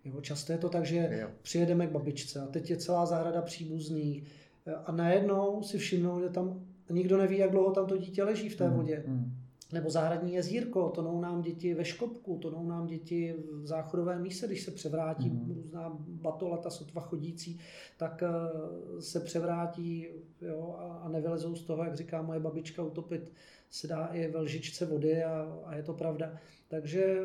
[0.04, 1.28] Jo, často je to tak, že jo.
[1.42, 4.24] přijedeme k babičce a teď je celá zahrada příbuzných
[4.66, 8.48] eh, a najednou si všimnou, že tam nikdo neví, jak dlouho tam to dítě leží
[8.48, 8.76] v té hmm.
[8.76, 9.04] vodě.
[9.06, 9.43] Hmm
[9.74, 14.62] nebo zahradní jezírko, tonou nám děti ve Škopku, tonou nám děti v záchodovém míse, když
[14.62, 15.54] se převrátí mm.
[15.54, 17.60] různá batolata sotva chodící,
[17.96, 20.06] tak eh, se převrátí
[20.40, 23.32] jo, a nevylezou z toho, jak říká moje babička, utopit
[23.70, 26.38] se dá i ve lžičce vody a, a je to pravda.
[26.68, 27.20] Takže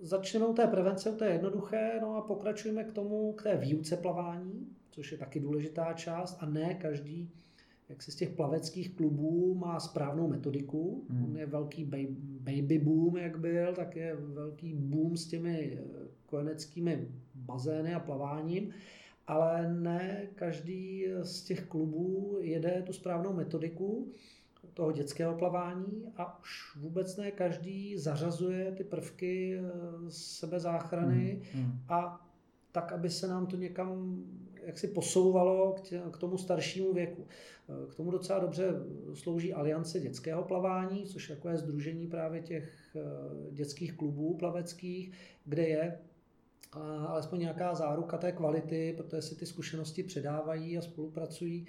[0.00, 3.96] začneme u té prevence, to je jednoduché, no a pokračujeme k tomu, k té výuce
[3.96, 7.30] plavání, což je taky důležitá část a ne každý
[7.88, 11.06] jak se z těch plaveckých klubů má správnou metodiku.
[11.10, 11.24] Hmm.
[11.24, 11.84] On je velký
[12.40, 15.82] baby boom, jak byl, tak je velký boom s těmi eh,
[16.26, 18.70] kojeneckými bazény a plaváním,
[19.26, 24.12] ale ne každý z těch klubů jede tu správnou metodiku
[24.74, 29.70] toho dětského plavání a už vůbec ne každý zařazuje ty prvky eh,
[30.08, 31.64] sebezáchrany hmm.
[31.64, 31.78] Hmm.
[31.88, 32.28] a
[32.72, 34.22] tak, aby se nám to někam
[34.66, 37.26] jak si posouvalo k, tě, k tomu staršímu věku.
[37.90, 38.68] K tomu docela dobře
[39.14, 43.00] slouží Aliance dětského plavání, což jako je združení právě těch eh,
[43.50, 45.12] dětských klubů plaveckých,
[45.44, 45.98] kde je
[47.06, 51.66] alespoň nějaká záruka té kvality, protože si ty zkušenosti předávají a spolupracují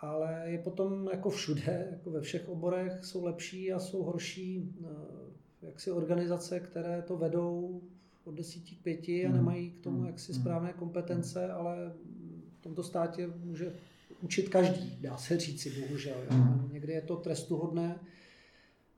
[0.00, 4.86] ale je potom jako všude, jako ve všech oborech jsou lepší a jsou horší eh,
[5.62, 7.82] jaksi organizace, které to vedou
[8.24, 9.36] od desíti k pěti a hmm.
[9.36, 10.06] nemají k tomu hmm.
[10.06, 10.40] jaksi hmm.
[10.40, 11.92] správné kompetence, ale
[12.66, 13.72] tomto státě může
[14.20, 16.16] učit každý, dá se říci, bohužel.
[16.30, 16.36] Jo.
[16.72, 17.98] Někdy je to trestuhodné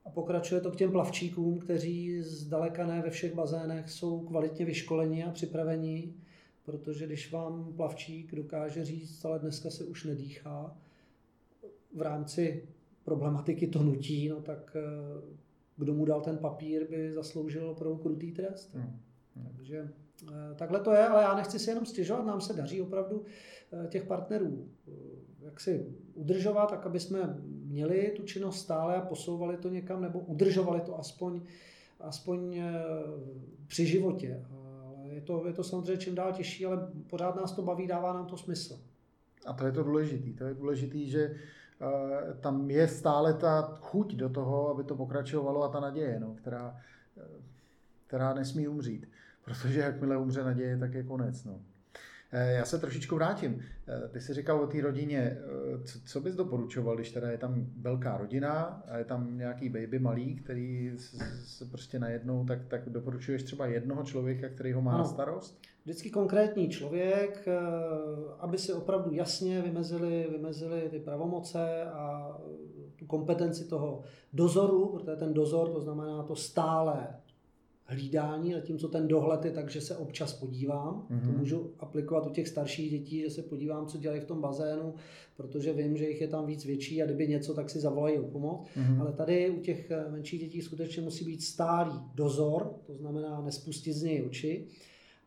[0.05, 5.25] a pokračuje to k těm plavčíkům, kteří zdaleka ne ve všech bazénech jsou kvalitně vyškoleni
[5.25, 6.15] a připraveni,
[6.65, 10.77] protože když vám plavčík dokáže říct, ale dneska se už nedýchá,
[11.95, 12.69] v rámci
[13.05, 15.21] problematiky tonutí, no tak eh,
[15.77, 18.75] kdo mu dal ten papír, by zasloužil opravdu krutý trest.
[18.75, 19.01] Hmm.
[19.57, 20.08] Takže eh,
[20.57, 23.25] takhle to je, ale já nechci si jenom stěžovat, nám se daří opravdu
[23.73, 24.93] eh, těch partnerů eh,
[25.41, 30.19] jak si udržovat, tak aby jsme měli tu činnost stále a posouvali to někam, nebo
[30.19, 31.41] udržovali to aspoň,
[32.01, 32.63] aspoň
[33.67, 34.45] při životě.
[35.03, 38.27] Je to, je to samozřejmě čím dál těžší, ale pořád nás to baví, dává nám
[38.27, 38.81] to smysl.
[39.47, 40.39] A to je to důležité.
[40.39, 41.35] To je důležité, že
[42.41, 46.77] tam je stále ta chuť do toho, aby to pokračovalo a ta naděje, no, která
[48.09, 49.07] která nesmí umřít,
[49.49, 51.45] protože jakmile umře naděje, tak je konec.
[51.45, 51.61] No.
[52.33, 53.61] Eh, já se trošičku vrátím.
[53.89, 57.39] Eh, ty jsi říkal o té rodině, eh, co, co bys doporučoval, když teda je
[57.39, 60.93] tam velká rodina a je tam nějaký baby malý, který
[61.45, 64.99] se prostě najednou, tak, tak doporučuješ třeba jednoho člověka, který ho má ano.
[64.99, 65.61] na starost?
[65.85, 67.49] Vždycky konkrétní člověk,
[68.39, 72.37] aby si opravdu jasně vymezili, vymezili ty pravomoce a
[72.97, 74.03] tu kompetenci toho
[74.33, 77.07] dozoru, protože ten dozor, to znamená to stále
[77.89, 81.07] hlídání, zatímco ten dohled je tak, že se občas podívám.
[81.11, 81.33] Mm-hmm.
[81.33, 84.95] To můžu aplikovat u těch starších dětí, že se podívám, co dělají v tom bazénu,
[85.37, 88.29] protože vím, že jich je tam víc větší a kdyby něco, tak si zavolají o
[88.29, 88.69] pomoc.
[88.77, 89.01] Mm-hmm.
[89.01, 93.93] Ale tady u těch eh, menších dětí skutečně musí být stálý dozor, to znamená nespustit
[93.93, 94.67] z něj oči.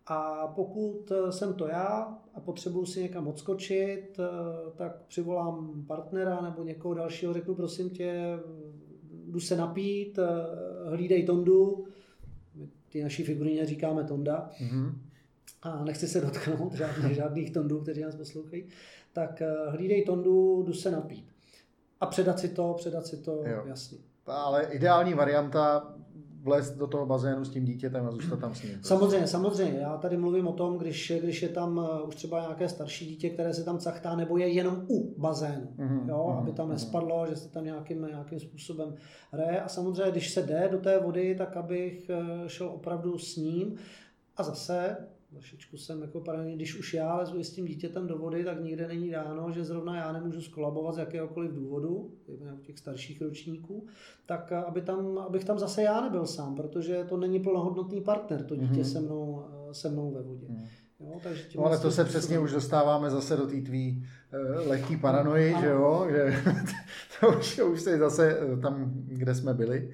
[0.07, 6.41] A pokud eh, jsem to já a potřebuji si někam odskočit, eh, tak přivolám partnera
[6.41, 8.39] nebo někoho dalšího, řeknu prosím tě,
[9.27, 10.19] jdu se napít,
[10.89, 11.85] hlídej Tondu,
[12.91, 14.93] ty naší figuríně říkáme Tonda, mm-hmm.
[15.61, 18.65] a nechci se dotknout žádných, žádných Tondů, kteří nás poslouchají,
[19.13, 21.31] tak eh, hlídej Tondu, jdu se napít.
[21.99, 23.63] A předat si to, předat si to, jo.
[23.65, 23.97] jasně.
[24.25, 25.95] Ale ideální varianta
[26.43, 28.79] vlézt do toho bazénu s tím dítětem a zůstat tam s ním.
[28.81, 29.79] Samozřejmě, samozřejmě.
[29.79, 33.29] Já tady mluvím o tom, když, když je tam eh, už třeba nějaké starší dítě,
[33.29, 36.09] které se tam cachtá, nebo je jenom u bazénu, mm-hmm.
[36.09, 36.37] jo, mm-hmm.
[36.37, 36.73] aby tam mhm.
[36.73, 38.95] nespadlo, že se tam nějakým, nějakým způsobem
[39.31, 39.61] hraje.
[39.61, 43.75] A samozřejmě, když se jde do té vody, tak abych eh, šel opravdu s ním.
[44.37, 44.97] A zase
[45.31, 48.87] trošičku jsem jako paralelně, když už já lezu s tím dítětem do vody, tak nikde
[48.87, 52.11] není dáno, že zrovna já nemůžu skolabovat z jakéhokoliv důvodu,
[52.53, 53.87] u těch starších ročníků,
[54.25, 58.55] tak aby tam, abych tam zase já nebyl sám, protože to není plnohodnotný partner, to
[58.55, 58.91] dítě mm-hmm.
[58.91, 60.45] se, mnou, se mnou ve vodě.
[60.49, 60.67] Mm.
[60.99, 64.97] Jo, takže no, ale to se přesně už dostáváme zase do té tvý uh, lehký
[64.97, 66.43] paranoji, že jo, že
[67.19, 69.93] to už, už jsi zase tam, kde jsme byli.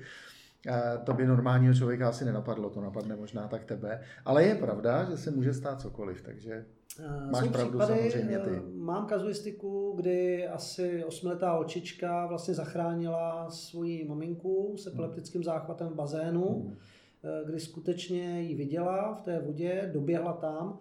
[1.04, 4.02] To by normálního člověka asi nenapadlo, to napadne možná tak tebe.
[4.26, 6.66] Ale je pravda, že se může stát cokoliv, takže
[7.00, 8.50] eh, máš Jsou pravdu případy, samozřejmě ty.
[8.50, 15.96] Eh, mám kazuistiku, kdy asi osmiletá očička vlastně zachránila svoji maminku s epileptickým záchvatem v
[15.96, 16.76] bazénu, hmm.
[17.24, 20.80] Eh, kdy skutečně ji viděla v té vodě, doběhla tam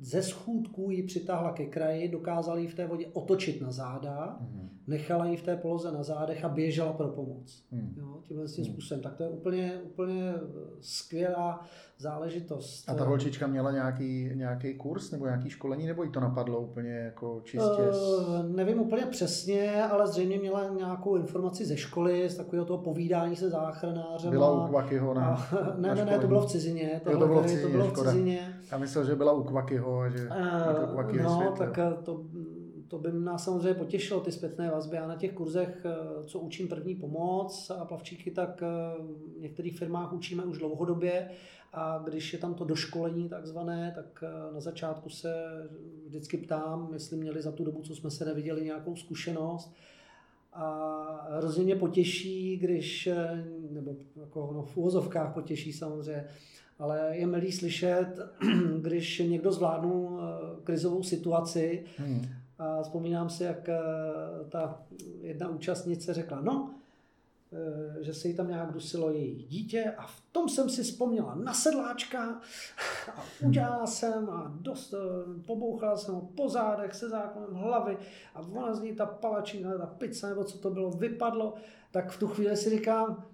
[0.00, 4.70] ze schůdků ji přitáhla ke kraji, dokázala ji v té vodě otočit na záda, mm.
[4.86, 7.64] nechala ji v té poloze na zádech a běžela pro pomoc.
[7.70, 7.94] Mm.
[7.96, 8.72] Jo, tímhle tím mm.
[8.72, 9.02] způsobem.
[9.02, 10.34] Tak to je úplně, úplně
[10.80, 11.66] skvělá
[12.00, 12.90] záležitost.
[12.90, 16.90] A ta holčička měla nějaký, nějaký kurz nebo nějaký školení, nebo jí to napadlo úplně
[16.90, 17.82] jako čistě?
[17.82, 23.36] Uh, nevím úplně přesně, ale zřejmě měla nějakou informaci ze školy, z takového toho povídání
[23.36, 24.30] se záchranářem.
[24.30, 27.00] Byla u Kvakyho na, a, ne, na ne, ne, to bylo v cizině.
[27.04, 28.60] to, bylo v cizině, to bylo v cizině.
[28.72, 32.24] Já myslel, že byla u Kvakyho a že uh, Kvaky No, tak eh, to,
[32.90, 34.96] to by nás samozřejmě potěšilo, ty zpětné vazby.
[34.96, 38.60] Já na těch kurzech, eh, co učím první pomoc a plavčíky, tak
[39.36, 41.30] v některých firmách učíme už dlouhodobě
[41.72, 45.34] a když je tam to doškolení takzvané, tak na začátku se
[46.06, 49.74] vždycky ptám, jestli měli za tu dobu, co jsme se neviděli, nějakou zkušenost.
[50.52, 53.08] A hrozně mě potěší, když,
[53.70, 56.24] nebo jako no, v úvozovkách potěší samozřejmě,
[56.78, 58.06] ale je milý slyšet,
[58.80, 61.84] když někdo zvládnul eh, krizovou situaci.
[61.96, 62.26] Hmm.
[62.60, 63.80] A vzpomínám si, jak eh,
[64.48, 64.82] ta
[65.20, 66.74] jedna účastnice řekla, no,
[67.52, 71.34] eh, že se jí tam nějak dusilo její dítě a v tom jsem si vzpomněla
[71.34, 72.40] na sedláčka
[73.16, 74.94] a udělala jsem a dost,
[75.46, 77.98] pobouchala jsem ho po zádech se zákonem hlavy
[78.34, 81.54] a ona z ní ta palačina, ta pizza nebo co to bylo, vypadlo,
[81.90, 83.24] tak v tu chvíli si říkám,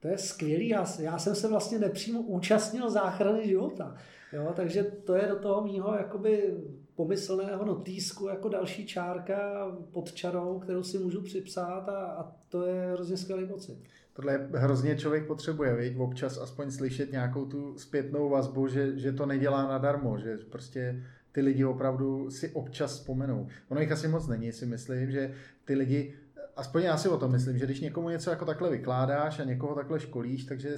[0.00, 3.96] to je skvělý, já, já jsem se vlastně nepřímo účastnil záchrany života.
[4.32, 6.56] Jo, takže to je do toho mýho jakoby
[6.94, 12.92] pomyslného notýsku jako další čárka pod čarou, kterou si můžu připsat a, a to je
[12.92, 13.78] hrozně skvělý pocit.
[14.12, 15.98] Tohle hrozně člověk potřebuje, viď?
[15.98, 21.02] občas aspoň slyšet nějakou tu zpětnou vazbu, že, že to nedělá nadarmo, že prostě
[21.32, 23.46] ty lidi opravdu si občas vzpomenou.
[23.68, 26.14] Ono jich asi moc není, si myslím, že ty lidi
[26.56, 29.74] aspoň já si o tom myslím, že když někomu něco jako takhle vykládáš a někoho
[29.74, 30.76] takhle školíš, takže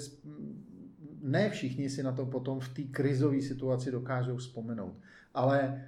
[1.22, 4.94] ne všichni si na to potom v té krizové situaci dokážou vzpomenout.
[5.34, 5.84] Ale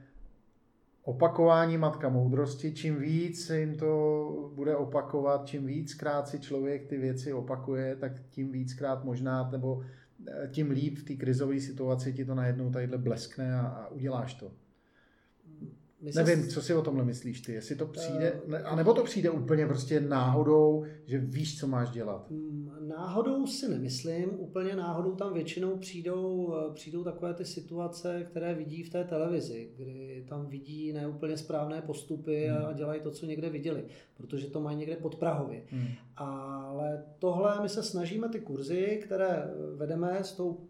[1.06, 7.32] opakování matka moudrosti, čím víc jim to bude opakovat, čím víckrát si člověk ty věci
[7.32, 9.84] opakuje, tak tím víckrát možná, nebo
[10.28, 14.34] eh, tím líp v té krizové situaci ti to najednou tadyhle bleskne a, a uděláš
[14.34, 14.50] to
[16.06, 19.04] my Nevím, co si o tomhle myslíš ty, jestli to přijde, uh, ne, anebo to
[19.04, 22.30] přijde úplně prostě náhodou, že víš, co máš dělat.
[22.30, 28.54] Mm, náhodou si nemyslím, úplně náhodou tam většinou přijdou, eh, přijdou takové ty situace, které
[28.54, 32.66] vidí v té televizi, kdy tam vidí neúplně správné postupy hmm.
[32.66, 33.84] a dělají to, co někde viděli,
[34.16, 35.62] protože to mají někde pod Prahově.
[35.70, 35.88] Hmm.
[36.16, 40.60] Ale tohle my se snažíme ty kurzy, které vedeme s tou,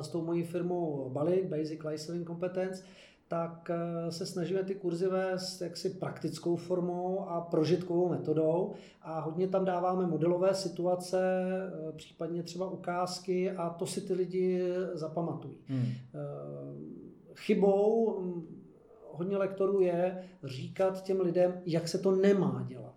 [0.00, 2.84] s tou mojí firmou Bali, Basic Life Saving Competence,
[3.30, 9.48] tak eh, se snažíme ty kurzy vést jaksi praktickou formou a prožitkovou metodou a hodně
[9.48, 11.20] tam dáváme modelové situace,
[11.88, 14.62] eh, případně třeba ukázky a to si ty lidi
[14.92, 15.56] zapamatují.
[15.66, 15.82] Hmm.
[15.82, 15.94] Eh,
[17.34, 18.46] chybou hm,
[19.12, 22.94] hodně lektorů je říkat těm lidem, jak se to nemá dělat.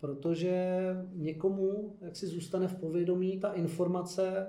[0.00, 0.80] Protože
[1.12, 4.46] někomu, jak si zůstane v povědomí, ta informace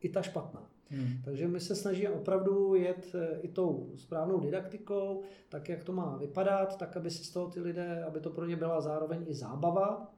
[0.00, 0.73] i ta špatná.
[0.90, 1.08] Hmm.
[1.24, 6.16] Takže my se snažíme opravdu jet eh, i tou správnou didaktikou, tak jak to má
[6.16, 9.34] vypadat, tak aby si z toho ty lidé, aby to pro ně byla zároveň i
[9.34, 10.12] zábava.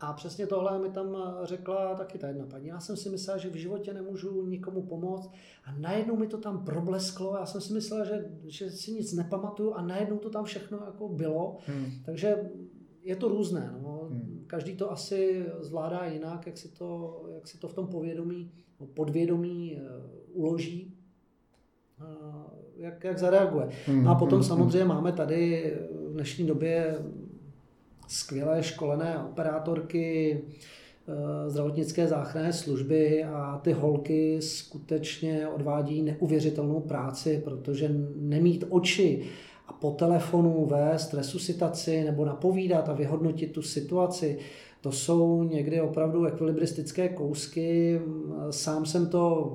[0.00, 2.66] A přesně tohle mi tam eh, řekla taky ta jedna paní.
[2.66, 5.30] Já jsem si myslela, že v životě nemůžu nikomu pomoct
[5.64, 7.36] a najednou mi to tam problesklo.
[7.36, 11.08] Já jsem si myslela, že, že si nic nepamatuju a najednou to tam všechno jako
[11.08, 11.56] bylo.
[11.66, 11.90] Hmm.
[12.04, 12.50] Takže
[13.02, 13.74] je to různé.
[13.82, 14.08] No.
[14.10, 14.35] Hmm.
[14.46, 18.50] Každý to asi zvládá jinak, jak si to, jak si to v tom povědomí,
[18.94, 20.94] podvědomí uh, uloží,
[22.00, 22.06] uh,
[22.76, 23.68] jak, jak zareaguje.
[23.86, 24.04] Hmm.
[24.04, 24.48] No a potom hmm.
[24.48, 25.72] samozřejmě máme tady
[26.08, 26.98] v dnešní době
[28.08, 30.40] skvělé školené operátorky,
[31.08, 39.24] eh, zdravotnické záchranné služby a ty holky skutečně odvádí neuvěřitelnou práci, protože nemít oči
[39.68, 44.38] a po telefonu vést resuscitaci nebo napovídat a vyhodnotit tu situaci,
[44.80, 48.00] to jsou někdy opravdu ekvilibristické kousky.
[48.50, 49.52] Sám jsem to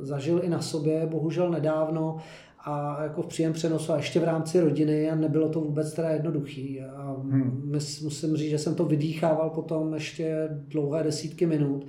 [0.00, 2.16] zažil i na sobě, bohužel nedávno,
[2.66, 6.10] a jako v příjem přenosu a ještě v rámci rodiny a nebylo to vůbec teda
[6.10, 6.80] jednoduchý.
[6.80, 7.72] A hmm.
[8.02, 11.86] musím říct, že jsem to vydýchával potom ještě dlouhé desítky minut.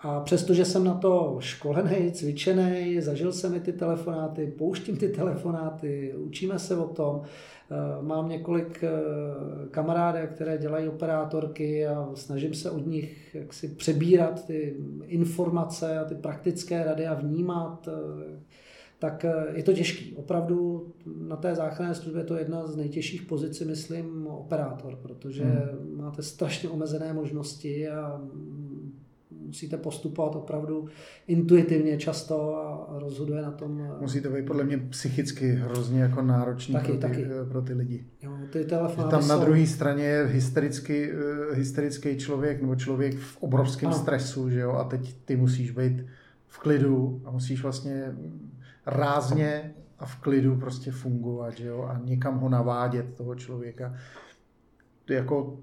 [0.00, 6.14] A přestože jsem na to školený, cvičený, zažil jsem i ty telefonáty, pouštím ty telefonáty,
[6.16, 8.90] učíme se o tom, eh, mám několik eh,
[9.70, 16.14] kamarádek, které dělají operátorky a snažím se od nich jaksi přebírat ty informace a ty
[16.14, 18.40] praktické rady a vnímat, eh,
[19.00, 20.14] tak je to těžký.
[20.16, 20.86] Opravdu
[21.28, 25.96] na té záchranné službě je to jedna z nejtěžších pozic, myslím, operátor, protože hmm.
[25.96, 28.20] máte strašně omezené možnosti a
[29.48, 30.88] musíte postupovat opravdu
[31.26, 33.80] intuitivně často a rozhoduje na tom.
[33.80, 37.24] Eh, Musí to být podle mě psychicky hrozně jako náročný taky, pro, ty, taky.
[37.24, 38.06] Eh, pro ty lidi.
[38.22, 39.28] Jo, ty telefony tam jsou...
[39.28, 43.98] na druhé straně je hysterický, eh, hysterický člověk nebo člověk v obrovském ano.
[43.98, 46.06] stresu, že jo, a teď ty musíš být
[46.46, 48.16] v klidu a musíš vlastně
[48.86, 53.94] rázně a v klidu prostě fungovat, že jo, a někam ho navádět toho člověka.
[55.04, 55.58] To jako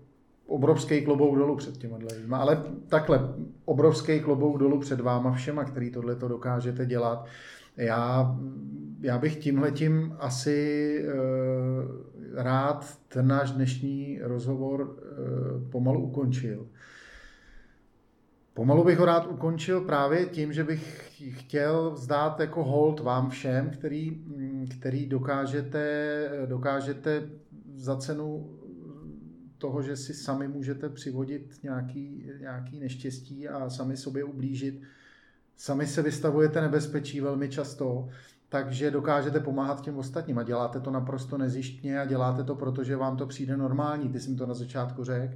[0.47, 3.33] obrovský klobouk dolů před těma lidma, ale takhle,
[3.65, 7.25] obrovský klobouk dolů před váma všema, který tohle to dokážete dělat.
[7.77, 8.35] Já,
[9.01, 16.67] já bych tímhletím asi e, rád ten náš dnešní rozhovor e, pomalu ukončil.
[18.53, 23.69] Pomalu bych ho rád ukončil právě tím, že bych chtěl vzdát jako hold vám všem,
[23.69, 24.21] který,
[24.79, 27.29] který dokážete, dokážete
[27.75, 28.54] za cenu
[29.57, 34.81] toho, že si sami můžete přivodit nějaký, nějaký neštěstí a sami sobě ublížit.
[35.57, 38.09] Sami se vystavujete nebezpečí velmi často,
[38.49, 43.17] takže dokážete pomáhat těm ostatním a děláte to naprosto nezištně a děláte to, protože vám
[43.17, 44.09] to přijde normální.
[44.09, 45.33] Ty jsi mi to na začátku řekl.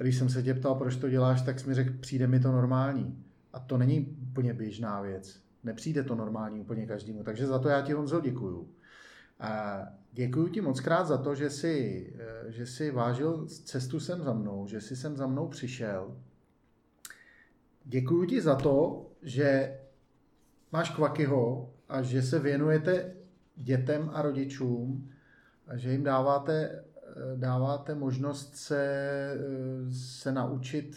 [0.00, 2.52] Když jsem se tě ptal, proč to děláš, tak jsi mi řekl, přijde mi to
[2.52, 3.24] normální.
[3.52, 5.40] A to není úplně běžná věc.
[5.64, 7.22] Nepřijde to normální úplně každému.
[7.22, 8.68] Takže za to já ti Honzo děkuju.
[10.12, 14.32] Děkuji ti moc krát za to, že jsi, eh, že jsi vážil cestu sem za
[14.32, 16.16] mnou, že jsi sem za mnou přišel.
[17.84, 19.78] Děkuji ti za to, že
[20.72, 23.14] máš kvakyho a že se věnujete
[23.56, 25.10] dětem a rodičům
[25.66, 28.84] a že jim dáváte, eh, dáváte možnost se,
[29.34, 30.96] eh, se naučit,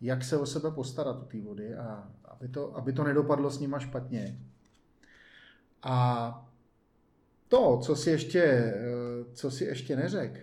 [0.00, 3.60] jak se o sebe postarat u té vody a aby to, aby to nedopadlo s
[3.60, 4.38] nima špatně.
[5.82, 6.49] A
[7.50, 8.74] to, co si ještě, eh,
[9.32, 10.40] co si ještě neřek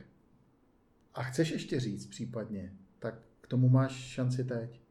[1.13, 4.81] a chceš ještě říct případně, tak k tomu máš šanci teď.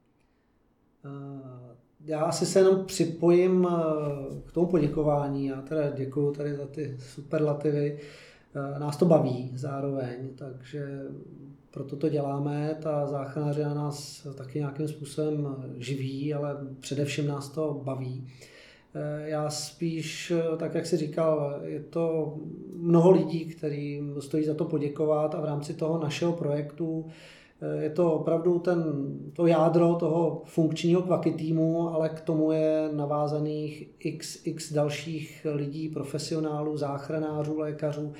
[1.05, 5.47] Eh, já asi se jenom připojím eh, k tomu poděkování.
[5.47, 8.01] Já teda děkuji tady za ty superlativy.
[8.79, 11.01] Nás to baví zároveň, takže
[11.71, 12.77] proto to děláme.
[12.83, 18.27] Ta záchranářina nás taky nějakým způsobem živí, ale především nás to baví.
[19.25, 22.35] Já spíš, tak jak si říkal, je to
[22.77, 27.07] mnoho lidí, kteří stojí za to poděkovat a v rámci toho našeho projektu
[27.81, 28.85] je to opravdu ten,
[29.33, 35.89] to jádro toho funkčního kvaky týmu, ale k tomu je navázaných x, x dalších lidí,
[35.89, 38.13] profesionálů, záchranářů, lékařů,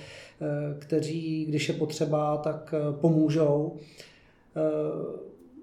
[0.79, 3.77] kteří, když je potřeba, tak pomůžou.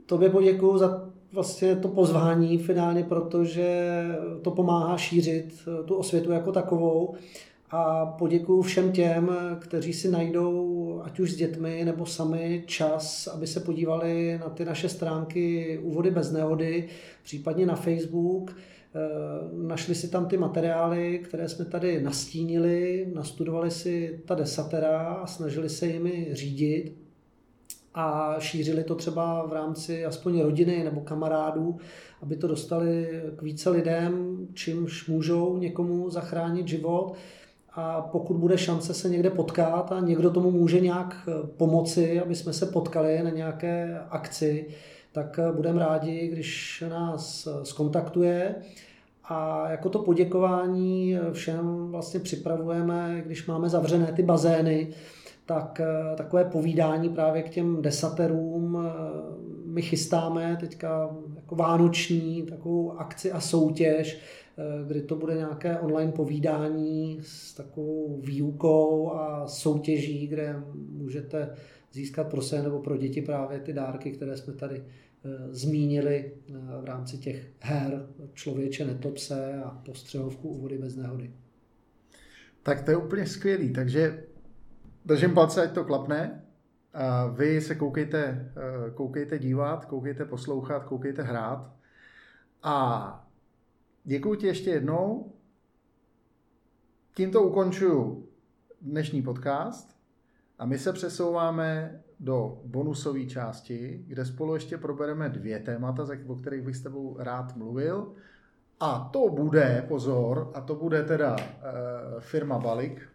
[0.05, 4.03] Tobě poděkuji za vlastně to pozvání finálně, protože
[4.41, 5.53] to pomáhá šířit
[5.85, 7.13] tu osvětu jako takovou.
[7.71, 13.47] A poděkuji všem těm, kteří si najdou, ať už s dětmi nebo sami, čas, aby
[13.47, 16.87] se podívali na ty naše stránky Úvody bez nehody,
[17.23, 18.55] případně na Facebook.
[19.53, 25.69] Našli si tam ty materiály, které jsme tady nastínili, nastudovali si ta desatera a snažili
[25.69, 27.02] se jimi řídit
[27.93, 31.77] a šířili to třeba v rámci aspoň rodiny nebo kamarádů,
[32.21, 37.13] aby to dostali k více lidem, čímž můžou někomu zachránit život.
[37.75, 42.35] A pokud bude šance se někde potkat a někdo tomu může nějak eh, pomoci, aby
[42.35, 44.65] jsme se potkali na nějaké akci,
[45.11, 48.55] tak eh, budeme rádi, když nás eh, skontaktuje.
[49.23, 54.93] A jako to poděkování všem vlastně připravujeme, když máme zavřené ty bazény,
[55.45, 58.89] tak eh, takové povídání právě k těm desaterům eh,
[59.65, 64.19] my chystáme teďka jako vánoční takovou akci a soutěž,
[64.57, 71.55] eh, kdy to bude nějaké online povídání s takovou výukou a soutěží, kde můžete
[71.91, 74.83] získat pro se nebo pro děti právě ty dárky, které jsme tady
[75.49, 76.31] zmínili
[76.81, 81.31] v rámci těch her Člověče netopse a postřehovku u vody bez nehody.
[82.63, 83.73] Tak to je úplně skvělý.
[83.73, 84.23] Takže
[85.05, 86.43] Držím palce, ať to klapne.
[86.93, 91.71] A vy se koukejte, eh, koukejte dívat, koukejte poslouchat, koukejte hrát.
[92.63, 93.27] A
[94.03, 95.33] děkuji ti ještě jednou.
[97.13, 98.27] Tímto ukončuju
[98.81, 99.97] dnešní podcast
[100.59, 106.61] a my se přesouváme do bonusové části, kde spolu ještě probereme dvě témata, o kterých
[106.61, 108.13] bych s tebou rád mluvil.
[108.79, 111.45] A to bude, pozor, a to bude teda e,
[112.19, 113.12] firma Balik,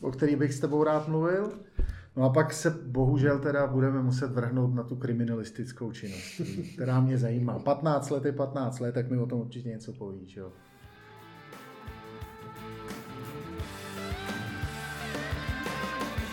[0.00, 1.52] o který bych s tebou rád mluvil.
[2.16, 6.40] No a pak se bohužel teda budeme muset vrhnout na tu kriminalistickou činnost,
[6.74, 7.58] která mě zajímá.
[7.58, 10.52] 15 let je 15 let, tak mi o tom určitě něco povíš, jo.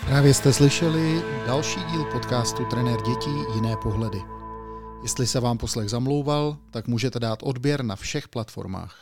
[0.05, 4.21] Právě jste slyšeli další díl podcastu Trenér dětí jiné pohledy.
[5.03, 8.95] Jestli se vám poslech zamlouval, tak můžete dát odběr na všech platformách.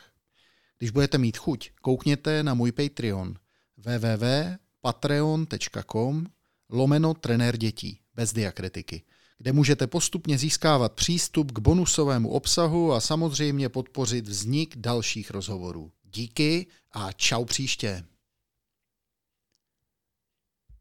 [0.78, 3.34] Když budete mít chuť, koukněte na můj Patreon–
[3.76, 6.26] www.patreon.com
[6.70, 9.02] lomeno trenér dětí bez diakritiky,
[9.38, 15.92] kde můžete postupně získávat přístup k bonusovému obsahu a samozřejmě podpořit vznik dalších rozhovorů.
[16.04, 18.04] Díky a čau příště.